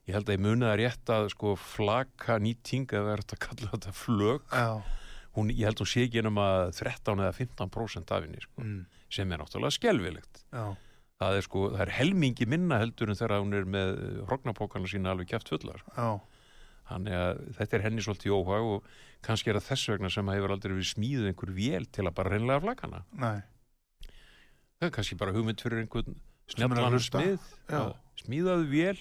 ég 0.05 0.13
held 0.15 0.29
að 0.29 0.37
ég 0.37 0.43
muni 0.45 0.67
það 0.67 0.77
rétt 0.83 1.11
að 1.17 1.27
sko 1.33 1.55
flaka 1.59 2.37
nýting 2.39 2.85
eða 2.93 3.15
er 3.15 3.23
þetta 3.23 3.37
að 3.37 3.43
kalla 3.47 3.71
þetta 3.73 3.93
flög 3.97 4.43
já, 4.53 4.67
hún, 5.35 5.49
ég 5.51 5.65
held 5.65 5.81
hún 5.81 5.89
sé 5.89 6.05
ekki 6.05 6.23
um 6.29 6.41
að 6.43 6.65
13 6.77 7.23
eða 7.25 7.35
15% 7.39 8.13
af 8.13 8.27
henni 8.27 8.43
sko, 8.43 8.61
mm, 8.61 8.81
sem 9.17 9.33
er 9.33 9.41
náttúrulega 9.41 9.77
skelvilegt 9.79 10.43
já, 10.53 10.65
það 11.21 11.37
er 11.39 11.45
sko, 11.47 11.63
það 11.73 11.81
er 11.85 11.91
helmingi 11.99 12.47
minna 12.51 12.79
heldur 12.81 13.11
en 13.13 13.19
þegar 13.19 13.41
hún 13.43 13.55
er 13.55 13.67
með 13.75 13.91
hrognapókana 14.29 14.89
sína 14.91 15.13
alveg 15.13 15.29
kæft 15.31 15.51
fullar 15.53 15.81
já, 15.95 16.09
þannig 16.91 17.15
að 17.21 17.41
þetta 17.59 17.77
er 17.79 17.85
henni 17.87 18.03
svolítið 18.05 18.35
óhag 18.35 18.69
og 18.75 18.89
kannski 19.25 19.49
er 19.53 19.59
það 19.61 19.69
þess 19.71 19.89
vegna 19.95 20.11
sem 20.13 20.31
hefur 20.35 20.53
aldrei 20.57 20.75
við 20.77 20.89
smíðið 20.91 21.29
einhver 21.31 21.53
vél 21.55 21.87
til 21.95 22.05
að 22.09 22.15
bara 22.19 22.33
reynlega 22.35 22.63
flakana 22.67 23.03
nei, 23.15 23.37
það 24.75 24.89
er 24.89 24.95
kannski 24.99 25.17
bara 25.23 25.33
hugmynd 25.37 25.63
fyrir 25.63 25.83
einhvern 25.85 26.17
Sem 26.45 26.61
er 26.61 26.67
að 26.67 26.75
snjallan 26.75 26.93
hlusta. 26.93 27.21
smið 27.23 27.45
Já. 27.71 27.79
Já, 27.79 27.85
smíðaðu 28.21 28.65
vél 28.69 28.99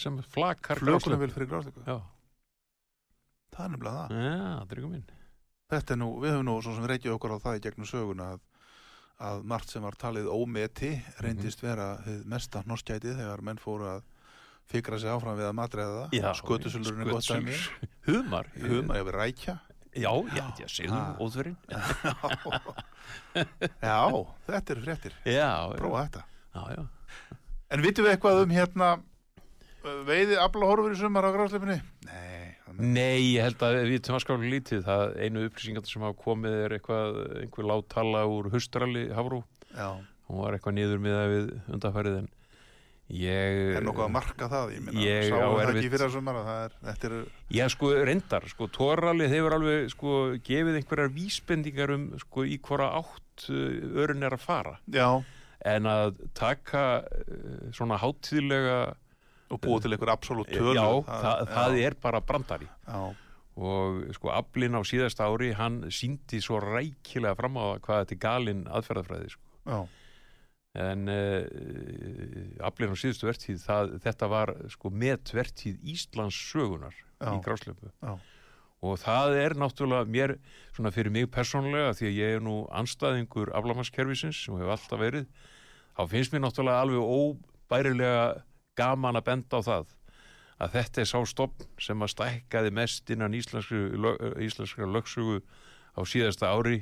sem 0.00 0.14
flakar 0.32 0.78
flökunum 0.80 1.20
vil 1.20 1.34
fyrir 1.34 1.50
grásleiku. 1.50 1.82
Já, 1.84 1.98
Það 3.52 3.66
er 3.66 3.72
nefnilega 3.74 4.06
það. 4.06 4.14
já, 4.72 5.02
Þetta 5.72 5.92
er 5.92 5.98
nú, 6.00 6.08
við 6.22 6.32
höfum 6.32 6.46
nú 6.48 6.54
svo 6.64 6.72
sem 6.76 6.86
reykja 6.88 7.12
okkur 7.12 7.34
á 7.36 7.38
það 7.44 7.58
í 7.58 7.60
gegnum 7.66 7.88
söguna 7.88 8.30
að, 8.32 8.40
að 9.22 9.42
margt 9.46 9.70
sem 9.70 9.82
var 9.86 9.94
talið 10.00 10.26
ómeti 10.32 10.92
reyndist 11.22 11.62
Mhm. 11.62 11.68
vera 11.68 12.22
mesta 12.26 12.62
norskætið 12.66 13.16
þegar 13.20 13.42
menn 13.42 13.58
fóru 13.62 13.86
að 13.96 14.02
fikra 14.72 14.98
sig 14.98 15.10
áfram 15.10 15.36
við 15.38 15.48
að 15.50 15.56
matreiða 15.58 16.02
Já, 16.12 16.22
það. 16.22 16.40
Skötusulurinn 16.42 17.06
er 17.06 17.12
gott 17.12 17.28
dæmi. 17.28 17.56
Humar, 18.08 18.46
Humar 18.62 18.96
yfir 19.02 19.18
rækja. 19.20 19.54
Já, 19.92 20.12
já, 20.32 20.44
já, 20.56 20.90
Ah. 20.90 21.16
óþverinn 21.20 21.56
Já, 23.82 23.98
þetta 24.48 24.70
er 24.74 24.80
fréttir. 24.86 25.12
Já, 25.28 25.50
Prófa 25.76 26.04
þetta. 26.06 26.22
já, 26.54 26.62
já 26.76 26.86
En 27.72 27.80
vitum 27.84 28.04
við 28.06 28.14
eitthvað 28.16 28.42
um 28.44 28.50
hérna 28.52 28.88
uh, 29.84 30.02
veiði 30.08 30.36
aflahorfur 30.40 30.92
í 30.94 30.98
sumar 31.00 31.24
á 31.24 31.30
grásleifinni? 31.34 31.78
Nei. 32.08 32.31
Nei, 32.82 33.34
ég 33.36 33.46
held 33.46 33.62
að 33.62 33.78
við 33.86 34.00
til 34.02 34.20
skáli 34.22 34.48
lítið 34.50 34.84
það 34.86 35.16
einu 35.22 35.42
upplýsingar 35.46 35.86
sem 35.86 36.02
hafa 36.02 36.18
komið 36.18 36.54
er 36.64 36.76
eitthvað, 36.78 37.18
einhver 37.44 37.68
láttala 37.70 38.22
úr 38.26 38.48
hustrali 38.50 39.04
Hafrú, 39.14 39.42
hún 40.26 40.40
var 40.42 40.56
eitthvað 40.56 40.78
niður 40.80 41.02
miða 41.04 41.26
við 41.30 41.52
undanfærið 41.76 42.16
en 42.24 42.30
ég 43.12 43.60
er 43.76 43.84
nokkuð 43.86 44.06
að 44.06 44.12
marka 44.14 44.48
það, 44.50 44.72
ég 44.74 44.84
minna, 44.86 45.04
Ég 45.04 45.28
sáum 45.28 45.44
á 45.44 45.50
það 45.60 45.78
ekki 45.82 46.08
sumar 46.14 46.38
að 46.40 46.48
það 46.48 46.62
er, 46.64 46.74
þetta 46.88 47.08
er, 47.08 47.14
Já, 47.52 47.62
sko, 47.74 47.90
reyndar, 48.08 48.48
sko, 48.50 48.68
tóralið 48.72 49.36
hefur 49.36 49.56
alveg, 49.58 49.86
sko, 49.92 50.16
gefið 50.48 50.80
einhverjar 50.80 51.12
vísbendingar 51.18 51.94
um, 51.98 52.08
sko, 52.22 52.46
í 52.48 52.58
hvora 52.64 52.88
átt 52.98 53.46
uh, 53.52 54.02
örun 54.02 54.26
er 54.26 54.38
að 54.38 54.46
fara. 54.46 54.74
Já, 54.90 55.08
en 55.72 55.86
að 55.86 56.16
taka 56.38 56.84
uh, 57.04 57.70
svona 57.76 58.00
hátíðlega 58.02 58.80
og 59.52 59.60
búið 59.62 59.84
til 59.84 59.92
einhver 59.96 60.12
absolutt 60.14 60.52
tölu. 60.52 60.74
já, 60.78 60.86
það, 61.08 61.42
það 61.52 61.78
er 61.86 61.96
bara 62.00 62.20
brandari 62.24 62.68
Já, 62.88 63.00
og 63.62 63.98
sko 64.16 64.30
aflinn 64.32 64.78
á 64.78 64.82
síðasta 64.88 65.26
ári 65.28 65.50
hann 65.58 65.82
síndi 65.92 66.40
svo 66.40 66.60
rækilega 66.64 67.36
fram 67.36 67.58
á 67.60 67.76
hvað 67.84 68.04
þetta 68.06 68.16
er 68.16 68.22
galin 68.24 68.62
aðferðafræði 68.72 69.34
sko. 69.34 69.80
en 70.72 71.08
uh, 71.12 72.64
aflinn 72.64 72.94
á 72.94 72.96
síðustu 72.96 73.28
vertíð 73.28 73.60
það, 73.66 73.96
þetta 74.06 74.28
var 74.32 74.54
sko 74.72 74.88
metvertíð 74.90 75.82
Íslands 75.92 76.38
sögunar 76.48 76.94
Já. 77.20 77.28
í 77.36 77.42
gráslöpu 77.44 77.90
Já. 78.00 78.14
og 78.82 78.96
það 79.04 79.36
er 79.42 79.56
náttúrulega 79.60 80.08
mér 80.08 80.36
svona 80.72 80.94
fyrir 80.94 81.12
mig 81.12 81.28
persónlega 81.34 81.92
því 81.98 82.08
að 82.08 82.16
ég 82.22 82.38
er 82.38 82.46
nú 82.46 82.62
anstæðingur 82.72 83.52
aflamaskerfisins 83.60 84.40
sem 84.46 84.56
hefur 84.56 84.72
alltaf 84.78 85.02
verið 85.04 85.28
þá 85.92 86.02
finnst 86.08 86.32
mér 86.32 86.46
náttúrulega 86.46 86.86
alveg 86.86 87.04
óbærilega 87.04 88.24
gaman 88.78 89.18
að 89.20 89.26
benda 89.28 89.58
á 89.58 89.62
það 89.66 89.92
að 90.62 90.74
þetta 90.76 91.02
er 91.02 91.08
sá 91.10 91.18
stopn 91.26 91.66
sem 91.82 92.04
að 92.04 92.12
stækkaði 92.14 92.72
mest 92.76 93.10
innan 93.10 93.34
íslenskra 93.34 94.86
lögsugu 94.88 95.40
á 95.96 96.00
síðasta 96.08 96.52
ári 96.54 96.78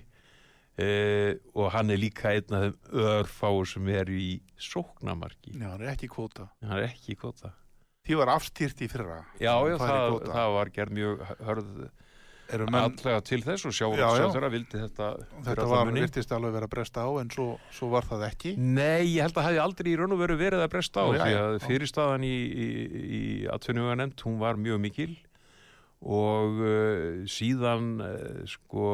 eh, 0.78 1.38
og 1.54 1.70
hann 1.74 1.90
er 1.90 2.00
líka 2.00 2.34
einn 2.34 2.54
af 2.56 2.66
þeim 2.68 3.00
örfáu 3.06 3.64
sem 3.68 3.88
er 3.94 4.10
í 4.12 4.40
sóknamarki 4.60 5.56
já, 5.56 5.66
hann 5.72 5.82
er 5.82 5.94
ekki 5.94 6.06
í 6.10 6.12
kvóta. 6.12 6.50
hann 6.62 6.78
er 6.78 6.88
ekki 6.90 7.16
kvota 7.20 7.54
Því 8.00 8.16
var 8.16 8.30
afstýrt 8.32 8.78
í 8.80 8.86
fyrra. 8.88 9.18
já, 9.36 9.52
já, 9.68 9.74
það, 9.76 10.14
það 10.32 10.54
var 10.56 10.70
gerð 10.72 10.94
mjög 10.96 11.26
hörð 11.44 11.66
Eru 11.70 11.84
menn, 11.84 12.00
allega 12.50 13.20
til 13.24 13.40
þess 13.44 13.66
og 13.68 13.72
Já, 13.72 13.86
já. 13.86 13.96
sjávarsáþara 13.96 14.50
vildi 14.52 14.80
þetta 14.82 15.08
þetta 15.46 15.66
var, 15.70 15.90
virtist 15.94 16.32
alveg 16.36 16.52
vera 16.56 16.66
að 16.68 16.72
bresta 16.74 17.04
á, 17.06 17.10
en 17.22 17.30
svo, 17.30 17.46
svo 17.74 17.88
var 17.92 18.06
það 18.10 18.24
ekki. 18.28 18.52
Nei, 18.58 19.06
ég 19.14 19.22
held 19.26 19.38
að 19.38 19.46
hafi 19.48 19.60
aldrei 19.62 19.90
í 19.92 19.96
raun 20.00 20.14
og 20.16 20.20
veru 20.22 20.36
verið 20.40 20.64
að 20.64 20.70
bresta 20.74 21.04
á 21.04 21.08
já, 21.14 21.22
því 21.24 21.34
að 21.40 21.58
fyrirstaðan 21.66 22.24
í, 22.26 22.32
í, 22.34 22.68
í 23.20 23.22
atvinnuganemnd, 23.54 24.24
hún 24.26 24.38
var 24.42 24.58
mjög 24.60 24.80
mikil 24.82 25.10
og 26.00 26.60
uh, 26.64 27.26
síðan 27.28 27.90
uh, 28.00 28.44
sko 28.48 28.86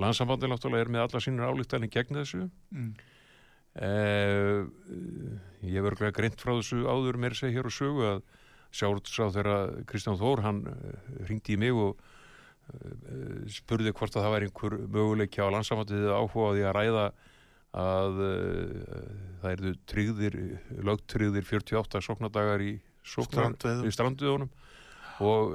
landsambandið 0.00 0.52
náttúrulega 0.52 0.84
er 0.86 0.92
með 0.92 1.06
alla 1.06 1.22
sínur 1.24 1.48
álíktanir 1.52 1.92
gegn 1.92 2.20
þessu 2.20 2.42
Mm. 2.70 2.92
uh, 3.80 4.60
ég 5.64 5.74
hef 5.80 5.88
örglega 5.90 6.14
greint 6.16 6.38
frá 6.40 6.52
þessu 6.58 6.84
áður 6.88 7.18
mér 7.20 7.34
segja 7.38 7.56
hér 7.58 7.68
og 7.70 7.74
sögu 7.74 8.04
að 8.14 8.22
sjálfsá 8.70 9.26
þegar 9.34 9.72
Kristján 9.90 10.18
Þór 10.20 10.44
hann 10.44 10.60
ringdi 11.26 11.56
í 11.56 11.58
mig 11.58 11.74
og 11.74 11.96
uh, 11.96 12.19
spurði 13.50 13.92
hvort 13.96 14.16
að 14.16 14.24
það 14.26 14.34
væri 14.34 14.48
einhver 14.48 14.76
möguleiki 14.86 15.42
á 15.42 15.52
landsambandið 15.54 16.06
eða 16.06 16.20
áhuga 16.20 16.48
á 16.50 16.54
því 16.54 16.64
að 16.68 16.76
ræða 16.78 17.04
að 17.80 18.22
uh, 18.26 19.04
það 19.42 19.52
eru 19.52 19.74
tryggðir, 19.92 20.38
lögtryggðir 20.88 21.46
48 21.46 22.02
sóknadagar 22.06 22.64
í, 22.66 22.72
í 22.80 23.94
stranduðunum 23.94 24.50
og 25.20 25.54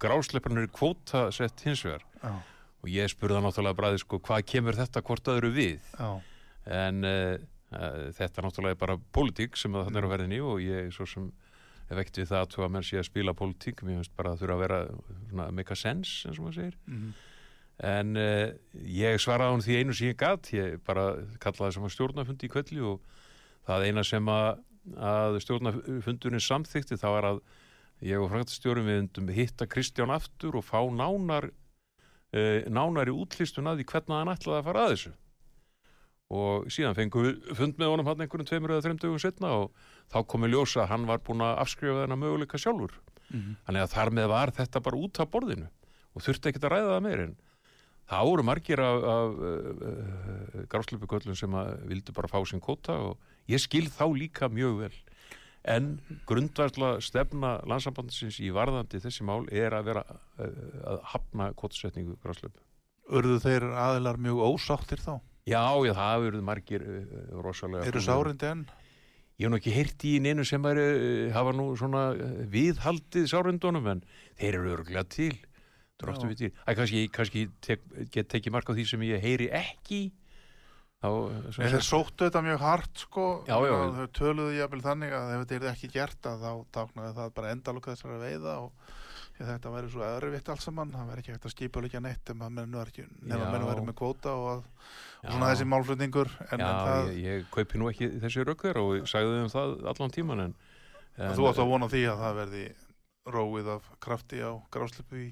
gráslepparnir 0.00 0.68
er 0.68 0.74
kvóta 0.74 1.26
sett 1.34 1.64
hins 1.66 1.82
vegar. 1.82 2.04
Já, 2.22 2.36
og 2.82 2.90
ég 2.90 3.10
spurði 3.10 3.40
náttúrulega 3.42 3.78
bræði 3.78 4.02
sko 4.02 4.20
hvað 4.22 4.44
kemur 4.52 4.78
þetta 4.78 5.02
hvort 5.06 5.30
öðru 5.32 5.50
við? 5.54 5.88
Já, 5.98 6.10
en 6.82 7.06
uh, 7.06 7.36
uh, 7.74 8.04
þetta 8.18 8.44
náttúrulega 8.46 8.76
er 8.76 8.82
bara 8.82 8.98
pólitík 9.14 9.58
sem 9.58 9.74
það 9.74 9.98
er 9.98 10.06
á 10.06 10.12
verðinni 10.14 10.42
og 10.42 10.62
ég 10.62 10.92
svo 10.94 11.06
sem 11.10 11.30
ekkert 12.00 12.22
við 12.22 12.30
það 12.32 12.56
að 12.64 12.72
menn 12.72 12.86
sé 12.86 12.98
að 13.00 13.08
spila 13.08 13.34
pólitík. 13.36 13.82
Mér 13.84 14.00
finnst 14.00 14.16
bara 14.16 14.32
að 14.32 14.42
þurfa 14.42 14.56
að 14.56 14.64
vera 14.64 14.80
svona, 15.28 15.46
make 15.58 15.74
a 15.74 15.78
sense 15.78 16.28
eins 16.28 16.38
og 16.38 16.46
maður 16.46 16.58
segir. 16.60 16.76
Mhm, 16.86 17.12
en 17.92 18.20
uh, 18.20 18.48
ég 18.96 19.22
svaraði 19.22 19.56
hún 19.56 19.64
því 19.66 19.78
einu 19.80 19.96
sem 19.98 20.12
ég 20.12 20.20
gat. 20.20 20.52
Ég 20.54 20.78
bara 20.86 21.06
kallaði 21.42 21.76
sem 21.76 21.88
að 21.88 21.94
stjórnafundi 21.96 22.48
í 22.48 22.52
kvelli 22.52 22.84
og 22.92 23.02
það 23.66 23.88
eina 23.88 24.04
sem 24.06 24.30
að, 24.32 24.62
að 25.12 25.40
stjórnafundurinn 25.46 26.46
samþykti 26.46 27.00
það 27.00 27.16
var 27.16 27.28
að 27.32 27.42
ég 28.02 28.22
og 28.22 28.30
fræktastjórum 28.32 28.88
við 28.88 29.02
undum 29.04 29.34
hitta 29.34 29.68
Kristján 29.70 30.10
aftur 30.14 30.58
og 30.58 30.66
fá 30.66 30.80
nánar 30.90 31.50
uh, 32.32 32.60
nánari 32.70 33.14
útlistun 33.14 33.70
að 33.70 33.82
því 33.82 33.90
hvernig 33.92 34.18
hann 34.18 34.32
ætlaði 34.32 34.58
að 34.58 34.68
fara 34.68 34.86
að 34.86 34.94
þessu. 34.94 35.12
Og 36.32 36.68
síðan 36.72 36.96
fengum 36.96 37.26
við 37.26 37.56
fund 37.58 37.80
með 37.80 37.90
honum 37.92 38.08
hann 38.08 38.24
einhverjum 38.24 38.48
tveimur 38.48 38.72
eða 38.72 38.86
þreim 38.86 39.00
dögum 39.02 39.20
setna 39.20 39.50
og 39.58 39.82
þá 40.12 40.18
komi 40.28 40.50
ljósa 40.52 40.84
að 40.84 40.92
hann 40.92 41.08
var 41.08 41.22
búin 41.24 41.44
að 41.44 41.62
afskrifa 41.64 42.04
þennan 42.04 42.22
möguleika 42.22 42.60
sjálfur 42.60 42.98
mhm. 43.32 43.56
Þannig 43.66 43.86
að 43.86 43.94
þar 43.96 44.12
með 44.18 44.28
var 44.34 44.52
þetta 44.58 44.84
bara 44.84 45.00
út 45.06 45.22
af 45.22 45.32
borðinu 45.32 45.70
og 46.12 46.26
þurfti 46.26 46.50
ekkert 46.50 46.68
að 46.68 46.74
ræða 46.76 46.92
það 46.92 47.04
meir 47.06 47.24
en 47.26 47.34
það 48.12 48.28
voru 48.28 48.44
margir 48.46 48.82
af, 48.82 49.06
af 49.12 49.38
uh, 49.38 49.70
uh, 49.88 50.58
gráslöpuköllum 50.72 51.38
sem 51.38 51.56
að 51.56 51.72
vildu 51.90 52.14
bara 52.16 52.30
fá 52.30 52.38
sinn 52.48 52.62
kóta 52.62 52.98
og 52.98 53.50
ég 53.50 53.62
skil 53.62 53.86
þá 53.92 54.04
líka 54.10 54.50
mjög 54.52 54.84
vel 54.84 54.94
en 55.72 55.92
grundværsla 56.26 56.96
stefna 57.04 57.54
landsambandisins 57.70 58.40
í 58.42 58.50
varðandi 58.54 58.98
þessi 59.02 59.26
mál 59.26 59.46
er 59.54 59.76
að 59.78 59.92
vera 59.92 60.04
uh, 60.10 60.46
að 60.92 61.02
hafna 61.14 61.52
kótasetningu 61.58 62.18
gráslöpu. 62.22 62.58
Urðu 63.12 63.38
þeir 63.42 63.68
aðilar 63.70 64.18
mjög 64.22 64.42
ósáttir 64.50 65.02
þá? 65.02 65.14
Já, 65.46 65.64
já, 65.82 65.92
það 65.98 66.24
verið 66.26 66.42
margir 66.46 66.84
rosalega. 67.42 67.86
Eru 67.90 68.02
sárindi 68.02 68.46
enn? 68.46 68.66
Ég 69.42 69.48
hef 69.48 69.52
nú 69.52 69.58
ekki 69.58 69.74
heyrt 69.74 70.04
í 70.06 70.16
neinu 70.22 70.46
sem 70.46 70.70
er, 70.70 70.78
uh, 70.78 71.28
hafa 71.34 71.52
nú 71.58 71.72
svona 71.78 72.08
uh, 72.14 72.34
viðhaldið 72.52 73.26
sárundunum 73.32 73.88
en 73.96 74.04
þeir 74.38 74.60
eru 74.60 74.76
örgulega 74.78 75.02
til. 75.10 75.34
Það 76.02 76.46
er 76.46 76.76
kannski, 76.78 77.00
kannski 77.14 77.42
tek, 77.62 77.82
get 78.14 78.30
tekið 78.30 78.54
mark 78.54 78.70
á 78.70 78.74
því 78.74 78.86
sem 78.90 79.02
ég 79.06 79.22
heyri 79.22 79.46
ekki 79.54 80.00
þá, 81.02 81.10
sem 81.54 81.66
Þeir 81.66 81.86
sóttu 81.86 82.26
þetta 82.26 82.42
mjög 82.46 82.62
hart 82.62 83.04
sko 83.04 83.26
Já, 83.48 83.54
já. 83.66 83.74
og 83.76 83.96
þau 83.98 84.08
töluðu 84.18 84.56
jafnvel 84.56 84.82
þannig 84.84 85.14
að 85.18 85.32
ef 85.34 85.44
þetta 85.44 85.58
er 85.58 85.68
ekki 85.72 85.90
gert 85.92 86.28
að 86.30 86.44
þá 86.46 86.52
táknaði 86.78 87.14
það 87.18 87.32
bara 87.38 87.54
endalok 87.56 87.88
þessara 87.90 88.20
veiða 88.22 88.56
og 88.64 88.92
þetta 89.48 89.72
væri 89.74 89.90
svo 89.92 90.04
öðruvitt 90.06 90.50
allt 90.52 90.64
saman 90.64 90.92
það 90.94 91.10
væri 91.10 91.22
ekki 91.22 91.34
hægt 91.34 91.48
að 91.48 91.54
skipa 91.54 91.82
líka 91.84 92.02
neitt 92.02 92.30
ef 92.32 92.38
maður 92.38 93.66
væri 93.68 93.84
með 93.88 93.96
kvóta 93.98 94.34
og, 94.38 94.48
að, 94.52 94.62
og 95.22 95.34
svona 95.34 95.50
þessi 95.52 95.66
málflutningur 95.72 96.30
en, 96.48 96.62
já, 96.62 96.68
en 96.68 96.78
það, 96.86 97.10
ég, 97.16 97.26
ég 97.26 97.50
kaupi 97.54 97.80
nú 97.80 97.90
ekki 97.90 98.10
þessi 98.22 98.46
þeirra 98.46 98.84
og 98.86 99.10
sagði 99.10 99.38
þeim 99.40 99.52
það 99.52 99.74
allan 99.92 100.16
tíman 100.16 100.44
en, 100.46 100.56
en 101.18 101.36
þú 101.38 101.48
átt 101.50 101.62
að 101.62 101.72
vona 101.74 101.90
því 101.92 102.02
að 102.12 102.24
það 102.24 102.40
verði 102.42 102.64
róið 103.36 103.72
af 103.76 103.90
krafti 104.02 104.42
á 104.42 104.50
grásleipu 104.74 105.20
í, 105.22 105.28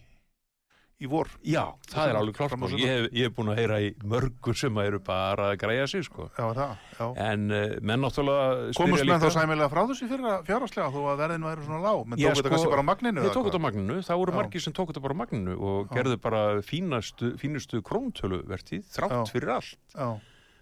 í 1.01 1.09
vor. 1.09 1.31
Já, 1.47 1.63
það 1.89 2.11
er 2.11 2.19
alveg 2.19 2.37
klart 2.37 2.55
sko. 2.55 2.79
ég, 2.81 3.07
ég 3.17 3.29
hef 3.29 3.35
búin 3.37 3.51
að 3.53 3.61
heyra 3.63 3.79
í 3.81 3.91
mörgur 4.05 4.57
sem 4.59 4.81
eru 4.83 5.01
bara 5.05 5.51
að 5.55 5.61
græja 5.63 5.87
sig 5.91 6.05
sko. 6.07 6.29
Já, 6.37 6.47
það, 6.57 6.75
já. 6.99 7.05
En 7.25 7.47
uh, 7.49 7.77
menn 7.81 8.05
náttúrulega 8.05 8.75
Komust 8.77 9.07
menn 9.09 9.23
þá 9.23 9.29
sæmilega 9.37 9.71
frá 9.73 9.83
þessu 9.91 10.11
fyrra 10.11 10.35
fjárhagslega 10.49 10.93
þó 10.93 11.01
að 11.13 11.23
verðin 11.25 11.47
væri 11.49 11.67
svona 11.69 11.83
lág? 11.87 12.03
Menn 12.05 12.21
tók 12.21 12.29
þetta 12.29 12.43
sko, 12.43 12.55
kannski 12.55 12.73
bara 12.75 12.85
á 12.85 12.91
magninu 12.91 13.25
eða 13.25 13.35
tók 13.37 13.49
þetta 13.49 13.61
á 13.61 13.67
magninu, 13.67 13.99
það 14.11 14.23
voru 14.23 14.37
margir 14.37 14.67
sem 14.67 14.77
tók 14.77 14.93
þetta 14.93 15.05
bara 15.07 15.17
á 15.17 15.21
magninu 15.25 15.59
og 15.71 15.95
gerðu 15.97 16.21
bara 16.29 16.43
fínastu, 16.67 17.33
fínustu 17.41 17.83
króntöluvertið 17.87 18.89
þrátt 18.93 19.33
fyrir 19.33 19.55
allt. 19.57 19.81
Já, 19.97 20.09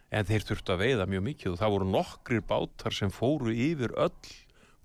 en 0.09 0.29
þeir 0.29 0.47
þurftu 0.53 0.75
að 0.75 0.85
veiða 0.87 1.09
mjög 1.11 1.25
mikið 1.33 1.55
og 1.55 1.63
það 1.63 1.75
voru 1.75 1.89
nokkrir 1.93 2.45
bátar 2.49 2.95
sem 2.97 3.11
fóru 3.13 3.53
yfir 3.53 3.93
öll 3.99 4.37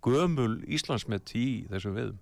gömul 0.04 0.58
Íslandsmet 0.68 1.32
í 1.40 1.48
þessum 1.72 1.96
veiðum 1.96 2.18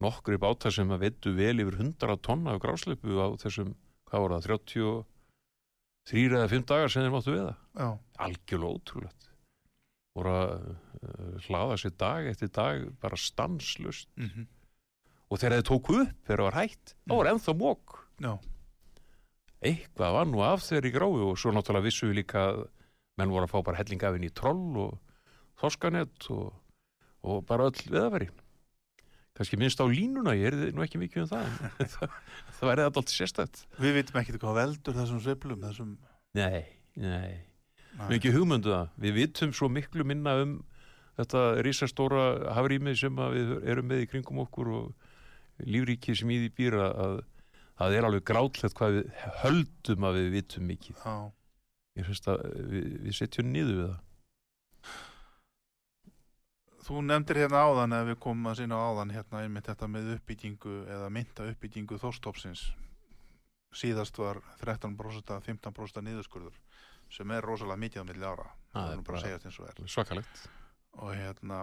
já, 0.00 0.06
nokkrir 0.06 0.40
bátar 0.40 0.72
sem 0.72 0.90
að 0.92 1.04
veittu 1.06 1.34
vel 1.36 1.60
yfir 1.62 1.78
100 1.80 2.18
tonna 2.22 2.54
af 2.54 2.62
grásleipu 2.62 3.20
á 3.20 3.28
þessum, 3.40 3.74
hvað 4.10 4.24
voru 4.24 4.40
það, 4.40 4.48
33 6.06 6.36
eða 6.36 6.50
5 6.52 6.66
dagar 6.66 6.92
sem 6.92 7.02
þeir 7.02 7.14
máttu 7.14 7.32
veiða. 7.34 7.54
Já, 7.76 7.88
algjörlega 8.26 8.74
ótrúlegt. 8.76 9.30
Voru 10.16 10.32
að 10.32 10.52
uh, 10.66 11.32
hlaða 11.46 11.78
sér 11.80 11.96
dag 11.98 12.28
eftir 12.30 12.52
dag 12.54 12.84
bara 13.02 13.18
stanslust 13.20 14.08
mhm, 14.16 14.46
og 15.28 15.40
þegar 15.40 15.58
þeir 15.58 15.66
tóku 15.70 15.98
upp 16.02 16.14
þegar 16.28 16.40
það 16.40 16.46
var 16.46 16.60
hætt, 16.60 16.94
þá 17.06 17.14
var 17.16 17.30
ennþá 17.32 17.54
mók 17.60 17.96
já, 18.22 18.32
eitthvað 19.66 20.16
var 20.16 20.30
nú 20.30 20.42
af 20.46 20.64
þeir 20.64 20.88
í 20.88 20.94
gráu 20.94 21.10
og 21.26 21.36
svo 21.40 21.52
náttúrulega 21.52 21.88
vissu 21.88 22.08
við 22.08 22.20
líka 22.22 22.46
að 22.52 22.62
menn 23.20 23.32
voru 23.32 23.48
að 23.48 23.52
fá 23.52 23.58
bara 23.66 23.80
hellingafinn 23.80 24.26
í 24.28 24.32
troll 24.36 24.80
og 24.86 24.96
þoskanett 25.60 26.30
og, 26.32 26.50
og 27.26 27.44
bara 27.48 27.68
öll 27.70 27.88
veðaveri 27.88 28.30
kannski 29.36 29.58
minnst 29.60 29.80
á 29.82 29.86
línuna, 29.88 30.34
ég 30.36 30.52
er 30.52 30.72
nú 30.74 30.84
ekki 30.84 31.00
mikið 31.00 31.24
um 31.24 31.30
það 31.32 31.58
það, 31.96 32.14
það 32.58 32.70
væri 32.70 32.86
alltaf 32.86 33.12
sérstætt 33.12 33.64
Við 33.82 33.98
vitum 34.00 34.20
ekki 34.22 34.38
hvað 34.40 34.58
veldur 34.60 34.96
þessum 34.96 35.20
sveiflum, 35.24 35.66
þessum... 35.66 35.92
nei, 36.38 36.64
nei. 37.00 37.36
Við 38.06 38.18
ekki 38.18 38.34
hugmyndu 38.34 38.72
það, 38.72 38.96
við 39.04 39.16
vitum 39.20 39.52
svo 39.56 39.68
miklu 39.72 40.04
minna 40.08 40.36
um 40.42 40.56
þetta 41.16 41.44
risastóra 41.64 42.24
hafrými 42.56 42.92
sem 42.98 43.22
við 43.32 43.54
erum 43.64 43.88
með 43.88 44.04
í 44.04 44.08
kringum 44.10 44.42
okkur 44.44 44.72
og 44.76 45.64
lífríki 45.64 46.16
sem 46.16 46.32
í 46.32 46.42
því 46.42 46.50
býra 46.58 46.90
að 46.92 47.16
það 47.76 47.96
er 47.96 48.08
alveg 48.08 48.26
grátlegt 48.28 48.76
hvað 48.76 48.98
við 48.98 49.22
höldum 49.42 50.08
að 50.08 50.18
við 50.20 50.28
vitum 50.34 50.68
mikið. 50.68 51.00
Já, 51.00 51.16
ég 51.96 52.08
finnst 52.08 52.28
að 52.32 52.44
við, 52.72 52.90
við 53.06 53.16
setjum 53.16 53.52
niður 53.52 53.78
við 53.80 53.86
það 53.86 54.02
þú 56.86 57.02
nefndir 57.02 57.40
hérna 57.42 57.62
áðan 57.66 57.94
ef 57.98 58.08
við 58.12 58.18
komum 58.22 58.50
að 58.50 58.58
sinna 58.60 58.78
áðan 58.78 59.14
hérna 59.14 59.42
einmitt 59.42 59.66
þetta 59.70 59.88
með 59.90 60.12
uppbyggingu 60.16 60.74
eða 60.96 61.08
mynda 61.12 61.48
uppbyggingu 61.52 61.98
þóstofsins 62.02 62.68
síðast 63.76 64.16
var 64.20 64.38
13% 64.62 65.32
15% 65.44 66.04
niðurskurður 66.06 66.54
sem 67.12 67.30
er 67.36 67.44
rosalega 67.46 67.78
mikið 67.78 68.02
á 68.02 68.08
milli 68.08 68.26
ára. 68.26 68.46
Það 68.74 68.92
er 68.92 69.02
bara 69.06 69.18
að 69.18 69.26
segja 69.26 69.40
eins 69.46 69.58
og 69.60 69.68
er. 69.68 69.82
svakalegt. 69.92 70.40
Og 70.96 71.12
hérna 71.14 71.58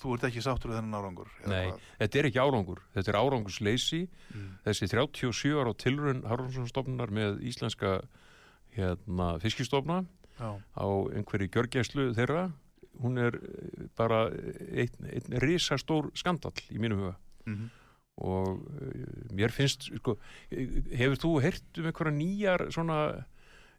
þú 0.00 0.14
ert 0.16 0.24
ekki 0.28 0.42
sáttur 0.42 0.72
við 0.72 0.80
þennan 0.80 0.98
árangur 0.98 1.28
Nei. 1.46 1.68
hvað? 1.70 1.84
þetta 2.00 2.18
er 2.18 2.28
ekki 2.30 2.42
árangur, 2.42 2.80
þetta 2.96 3.12
er 3.12 3.18
árangursleysi 3.20 4.00
Mm. 4.34 4.48
þessi 4.66 4.88
37 4.90 5.54
ára 5.62 5.72
tilrun 5.74 6.24
Haraldsson 6.26 6.66
með 7.14 7.38
íslenska 7.46 8.00
hérna, 8.76 9.38
fiskistofna 9.40 10.04
Já, 10.38 10.58
á 10.76 10.86
einhverju 11.14 11.48
gjörgæslu 11.48 12.12
þeirra 12.14 12.52
hún 13.02 13.18
er 13.22 13.36
eh, 13.36 13.86
bara 13.96 14.26
einn, 14.30 15.10
einn 15.12 15.38
risastór 15.42 16.10
skandall 16.16 16.56
í 16.72 16.78
mínum 16.82 17.02
huga. 17.04 17.16
Mhm, 17.46 17.70
og 18.26 18.62
eh, 18.80 19.32
mér 19.36 19.52
finnst 19.52 19.90
sko, 19.92 20.16
eh, 20.50 20.66
hefur 20.96 21.18
þú 21.20 21.32
heyrt 21.44 21.80
um 21.82 21.90
einhverja 21.90 22.16
nýjar 22.16 22.66
svona 22.72 23.00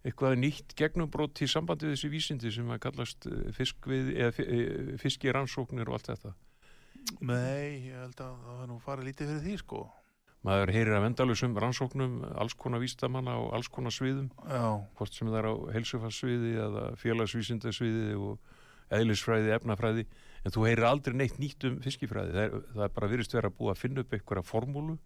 eitthvað 0.08 0.38
nýtt 0.40 0.76
gegnumbrot 0.78 1.42
í 1.42 1.48
sambandi 1.50 1.88
við 1.90 1.96
þessi 1.98 2.10
vísindi 2.14 2.52
sem 2.54 2.70
að 2.72 2.84
kallast 2.86 3.26
eh, 3.28 3.48
fiskvið 3.58 4.12
eða 4.16 4.34
fi- 4.38 4.48
eh, 4.48 4.92
fiskirannsóknir 5.02 5.90
og 5.90 5.98
allt 5.98 6.12
þetta? 6.14 6.36
Nei, 7.24 7.88
ég 7.90 7.96
held 8.02 8.20
að 8.20 8.36
það 8.46 8.62
er 8.64 8.68
nú 8.70 8.78
farið 8.84 9.08
lítið 9.10 9.30
fyrir 9.32 9.44
því 9.48 9.56
sko. 9.64 9.82
Maður 10.48 10.72
heyrir 10.76 10.96
af 11.00 11.06
endalusum 11.08 11.56
rannsóknum 11.60 12.18
alls 12.38 12.54
konar 12.56 12.80
vístamanna 12.84 13.34
og 13.42 13.50
alls 13.58 13.68
konar 13.74 13.92
sviðum. 13.96 14.28
Já, 14.48 14.68
hvort 15.00 15.16
sem 15.18 15.28
það 15.32 15.40
er 15.42 15.48
á 15.50 15.54
heilsufarsviði 15.76 16.52
eða 16.68 16.84
félagsvísindasviði 17.02 18.14
og 18.22 18.38
eðlisfræði, 18.94 19.54
efnafræði 19.58 20.06
en 20.44 20.54
þú 20.54 20.66
heyrir 20.68 20.88
aldrei 20.88 21.16
neitt 21.18 21.40
nýtt 21.42 21.66
um 21.68 21.80
fiskifræði. 21.84 22.34
Það 22.36 22.44
er, 22.44 22.58
það 22.74 22.84
er 22.86 22.94
bara 22.96 23.10
virðist 23.12 23.36
vera 23.36 23.52
að 23.52 23.58
búa 23.58 23.74
að 23.74 23.82
finna 23.82 24.04
upp 24.04 24.14
einhverja 24.16 24.46
formúlu 24.48 24.98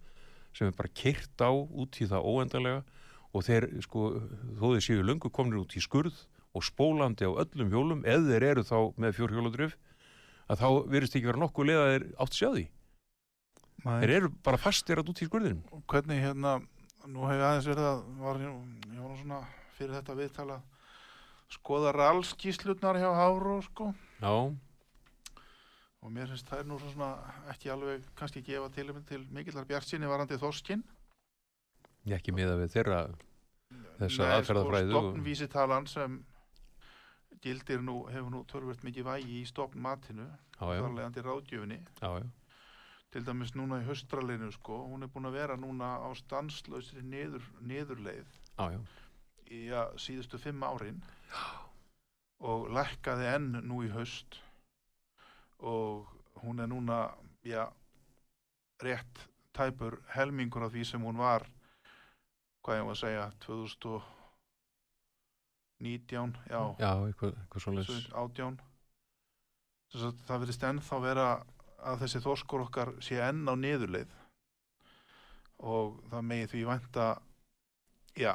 sem 0.58 0.68
er 0.68 0.76
bara 0.78 0.92
keirt 1.02 1.42
á 1.42 1.52
út 1.52 2.02
í 2.02 2.10
það 2.12 2.28
óendanlega 2.28 2.82
og 3.32 3.46
þeir 3.48 3.70
sko, 3.86 4.04
þó 4.60 4.66
þeir 4.74 4.86
séu 4.86 5.06
löngu 5.08 5.32
komnir 5.32 5.62
út 5.62 5.78
í 5.78 5.84
skurð 5.84 6.18
og 6.52 6.66
spólandi 6.68 7.26
á 7.26 7.32
öllum 7.32 7.72
hjólum 7.72 8.04
eða 8.04 8.28
þeir 8.34 8.48
eru 8.50 8.66
þá 8.68 8.78
með 9.00 9.16
fjórhjóladrif 9.18 9.78
að 10.52 10.60
þá 10.60 10.68
virðist 10.92 11.16
ekki 11.16 11.30
vera 11.30 11.42
nokkuð 11.42 11.70
leið 11.70 11.82
að 11.82 11.92
þeir 11.92 12.08
átt 12.26 12.38
sjá 12.38 12.50
því. 12.52 12.66
Nei. 13.82 13.96
þeir 14.04 14.12
eru 14.20 14.30
bara 14.46 14.60
fastir 14.62 15.00
að 15.02 15.10
út 15.10 15.22
í 15.24 15.26
skurðinum. 15.26 15.62
Og 15.74 15.82
hvernig 15.90 16.20
hérna 16.22 16.60
nú 17.10 17.24
hef 17.26 17.40
ég 17.40 17.46
aðeins 17.48 17.70
verið 17.72 17.88
að 17.88 18.02
var, 18.22 18.42
ég 18.44 19.00
var 19.02 19.16
svona 19.18 19.40
fyrir 19.78 19.96
þetta 19.98 20.18
viðtala 20.20 20.58
skoða 21.52 21.92
rallskíslutnar 21.96 23.00
hjá 23.02 23.10
Háró 23.16 23.60
sko. 23.66 23.92
Já, 24.22 24.34
og 26.02 26.10
mér 26.14 26.32
finnst 26.32 26.50
það 26.50 26.64
er 26.64 26.70
nú 26.70 26.80
svona 26.82 27.12
ekki 27.54 27.70
alveg 27.74 28.06
kannski 28.18 28.42
gefa 28.46 28.70
til, 28.74 28.90
til 29.10 29.22
mikillar 29.34 29.68
bjartsinni 29.70 30.10
varandi 30.10 30.40
þoskinn 30.42 30.82
ég 32.10 32.18
ekki 32.18 32.34
miða 32.34 32.58
við 32.58 32.76
þeirra 32.76 33.02
þessa 34.00 34.26
Nei, 34.26 34.36
aðferðafræði 34.40 34.90
sko, 34.90 35.02
stofnvísitalan 35.06 35.90
sem 35.90 36.20
gildir 37.42 37.84
nú, 37.86 38.02
hefur 38.10 38.34
nú 38.34 38.44
törfurt 38.50 38.86
mikið 38.86 39.08
vægi 39.08 39.42
í 39.42 39.50
stofnmatinu 39.50 40.26
já, 40.26 40.66
já, 40.66 40.82
þarlegandi 40.82 41.26
já. 42.02 42.12
til 43.14 43.24
dæmis 43.28 43.54
núna 43.58 43.82
í 43.82 43.86
höstralinu 43.86 44.50
sko 44.58 44.82
hún 44.88 45.06
er 45.06 45.14
búin 45.14 45.30
að 45.30 45.38
vera 45.38 45.58
núna 45.58 45.98
á 46.02 46.10
stanslausri 46.18 47.04
niður, 47.06 47.46
niðurleið. 47.62 48.30
Já, 48.58 48.74
já, 48.74 48.82
í 49.52 49.68
ja, 49.70 49.92
síðustu 50.00 50.38
fimm 50.42 50.64
árin 50.64 51.04
og 52.42 52.70
lækkaði 52.74 53.26
enn 53.36 53.52
nú 53.68 53.84
í 53.86 53.90
höst 53.94 54.40
og 55.62 56.10
hún 56.42 56.60
er 56.64 56.70
núna 56.72 57.00
já, 57.46 57.70
rétt 58.82 59.28
tæpur 59.54 60.02
helmingur 60.16 60.64
af 60.66 60.72
því 60.74 60.84
sem 60.88 61.04
hún 61.06 61.18
var 61.22 61.46
hvað 62.66 62.78
ég 62.80 62.86
var 62.88 62.96
að 62.96 63.04
segja 63.04 63.26
2019 63.46 66.38
já, 66.48 66.62
já, 66.80 66.92
eitthvað, 67.08 67.34
eitthvað 67.44 67.64
svoleiðis. 67.66 68.06
2018 68.10 68.60
Þess 69.92 70.06
að 70.08 70.16
það 70.28 70.42
verðist 70.42 70.64
ennþá 70.64 70.98
vera 71.04 71.28
að 71.92 71.96
þessi 72.06 72.20
þorskur 72.24 72.62
okkar 72.64 72.90
sé 73.04 73.16
enn 73.26 73.44
á 73.44 73.54
niðurleið 73.60 74.12
og 75.72 75.88
það 76.14 76.22
megi 76.30 76.46
því 76.54 76.62
vænta 76.70 77.06
já, 78.18 78.34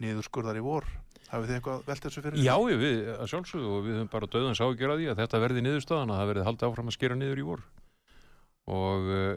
niðurskurðar 0.00 0.58
í 0.60 0.64
vor. 0.64 0.86
Hafið 1.30 1.46
þið 1.50 1.56
eitthvað 1.58 1.82
velt 1.86 2.06
þessu 2.06 2.22
fyrir 2.24 2.42
Já, 2.42 2.54
við, 2.66 2.96
að 3.14 3.28
sjálfsögðu 3.30 3.68
og 3.70 3.84
við 3.86 3.98
höfum 4.00 4.08
bara 4.10 4.28
döðan 4.32 4.56
sá 4.58 4.64
að 4.66 4.80
því 4.80 5.06
að 5.12 5.20
þetta 5.20 5.40
verði 5.44 5.62
niðurstaðan 5.66 6.10
að 6.10 6.18
það 6.20 6.30
verði 6.32 6.46
haldið 6.48 6.66
áfram 6.70 6.90
að 6.90 6.96
skera 6.96 7.18
niður 7.20 7.42
í 7.42 7.46
vor. 7.46 7.62
Og 8.70 9.10
uh, 9.14 9.36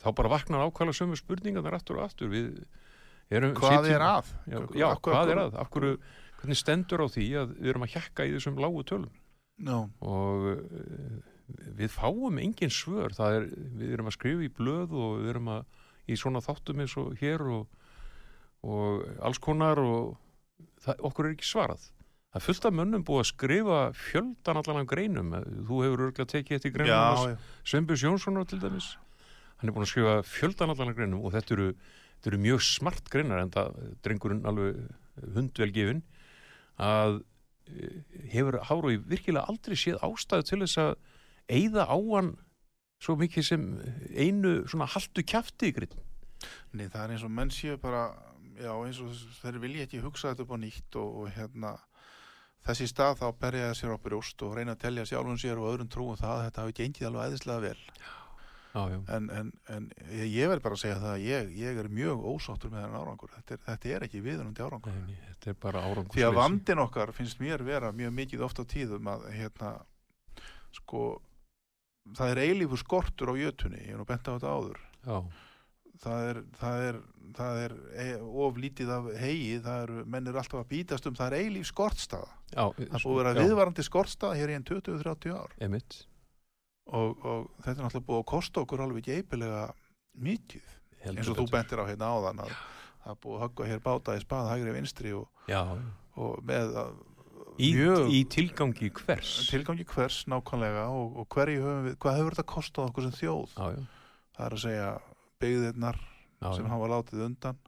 þá 0.00 0.08
bara 0.20 0.32
vaknar 0.32 0.64
ákvæmlega 0.64 0.98
sömu 1.00 1.18
spurningar 1.20 1.66
þar 1.66 1.76
aftur 1.78 2.00
og 2.00 2.06
aftur. 2.06 2.32
Við 2.32 2.48
erum, 3.34 3.52
hvað 3.58 3.76
sitjum- 3.76 3.92
er 3.98 4.06
að? 4.08 4.32
Já, 4.48 4.56
já 4.56 4.88
hverju- 4.88 5.04
hvað 5.10 5.34
er 5.34 5.42
að? 5.44 5.60
Hverju, 5.76 5.92
hvernig 6.40 6.60
stendur 6.62 7.04
á 7.04 7.06
því 7.12 7.28
að 7.42 7.54
við 7.60 7.70
erum 7.74 7.86
að 7.86 7.94
hjakka 7.98 8.24
í 8.28 8.34
þessum 8.38 8.58
lágu 8.64 8.84
tölum? 8.88 9.12
Já, 9.64 9.76
og 10.00 10.48
uh, 10.54 11.14
við 11.76 11.92
fáum 11.92 12.40
engin 12.40 12.72
svör. 12.72 13.12
Það 13.14 13.38
er, 13.38 13.48
við 13.84 13.96
erum 13.98 14.08
að 14.08 14.16
skrifa 14.16 14.48
í 14.48 14.52
blöð 14.56 14.96
og 14.96 15.18
við 15.20 15.34
erum 15.34 15.52
að 15.58 15.64
í 16.08 16.16
svona 16.20 16.40
þáttum 16.44 16.80
eins 16.84 16.96
og 17.00 17.12
hér 17.20 17.44
og, 17.52 17.68
og 18.64 19.04
alls 19.24 19.40
konar 19.42 19.80
og 19.82 20.14
það, 20.84 21.02
okkur 21.10 21.28
er 21.28 21.36
ekki 21.36 21.48
svarað. 21.48 21.88
Það 22.34 22.40
er 22.40 22.44
fullt 22.48 22.66
af 22.66 22.74
mönnum 22.74 23.04
búið 23.06 23.22
að 23.22 23.28
skrifa 23.30 23.80
fjöldan 23.94 24.60
allan 24.60 24.80
af 24.80 24.86
greinum. 24.90 25.34
Þú 25.68 25.82
hefur 25.84 26.04
örgulega 26.08 26.30
tekið 26.32 26.56
þetta 26.56 26.70
í 26.70 26.74
greinum. 26.74 27.36
Sveinbjörns 27.62 28.06
Jónssonar 28.08 28.48
til 28.50 28.58
dæmis. 28.62 28.88
Hann 29.60 29.70
er 29.70 29.76
búin 29.76 29.86
að 29.86 29.92
skrifa 29.92 30.16
fjöldan 30.26 30.74
allan 30.74 30.90
af 30.90 30.98
greinum 30.98 31.22
og 31.22 31.36
þetta 31.36 31.54
eru, 31.54 31.68
þetta 32.16 32.32
eru 32.32 32.40
mjög 32.48 32.64
smart 32.66 33.12
greinar 33.12 33.44
en 33.44 33.54
það 33.54 33.78
drengurinn 34.06 34.48
alveg 34.50 34.82
hundvelgefin 35.36 36.02
að 36.82 37.20
eh, 37.70 38.00
hefur 38.32 38.58
Hárói 38.66 38.96
virkilega 38.98 39.46
aldrei 39.46 39.78
séð 39.78 40.02
ástæðu 40.02 40.48
til 40.48 40.60
þess 40.64 40.80
að 40.82 40.96
eyða 41.54 41.86
á 41.86 41.98
hann 42.16 42.34
svo 43.04 43.16
mikið 43.20 43.46
sem 43.46 43.68
einu 44.10 44.56
svona 44.66 44.88
haltu 44.90 45.22
kjafti 45.22 45.70
ykkur 45.70 45.86
Nei, 46.74 46.88
það 46.90 47.00
er 47.04 47.14
eins 47.14 47.24
og 47.24 47.32
menn 47.32 47.52
séu 47.54 47.76
bara, 47.80 48.08
já, 48.60 48.72
eins 48.86 49.00
og 49.04 49.12
þeir 49.42 49.58
vilja 49.62 49.86
ekki 49.86 50.02
hugsa 50.04 50.32
þetta 50.32 50.46
upp 50.46 50.54
á 50.54 50.58
nýtt 50.64 50.98
og, 51.00 51.14
og 51.22 51.30
hérna, 51.36 51.72
þessi 52.66 52.88
stað 52.90 53.18
þá 53.22 53.26
berja 53.40 53.70
það 53.70 53.78
sér 53.80 53.94
á 53.94 53.98
brjóst 54.08 54.44
og 54.46 54.58
reyna 54.58 54.74
að 54.76 54.82
telja 54.86 55.06
sjálfum 55.10 55.40
sér 55.40 55.62
og 55.62 55.70
öðrum 55.72 55.90
trúum 55.92 56.20
það 56.20 56.36
að 56.36 56.44
þetta 56.48 56.62
hafi 56.66 56.76
gengið 56.80 57.08
alveg 57.10 57.32
æðislega 57.32 57.64
vel. 57.68 57.80
Já, 58.74 58.80
já, 58.90 58.96
En, 59.14 59.28
en, 59.30 59.50
en 59.70 59.84
ég, 60.10 60.48
verð 60.50 60.62
bara 60.64 60.74
að 60.74 60.80
segja 60.82 60.96
það 60.98 61.12
að 61.12 61.24
ég, 61.28 61.50
ég 61.60 61.76
er 61.78 61.88
mjög 61.94 62.24
ósáttur 62.26 62.72
með 62.72 62.80
þennan 62.82 62.96
árangur. 63.04 63.30
Þetta 63.36 63.54
er, 63.54 63.60
þetta 63.68 63.92
er 63.94 64.06
ekki 64.08 64.22
viðunandi 64.24 64.64
árangur. 64.66 64.96
nei, 65.06 65.18
þetta 65.28 65.52
er 65.52 65.58
bara 65.62 65.82
árangur 65.86 66.16
Því 66.16 66.24
að 66.26 66.38
vandin 66.40 66.82
okkar 66.82 67.12
finnst 67.14 67.38
mér 67.38 67.62
vera 67.62 67.92
mjög 67.94 68.16
mikið 68.16 68.42
oft 68.48 68.58
á 68.58 68.64
tíðum 68.66 69.12
að 69.12 69.28
hérna, 69.36 69.70
sko, 70.74 71.04
það 72.18 72.32
er 72.34 72.42
eilífur 72.48 72.82
skortur 72.82 73.30
á 73.30 73.34
jötunni, 73.38 73.78
ég 73.86 73.94
er 73.94 74.02
nú 74.02 74.08
bent 74.10 74.26
á 74.26 74.34
þetta 74.34 74.56
áður. 74.58 74.82
Já, 75.06 75.16
það 76.02 76.28
er, 76.30 76.40
það 76.58 76.86
er, 76.88 76.98
það 77.36 77.60
er 77.64 77.74
e, 78.04 78.08
of 78.46 78.58
lítið 78.60 78.92
af 78.94 79.08
hegi, 79.20 79.52
það 79.64 79.84
eru, 79.86 80.04
menn 80.14 80.30
eru 80.30 80.40
alltaf 80.42 80.60
að 80.62 80.70
býtast 80.72 81.08
um, 81.10 81.16
það 81.18 81.30
er 81.30 81.46
eilíf 81.46 81.70
skortstaða. 81.70 82.30
já 82.54 82.64
Það 82.64 83.06
búið 83.06 83.14
að 83.14 83.20
vera 83.20 83.34
viðvarandi 83.40 83.86
skortstaða 83.86 84.38
hér 84.40 84.52
í 84.52 84.58
enn 84.58 84.68
20-30 84.70 85.34
ár. 85.38 85.56
Og, 86.84 87.24
og 87.24 87.46
þetta 87.64 87.78
er 87.78 87.86
náttúrulega 87.86 88.08
búið 88.10 88.20
að 88.20 88.28
kosta 88.34 88.62
okkur 88.64 88.84
alveg 88.84 89.08
geipilega 89.08 89.64
mikið, 90.20 90.66
eins 91.08 91.30
og 91.32 91.40
þú 91.40 91.48
bentir 91.52 91.80
á 91.80 91.88
hérna 91.88 92.12
áðan 92.12 92.44
að 92.44 92.52
það 93.04 93.18
búið 93.24 93.36
að 93.38 93.44
höggva 93.44 93.70
hér 93.70 93.82
báta 93.84 94.16
í 94.16 94.22
spað 94.22 94.50
hægri 94.52 94.74
vinstri 94.76 95.14
og, 95.16 95.26
og 96.20 96.44
með 96.46 96.76
að 96.84 96.92
í, 97.58 97.70
mjög 97.76 98.12
í 98.12 98.20
tilgangi 98.32 98.90
hvers? 99.00 99.32
Tilgangi 99.50 99.86
hvers 99.88 100.22
nákvæmlega 100.30 100.86
og, 100.92 101.18
og 101.22 101.40
við, 101.40 101.96
hvað 102.02 102.20
hefur 102.20 102.36
þetta 102.36 102.46
kostað 102.54 102.88
okkur 102.90 103.08
sem 103.08 103.18
þjóð? 103.18 103.56
Já, 103.56 103.66
já, 103.74 103.82
Það 104.34 104.46
er 104.46 104.56
að 104.56 104.62
segja 104.64 104.88
byggðirnar 105.44 106.00
já, 106.00 106.48
sem 106.48 106.64
já, 106.66 106.72
hafa 106.72 106.90
látið 106.96 107.28
undan 107.28 107.62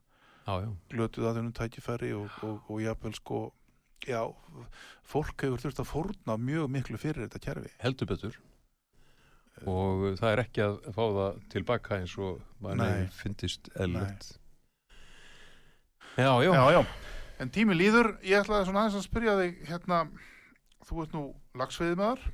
glötuð 0.90 1.28
að 1.28 1.38
þennum 1.40 1.54
tækifæri 1.56 2.12
og, 2.16 2.34
og, 2.46 2.58
og 2.70 2.82
jafnvel 2.82 3.14
sko 3.16 3.40
já, 4.06 4.20
fólk 5.06 5.42
hefur 5.42 5.62
þurft 5.62 5.80
að 5.82 5.88
fórna 5.90 6.36
mjög 6.38 6.68
miklu 6.70 7.00
fyrir 7.00 7.26
þetta 7.26 7.42
kerfi. 7.42 7.72
Heldur 7.82 8.10
betur. 8.12 8.38
Og 9.66 10.10
það 10.20 10.32
er 10.32 10.42
ekki 10.44 10.62
að 10.62 10.74
fá 10.92 11.02
það 11.02 11.38
tilbaka 11.54 12.00
eins 12.02 12.16
og 12.20 12.42
Nei. 12.76 13.06
finnist 13.16 13.70
eðlilegt. 13.74 14.34
Já, 16.16 16.30
já, 16.44 16.50
já, 16.52 16.64
já, 16.76 16.82
en 17.42 17.52
tími 17.52 17.76
líður. 17.76 18.14
Ég 18.24 18.44
ætlaði 18.44 18.68
svona 18.68 18.84
aðeins 18.84 19.00
að 19.00 19.08
spyrja 19.08 19.36
þig 19.40 19.62
hérna, 19.70 20.02
þú 20.88 21.02
ert 21.02 21.16
nú 21.16 21.24
lagsveiði 21.56 21.98
maður 22.00 22.28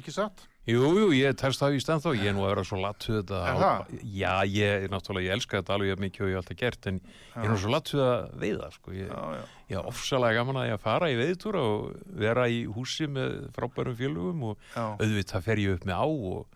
ekki 0.00 0.14
satt? 0.14 0.46
Jú, 0.62 0.78
jú, 0.94 1.06
ég 1.10 1.34
telst 1.34 1.58
það 1.58 1.74
í 1.74 1.78
stand 1.82 2.04
þá, 2.04 2.10
ég 2.14 2.28
er 2.30 2.34
nú 2.36 2.44
að 2.46 2.52
vera 2.52 2.62
svo 2.68 2.76
lattuð 2.78 3.16
þetta 3.18 3.38
Er 3.50 3.56
á- 3.58 3.62
það? 3.62 3.94
Já, 4.14 4.34
ég, 4.46 4.84
náttúrulega, 4.92 5.26
ég 5.26 5.32
elska 5.34 5.58
þetta 5.58 5.74
alveg 5.74 6.02
mikið 6.04 6.22
og 6.22 6.28
ég 6.30 6.36
hef 6.36 6.42
alltaf 6.44 6.58
gert, 6.60 6.86
en 6.86 7.00
ég 7.02 7.42
er 7.42 7.50
nú 7.50 7.56
svo 7.58 7.72
lattuð 7.72 8.02
að 8.04 8.36
veiða, 8.44 8.68
sko, 8.76 8.92
ég, 8.94 9.08
já, 9.10 9.24
já, 9.34 9.42
ég 9.72 9.78
er 9.80 9.88
ofsalega 9.90 10.36
gaman 10.38 10.60
að 10.62 10.68
ég 10.68 10.76
að 10.76 10.84
fara 10.84 11.08
í 11.10 11.16
veiðtúra 11.18 11.62
og 11.66 11.96
vera 12.22 12.44
í 12.46 12.60
húsi 12.76 13.08
með 13.10 13.34
frábærum 13.58 13.96
félugum 13.98 14.44
og 14.52 14.56
já, 14.76 14.84
auðvitað 15.02 15.42
fer 15.48 15.62
ég 15.64 15.74
upp 15.80 15.88
með 15.90 15.98
á 15.98 16.06
og, 16.06 16.46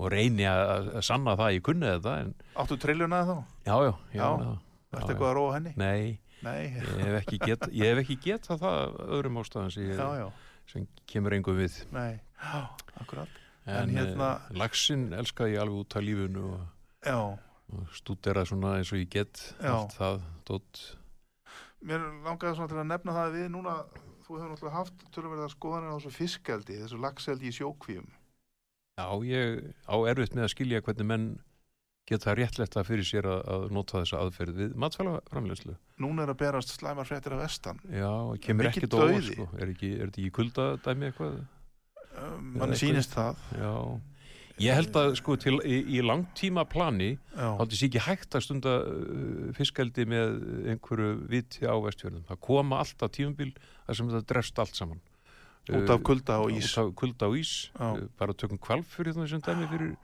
og 0.00 0.08
reyni 0.16 0.48
að, 0.48 0.88
sanna 1.04 1.36
það 1.36 1.46
að 1.50 1.54
ég 1.58 1.66
kunni 1.68 1.92
þetta, 1.92 2.16
en 2.24 2.32
áttu 2.64 2.80
trilluna 2.80 3.20
þá? 3.28 3.36
já, 3.68 3.76
já, 3.76 3.92
já, 4.16 4.30
Ertu 4.90 5.04
já. 5.04 5.12
eitthvað 5.12 5.28
að 5.28 5.36
róa 5.36 5.52
henni? 5.58 5.74
Nei, 5.76 6.18
Nei, 6.40 6.72
ég 6.72 7.04
hef 7.04 7.18
ekki 7.20 7.36
get, 7.44 7.68
getað 8.24 8.64
það 8.64 8.78
af 8.80 8.96
öðrum 9.12 9.36
ástæðan 9.44 10.32
sem, 10.70 10.86
kemur 11.10 11.34
engum 11.36 11.58
við. 11.60 11.76
Nei. 11.92 12.20
Já, 12.40 12.62
akkurat, 13.02 13.28
en, 13.66 13.76
En 13.76 13.90
hérna- 13.94 14.04
hérna... 14.06 14.58
laxinn 14.62 15.08
elskaði 15.16 15.56
ég 15.56 15.62
alveg 15.64 15.82
út 15.84 15.96
af 15.96 16.04
lífunu 16.06 16.44
og, 16.54 17.34
og 17.74 17.90
stúdera 17.96 18.44
svona 18.48 18.76
eins 18.78 18.92
og 18.92 18.98
ég 19.02 19.10
get 19.12 19.42
Já. 19.60 19.72
allt 19.74 19.96
það, 19.98 20.22
dótt 20.48 20.80
Mér 21.80 22.02
langaði 22.26 22.56
svona 22.58 22.68
til 22.68 22.80
að 22.82 22.88
nefna 22.90 23.12
það 23.16 23.26
að 23.28 23.36
við 23.38 23.46
núna, 23.54 23.74
þú 24.26 24.34
hefur 24.36 24.50
náttúrulega 24.52 24.76
haft 24.76 25.04
tölurverða 25.14 25.52
skoðanir 25.54 25.92
á 25.92 25.96
þessu 25.96 26.10
fiskeldi, 26.12 26.80
þessu 26.82 26.98
lagseldi 27.00 27.48
í 27.48 27.54
sjókvíum 27.56 28.10
Já, 29.00 29.06
ég 29.24 29.62
á 29.88 29.96
erfitt 30.10 30.34
með 30.36 30.44
að 30.44 30.52
skilja 30.52 30.82
hvernig 30.84 31.08
menn 31.08 31.28
geta 32.10 32.34
réttlegt 32.34 32.74
að 32.76 32.88
fyrir 32.88 33.06
sér 33.06 33.26
að, 33.30 33.40
að 33.54 33.64
nota 33.76 34.00
þessa 34.02 34.18
aðferð 34.24 34.56
við 34.58 34.72
matfælaframleyslu. 34.82 35.76
Núna 36.02 36.24
er 36.24 36.32
að 36.32 36.38
berast 36.42 36.72
slæmar 36.74 37.06
fréttir 37.06 37.36
af 37.36 37.42
vestan 37.44 37.78
Já, 37.86 38.10
kemur 38.42 38.68
ekkert 38.70 38.90
dauði. 38.92 39.20
sko. 39.28 39.46
Er, 39.56 39.70
ekki, 39.70 39.90
þetta 40.00 40.20
ekki 40.24 40.32
kuldadæmi 40.40 41.08
eitthvað? 41.10 41.36
Um, 42.26 42.54
mann 42.60 42.76
sýnist 42.78 43.16
það 43.16 43.42
Já. 43.56 43.74
Ég 44.60 44.76
held 44.76 44.96
að 45.00 45.14
sko 45.16 45.38
til 45.40 45.54
í, 45.64 45.78
í 45.96 46.00
langtíma 46.04 46.66
plani 46.68 47.14
já, 47.14 47.46
þá 47.56 47.62
sé 47.72 47.86
ekki 47.86 48.02
hægt 48.04 48.36
að 48.36 48.44
stunda 48.44 48.74
uh, 48.84 49.46
fiskeldi 49.56 50.04
með 50.10 50.34
einhverju 50.74 51.14
viti 51.32 51.64
á 51.64 51.72
vestfjörðum. 51.80 52.26
Það 52.28 52.42
koma 52.44 52.82
alltaf 52.84 53.14
tímabil 53.16 53.54
þar 53.86 53.96
sem 53.96 54.10
þetta 54.12 54.32
drefst 54.34 54.60
allt 54.60 54.76
saman. 54.76 55.00
út 55.70 55.92
af 55.94 56.02
kulda 56.04 56.36
og 56.44 56.52
ís 56.52 56.68
Út 56.74 56.82
af 56.82 56.92
kulda 57.00 57.30
og 57.32 57.38
ís. 57.40 57.54
Uh, 57.78 58.04
Bara 58.20 58.36
tökum 58.36 58.60
kvalf 58.60 58.98
fyrir 58.98 59.16
það 59.16 59.32
sem 59.32 59.44
dæmi 59.48 59.70
fyrir 59.72 59.96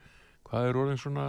hvað 0.47 0.68
er 0.70 0.78
orðin 0.82 1.01
svona 1.03 1.26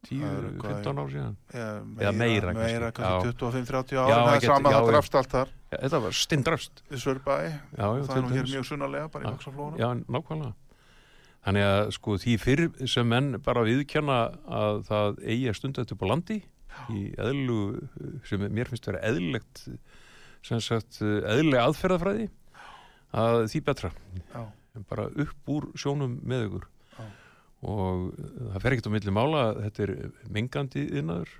Það 0.00 0.22
er 0.24 0.44
eitthvað- 0.48 0.78
10-15 0.80 0.98
ár 1.02 1.10
síðan. 1.12 1.34
ja, 1.52 1.64
Eða 2.00 2.12
meira 2.16 2.52
meira 2.56 2.88
kannski 2.96 3.28
Já. 3.28 3.32
25-30 3.36 3.92
Já, 3.92 4.00
ára 4.00 4.22
það 4.30 4.36
er 4.36 4.46
sama 4.46 4.70
já, 4.70 4.72
það 4.76 4.86
já. 4.86 4.90
drafst 4.90 5.14
allt 5.20 5.30
þar 5.34 5.48
Ja, 5.70 5.78
þetta 5.84 6.00
var 6.02 6.10
steindrafst. 6.20 6.82
í 6.90 6.96
Sörbæ 6.96 7.34
Já, 7.44 7.52
já, 7.76 7.84
og 7.90 8.06
það 8.08 8.16
er 8.16 8.22
nú 8.24 8.30
hér 8.34 8.48
mjög 8.54 8.64
sunnarlega 8.70 9.10
bara 9.12 9.24
í 9.24 9.28
Já. 9.28 9.32
Vaxaflóra 9.36 9.76
Já, 9.78 9.88
nákvæmlega. 10.08 10.54
Þannig 11.44 11.64
að 11.64 11.90
sko 11.96 12.16
því 12.20 12.38
fyrir 12.40 12.88
sem 12.88 13.08
menn 13.08 13.38
bara 13.44 13.62
viðkjanna 13.64 14.16
að 14.48 14.82
það 14.88 15.20
eigi 15.24 15.46
að 15.48 15.56
stunda 15.56 15.84
þetta 15.84 15.92
upp 15.96 16.02
á 16.04 16.08
landi 16.10 16.38
í 16.90 17.14
eðlu 17.16 17.60
sem 18.24 18.40
mér 18.48 18.68
finnst 18.68 18.86
vera 18.86 19.00
eðlilegt 19.04 19.62
sem 20.42 20.60
sagt 20.60 21.00
eðlilega 21.02 21.64
aðferðafræði 21.68 22.28
að 23.12 23.44
því 23.52 23.64
betra 23.64 23.90
Já. 24.34 24.44
Bara 24.88 25.08
upp 25.12 25.48
úr 25.48 25.72
sjónum 25.76 26.20
með 26.24 26.46
ykkur 26.48 26.64
Já. 26.64 26.68
Og 27.60 28.12
það 28.16 28.60
fer 28.62 28.74
ekkert 28.76 28.88
á 28.88 28.94
milli 28.94 29.12
mála 29.12 29.40
þetta 29.66 29.82
er 29.84 29.90
mengandi 30.32 30.86
innaður 31.00 31.32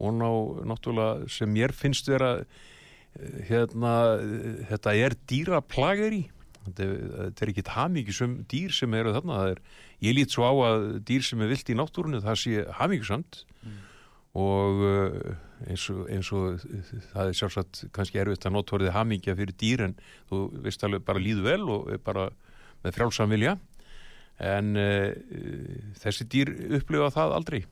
og 0.00 0.14
ná 0.16 0.28
náttúrulega 0.72 1.28
sem 1.30 1.50
mér 1.52 1.74
finnst 1.76 2.08
vera 2.08 2.30
eh, 2.40 3.42
hérna 3.50 3.92
eh, 4.18 4.64
þetta 4.72 4.94
er 4.98 5.16
dýraplageri. 5.30 6.22
Þetta 6.64 6.84
er, 6.86 6.94
þetta 7.18 7.44
er 7.44 7.50
ekki 7.52 7.64
hamingjusum 7.74 8.36
dýr 8.48 8.72
sem 8.72 8.94
eru 8.96 9.12
þarna. 9.12 9.40
Er, 9.52 9.58
ég 10.00 10.16
lít 10.16 10.32
svo 10.32 10.48
á 10.48 10.52
að 10.64 10.86
dýr 11.04 11.26
sem 11.26 11.42
er 11.44 11.52
vilt 11.52 11.68
í 11.68 11.76
náttúrunni 11.76 12.22
það 12.24 12.40
sé 12.40 12.64
hamingjusamt 12.80 13.44
Mm. 13.64 13.76
og 14.36 14.80
eins, 15.64 15.84
og, 15.88 16.02
eins 16.12 16.28
og 16.36 16.58
það 17.14 17.30
er 17.30 17.36
sjálfsagt 17.38 17.78
kannski 17.96 18.18
erfitt 18.20 18.44
að 18.44 18.52
nota 18.52 18.74
orðið 18.76 18.90
hamingja 18.92 19.36
fyrir 19.38 19.56
dýr 19.56 19.84
en 19.86 19.94
þú 20.28 20.40
veist 20.66 20.84
alveg 20.84 21.04
bara 21.06 21.22
líðu 21.22 21.46
vel 21.46 21.62
og 21.72 21.88
bara 22.04 22.26
með 22.84 22.98
frjálsam 22.98 23.32
vilja 23.32 23.54
en 24.42 24.74
uh, 24.76 25.12
þessi 26.00 26.26
dýr 26.32 26.50
upplifa 26.80 27.10
það 27.14 27.34
aldrei. 27.38 27.62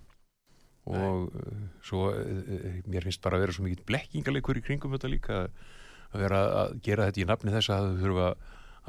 Og 0.90 1.28
uh, 1.30 1.62
svo 1.86 2.08
uh, 2.10 2.80
mér 2.90 3.06
finnst 3.06 3.22
bara 3.22 3.38
að 3.38 3.46
vera 3.46 3.56
svo 3.56 3.66
mikið 3.66 3.86
blekkingalegur 3.90 4.58
í 4.58 4.64
kringum 4.66 4.94
þetta 4.96 5.10
líka 5.12 5.40
að 6.12 6.24
vera 6.26 6.42
að 6.62 6.74
gera 6.84 7.06
þetta 7.08 7.22
í 7.22 7.28
nafni 7.30 7.54
þess 7.54 7.72
að 7.72 7.86
þau 7.88 8.02
þurfa 8.02 8.28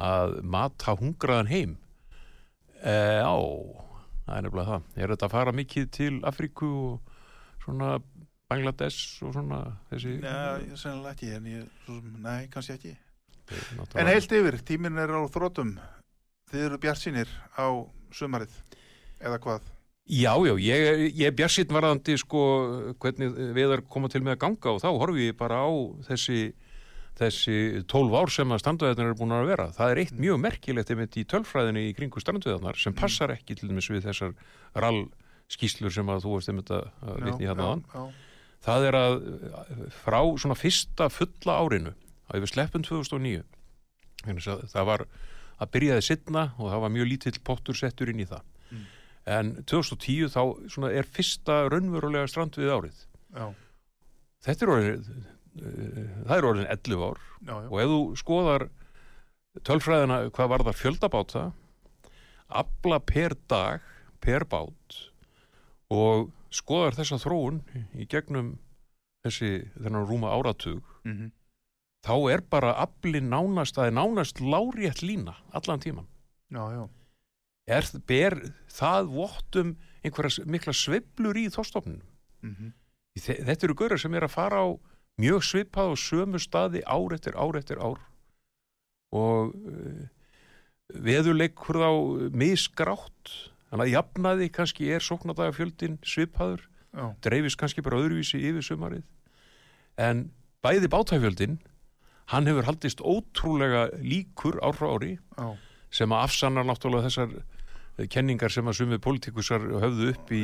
að 0.04 0.36
mata 0.56 0.96
hungraðan 1.00 1.52
heim. 1.52 1.76
E, 2.84 2.94
Já, 3.22 3.32
það 4.26 4.36
er 4.36 4.44
nefnilega 4.48 4.72
það. 4.74 4.88
Er 4.98 5.14
þetta 5.14 5.28
að 5.30 5.36
fara 5.38 5.54
mikið 5.56 5.86
til 5.96 6.14
Afríku 6.28 6.72
og 6.90 7.14
svona 7.64 7.94
Bangladesh 8.52 9.24
og 9.24 9.38
svona 9.38 9.62
þessi 9.92 10.18
Nei, 10.20 10.76
sennilega 10.76 11.14
ekki 11.14 11.32
en 11.38 11.48
ég, 11.48 11.70
svo 11.86 12.00
sem- 12.02 12.18
nei, 12.26 12.48
kannski 12.52 12.76
ekki. 12.76 12.94
En 14.02 14.10
heilt 14.12 14.36
yfir, 14.36 14.60
tíminn 14.68 15.00
er 15.00 15.14
á 15.16 15.22
þrótum 15.32 15.78
Þið 16.54 16.66
eru 16.68 16.78
bjartsýnir 16.84 17.30
á 17.58 17.66
sumarið 18.14 18.54
eða 19.24 19.40
hvað? 19.42 19.70
Já, 20.14 20.34
já, 20.44 20.54
ég, 20.60 20.84
er- 20.92 21.22
er 21.30 21.32
bjarsitt 21.38 21.72
varðandi 21.72 22.18
sko 22.20 22.42
hvernig 23.02 23.38
veðar 23.56 23.82
koma 23.88 24.10
til 24.12 24.22
með 24.22 24.36
að 24.36 24.42
ganga 24.44 24.74
og 24.76 24.82
þá 24.84 24.90
horfi 25.00 25.30
ég 25.32 25.38
bara 25.40 25.62
á 25.64 25.72
þessi 26.10 26.42
þessi 27.14 27.56
12 27.88 28.16
ár 28.18 28.32
sem 28.34 28.50
að 28.52 28.62
standveðarnar 28.64 29.12
eru 29.12 29.18
búin 29.20 29.34
að 29.38 29.48
vera. 29.52 29.68
Það 29.76 29.92
er 29.94 30.00
eitt 30.02 30.14
mjög 30.18 30.40
merkilegt 30.42 30.90
einmitt 30.92 31.18
í 31.22 31.24
tölfræðinni 31.30 31.84
í 31.92 31.94
kringu 31.94 32.22
standveðarnar 32.24 32.80
sem 32.82 32.96
passar 32.98 33.30
ekki 33.36 33.54
til 33.60 33.70
dæmis 33.70 33.90
við 33.94 34.08
þessar 34.08 34.34
rall 34.82 35.04
skýslur 35.54 35.94
sem 35.94 36.10
að 36.10 36.24
þú 36.26 36.32
veist 36.40 36.50
einmitt 36.50 36.72
að 36.74 36.88
vitni 37.22 37.46
hérna 37.48 37.68
aðan. 37.70 37.84
já, 37.94 38.04
Það 38.64 38.86
er 38.90 38.96
að 38.98 39.16
frá 40.04 40.20
svona 40.42 40.56
fyrsta 40.58 41.10
fulla 41.14 41.58
árinu 41.62 41.94
að 42.34 42.42
við 42.46 42.52
sleppum 42.56 42.86
2009 42.88 43.44
vegna 44.26 44.40
þess 44.42 44.54
að 44.56 44.66
það 44.74 44.90
var 44.90 45.06
að 45.64 45.72
byrjaði 45.76 46.06
sittna 46.08 46.46
og 46.58 46.72
það 46.72 46.84
var 46.86 46.94
mjög 46.94 47.10
lítill 47.12 47.36
pottur 47.46 47.80
settur 47.80 48.12
inn 48.14 48.24
í 48.24 48.30
það. 48.30 48.46
Mm. 48.74 48.86
en 49.34 49.50
2010 49.70 50.32
þá 50.34 50.88
er 50.90 51.10
fyrsta 51.16 51.60
raunverulega 51.72 52.30
strand 52.32 52.58
við 52.60 52.74
árið. 52.74 53.04
Já, 53.34 53.46
þetta 54.48 54.66
er 54.66 54.72
orðið 54.76 55.10
uh, 55.10 56.00
það 56.28 56.38
er 56.38 56.48
orðin 56.52 56.72
11 56.76 57.06
ár. 57.08 57.22
Já, 57.44 57.54
já, 57.54 57.68
og 57.70 57.78
ef 57.84 57.94
þú 57.94 58.00
skoðar 58.24 58.68
tölfræðina 59.62 60.20
hvað 60.34 60.50
var 60.50 60.66
það 60.68 60.80
fjöldabáta 60.80 61.44
afla 62.54 63.00
per 63.06 63.36
dag 63.50 63.86
per 64.24 64.46
bát 64.50 64.98
og 65.94 66.32
skoðar 66.54 66.98
þessa 66.98 67.20
þróun 67.22 67.62
í 67.94 68.08
gegnum 68.10 68.56
þessi 69.26 69.70
þennan 69.78 70.08
rúma 70.10 70.34
áratug 70.34 70.82
mhm, 71.06 71.30
þá 72.04 72.14
er 72.34 72.42
bara 72.52 72.74
afli 72.84 73.22
nánast 73.24 73.78
það 73.80 73.90
er 73.92 73.96
nánast 74.00 74.42
lárétt 74.44 75.02
lína 75.06 75.36
allan 75.56 75.80
tíman 75.84 76.08
já, 76.54 76.64
já, 76.76 76.84
er, 77.78 77.90
ber 78.10 78.38
það 78.72 79.12
vottum 79.16 79.76
einhverja 80.04 80.46
mikla 80.52 80.74
sveiflur 80.76 81.40
í 81.40 81.48
þorstofnunum 81.54 82.04
mhm, 82.44 82.74
Þe- 83.14 83.44
þetta 83.46 83.68
eru 83.68 83.76
gaurar 83.78 84.02
sem 84.02 84.16
er 84.18 84.26
að 84.26 84.32
fara 84.34 84.64
á 84.66 84.68
mjög 85.22 85.44
svipað 85.46 85.92
og 85.94 86.00
sömu 86.02 86.40
staði 86.42 86.80
ár 86.90 87.14
eftir 87.14 87.36
ár 87.38 87.54
eftir 87.60 87.78
ár. 87.78 88.00
Og 89.14 89.52
uh, 89.54 90.00
veðurleikur 90.90 91.78
þá 91.78 91.92
misgrátt. 92.34 93.34
Þannig 93.70 93.84
að 93.86 93.92
jafnaði 93.94 94.48
kannski 94.54 94.90
er 94.98 95.06
sóknadagafjöldin 95.06 96.00
svipaður, 96.02 96.66
já, 96.90 97.06
dreifist 97.26 97.60
kannski 97.62 97.86
bara 97.86 98.02
öðruvísi 98.02 98.42
yfir 98.50 98.66
sumarið. 98.66 99.06
En 100.02 100.26
bæði 100.66 100.90
bátafjöldin 100.94 101.60
hann 102.32 102.48
hefur 102.48 102.68
haldist 102.70 103.02
ótrúlega 103.04 103.90
líkur 104.00 104.60
ár 104.64 104.78
frá 104.78 104.88
ári 104.96 105.18
já, 105.18 105.48
sem 105.92 106.14
að 106.16 106.24
afsannar 106.28 106.66
náttúrulega 106.68 107.10
þessar 107.10 107.34
eh, 107.36 108.08
kenningar 108.08 108.52
sem 108.54 108.68
að 108.68 108.80
sumið 108.80 109.02
pólitíkusar 109.04 109.66
höfðu 109.84 110.12
upp 110.14 110.32
í 110.32 110.44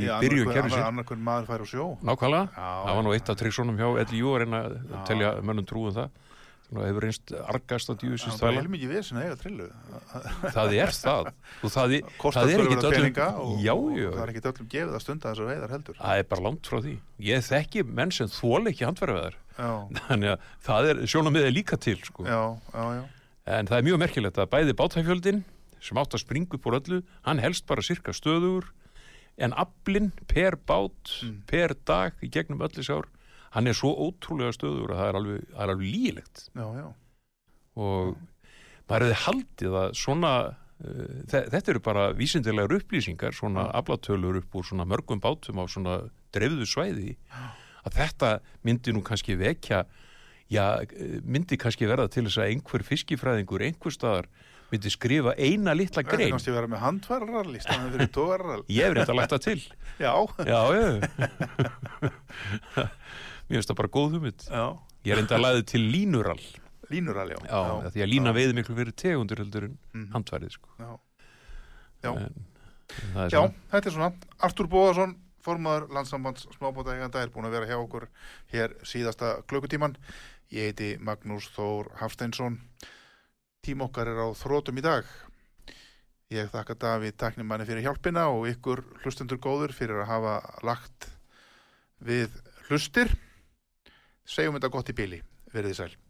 fær 1.49 1.63
á 1.63 1.67
sjó. 1.69 1.85
Nákvæmlega, 2.03 2.49
það 2.55 2.97
var 2.99 3.05
nú 3.07 3.13
eitt 3.15 3.29
af 3.31 3.39
tryggsónum 3.39 3.79
hjá 3.79 3.87
LIU 4.11 4.33
að 4.35 4.43
reyna 4.43 4.63
að 4.67 5.05
telja 5.07 5.31
mönnum 5.41 5.69
trúum 5.69 5.95
það 5.95 6.09
og 6.69 6.79
hefur 6.85 7.01
reynst 7.05 7.31
argast 7.49 7.89
að 7.89 7.95
það 7.95 8.03
djúsins 8.03 8.41
er 8.45 8.57
heilmikið 8.59 8.91
við 8.93 9.03
sem 9.07 9.17
eiga 9.23 9.35
trillu. 9.41 9.67
Það 10.53 10.73
er 10.77 10.91
það. 10.93 11.29
Og 11.65 11.73
það, 11.73 11.93
er- 11.97 12.09
það 12.35 12.53
er 12.53 12.63
ekkit 12.65 12.87
öllum 12.89 13.19
og, 13.41 13.53
já, 13.63 13.73
og 13.73 13.97
já, 13.97 14.09
það 14.13 14.23
er 14.25 14.33
ekkit 14.33 14.49
öllum 14.51 14.69
gefið 14.75 14.97
að 14.99 15.03
stunda 15.05 15.31
þessar 15.33 15.49
veiðar 15.49 15.73
heldur. 15.75 15.97
Það 16.01 16.21
er 16.23 16.27
bara 16.33 16.45
langt 16.45 16.69
frá 16.69 16.81
því. 16.85 16.95
Ég 17.29 17.45
þekki 17.49 17.85
menn 17.89 18.13
sem 18.19 18.29
þóla 18.37 18.73
ekki 18.73 18.85
handverðar 18.89 19.39
þannig 20.07 20.33
að 20.35 20.49
það 20.69 20.89
er 20.93 21.01
sjónamiðið 21.11 21.55
líka 21.57 21.79
til 21.83 21.97
sko. 22.05 22.23
já, 22.29 22.41
já, 22.71 22.83
já, 22.99 23.01
en 23.59 23.67
það 23.67 23.77
er 23.81 23.87
mjög 23.89 23.97
merkilegt 24.05 24.37
að 24.39 24.51
bæði 24.53 24.75
bátæfjöldin 24.79 25.41
sem 25.83 25.97
átt 25.99 26.13
að 26.15 26.21
springa 26.23 26.55
upp 26.55 26.67
úr 26.69 26.77
öllu 26.79 26.99
hann 27.25 27.41
helst 27.43 27.65
bara 27.67 27.83
sirka 27.83 28.13
stöðugur 28.15 28.69
en 29.39 29.53
aflinn 29.57 30.11
per 30.31 30.55
bát 30.67 31.11
Mm. 31.23 31.41
per 31.47 31.73
dag 31.87 32.13
í 32.23 32.29
gegnum 32.31 32.61
öllu 32.63 32.83
sár 32.85 33.07
hann 33.55 33.67
er 33.69 33.75
svo 33.77 33.89
ótrúlega 34.07 34.53
stöðugur 34.55 34.91
að 34.93 34.99
það 35.01 35.09
er 35.11 35.17
alveg, 35.19 35.39
það 35.51 35.63
er 35.63 35.69
alveg 35.73 35.87
lígilegt 35.93 36.35
já, 36.49 36.65
já. 36.79 36.87
og 37.85 38.03
maður 38.89 39.05
hefði 39.05 39.17
haldið 39.25 39.73
að 39.83 39.89
svona 39.99 40.33
uh, 40.49 40.53
þe 41.29 41.39
þetta 41.53 41.71
eru 41.73 41.81
bara 41.85 42.03
vísindilegar 42.17 42.77
upplýsingar 42.79 43.33
svona 43.37 43.63
Já. 43.69 43.73
aflatölur 43.81 44.35
upp 44.41 44.51
úr 44.59 44.65
svona 44.69 44.85
mörgum 44.89 45.19
bátum 45.23 45.61
á 45.61 45.63
svona 45.69 45.95
dreifðu 46.35 46.65
svæði 46.69 47.11
að 47.85 47.91
þetta 47.97 48.29
myndi 48.67 48.89
nú 48.93 49.01
kannski 49.05 49.33
vekja 49.39 49.79
já, 50.49 50.65
myndi 51.23 51.57
kannski 51.61 51.87
verða 51.89 52.07
til 52.11 52.25
þess 52.27 52.39
að 52.41 52.49
einhver 52.53 52.83
fiskifræðingur 52.85 53.61
einhver 53.65 53.93
staðar 53.93 54.27
myndi 54.69 54.89
skrifa 54.93 55.31
eina 55.37 55.73
litla 55.73 56.03
Það 56.03 56.13
er 56.13 56.17
grein 56.17 56.33
kannski 56.35 56.53
vera 56.53 56.67
með 56.69 56.79
tógarall 58.13 58.63
ég 58.69 58.85
hef 58.85 58.93
reynda 58.97 59.13
lagt 59.17 59.33
það 59.33 59.43
til. 59.47 59.61
Já, 59.97 60.13
já, 60.45 60.61
já 60.77 60.83
mér 63.49 63.57
finnst 63.59 63.69
það 63.71 63.79
bara 63.81 63.91
góð 63.97 64.15
hugmynd. 64.17 64.47
Ég 65.05 65.13
er 65.13 65.19
reynda 65.19 65.35
að 65.37 65.43
laði 65.45 65.63
til 65.65 65.81
línurall. 65.93 66.43
Línurall, 66.89 67.29
já. 67.35 67.39
Já, 67.45 67.59
já, 67.83 67.89
því 67.93 68.01
að 68.05 68.09
lína 68.13 68.33
veiði 68.33 68.55
miklu 68.57 68.75
fyrir 68.79 68.95
tegundur 68.97 69.37
heldur 69.43 69.63
en 69.69 69.77
Mhm. 69.93 70.07
handværið 70.13 70.51
sko. 70.55 70.69
Já, 70.79 70.99
Já. 72.03 72.11
En, 72.15 72.45
en 73.15 73.29
já 73.29 73.41
þetta 73.71 73.85
er 73.85 73.91
svona. 73.91 74.13
Artur 74.39 74.67
Bóðarsson, 74.67 75.15
formaður 75.43 75.89
landsambands 75.93 76.47
smábótaeganda 76.57 77.21
er 77.21 77.29
búin 77.29 77.45
að 77.45 77.51
vera 77.51 77.67
hjá 77.67 77.77
okkur 77.83 78.07
hér 78.53 78.73
síðasta 78.83 79.43
klukkutíman 79.47 79.95
Ég 80.51 80.71
heiti 80.73 80.97
Magnús 80.97 81.45
Þór 81.53 81.91
Hafsteinsson. 81.99 82.55
Tím 83.61 83.81
okkar 83.85 84.07
er 84.07 84.17
á 84.17 84.27
þrótum 84.33 84.79
í 84.79 84.81
dag. 84.81 85.05
Ég 86.31 86.49
þakka 86.49 86.73
Davíð 86.75 87.13
taknimanni 87.17 87.65
fyrir 87.65 87.83
hjálpina 87.85 88.27
og 88.33 88.47
ykkur 88.49 88.81
hlustendur 89.03 89.37
góður 89.37 89.73
fyrir 89.73 90.01
að 90.01 90.07
hafa 90.09 90.63
lagt 90.65 91.09
við 92.01 92.29
hlustir 92.69 93.13
Segjum 94.29 94.59
þetta 94.59 94.69
gott 94.75 94.91
í 94.91 94.93
bíli, 94.93 95.23
verið 95.55 95.73
þið 95.73 95.79
sæl 95.81 96.08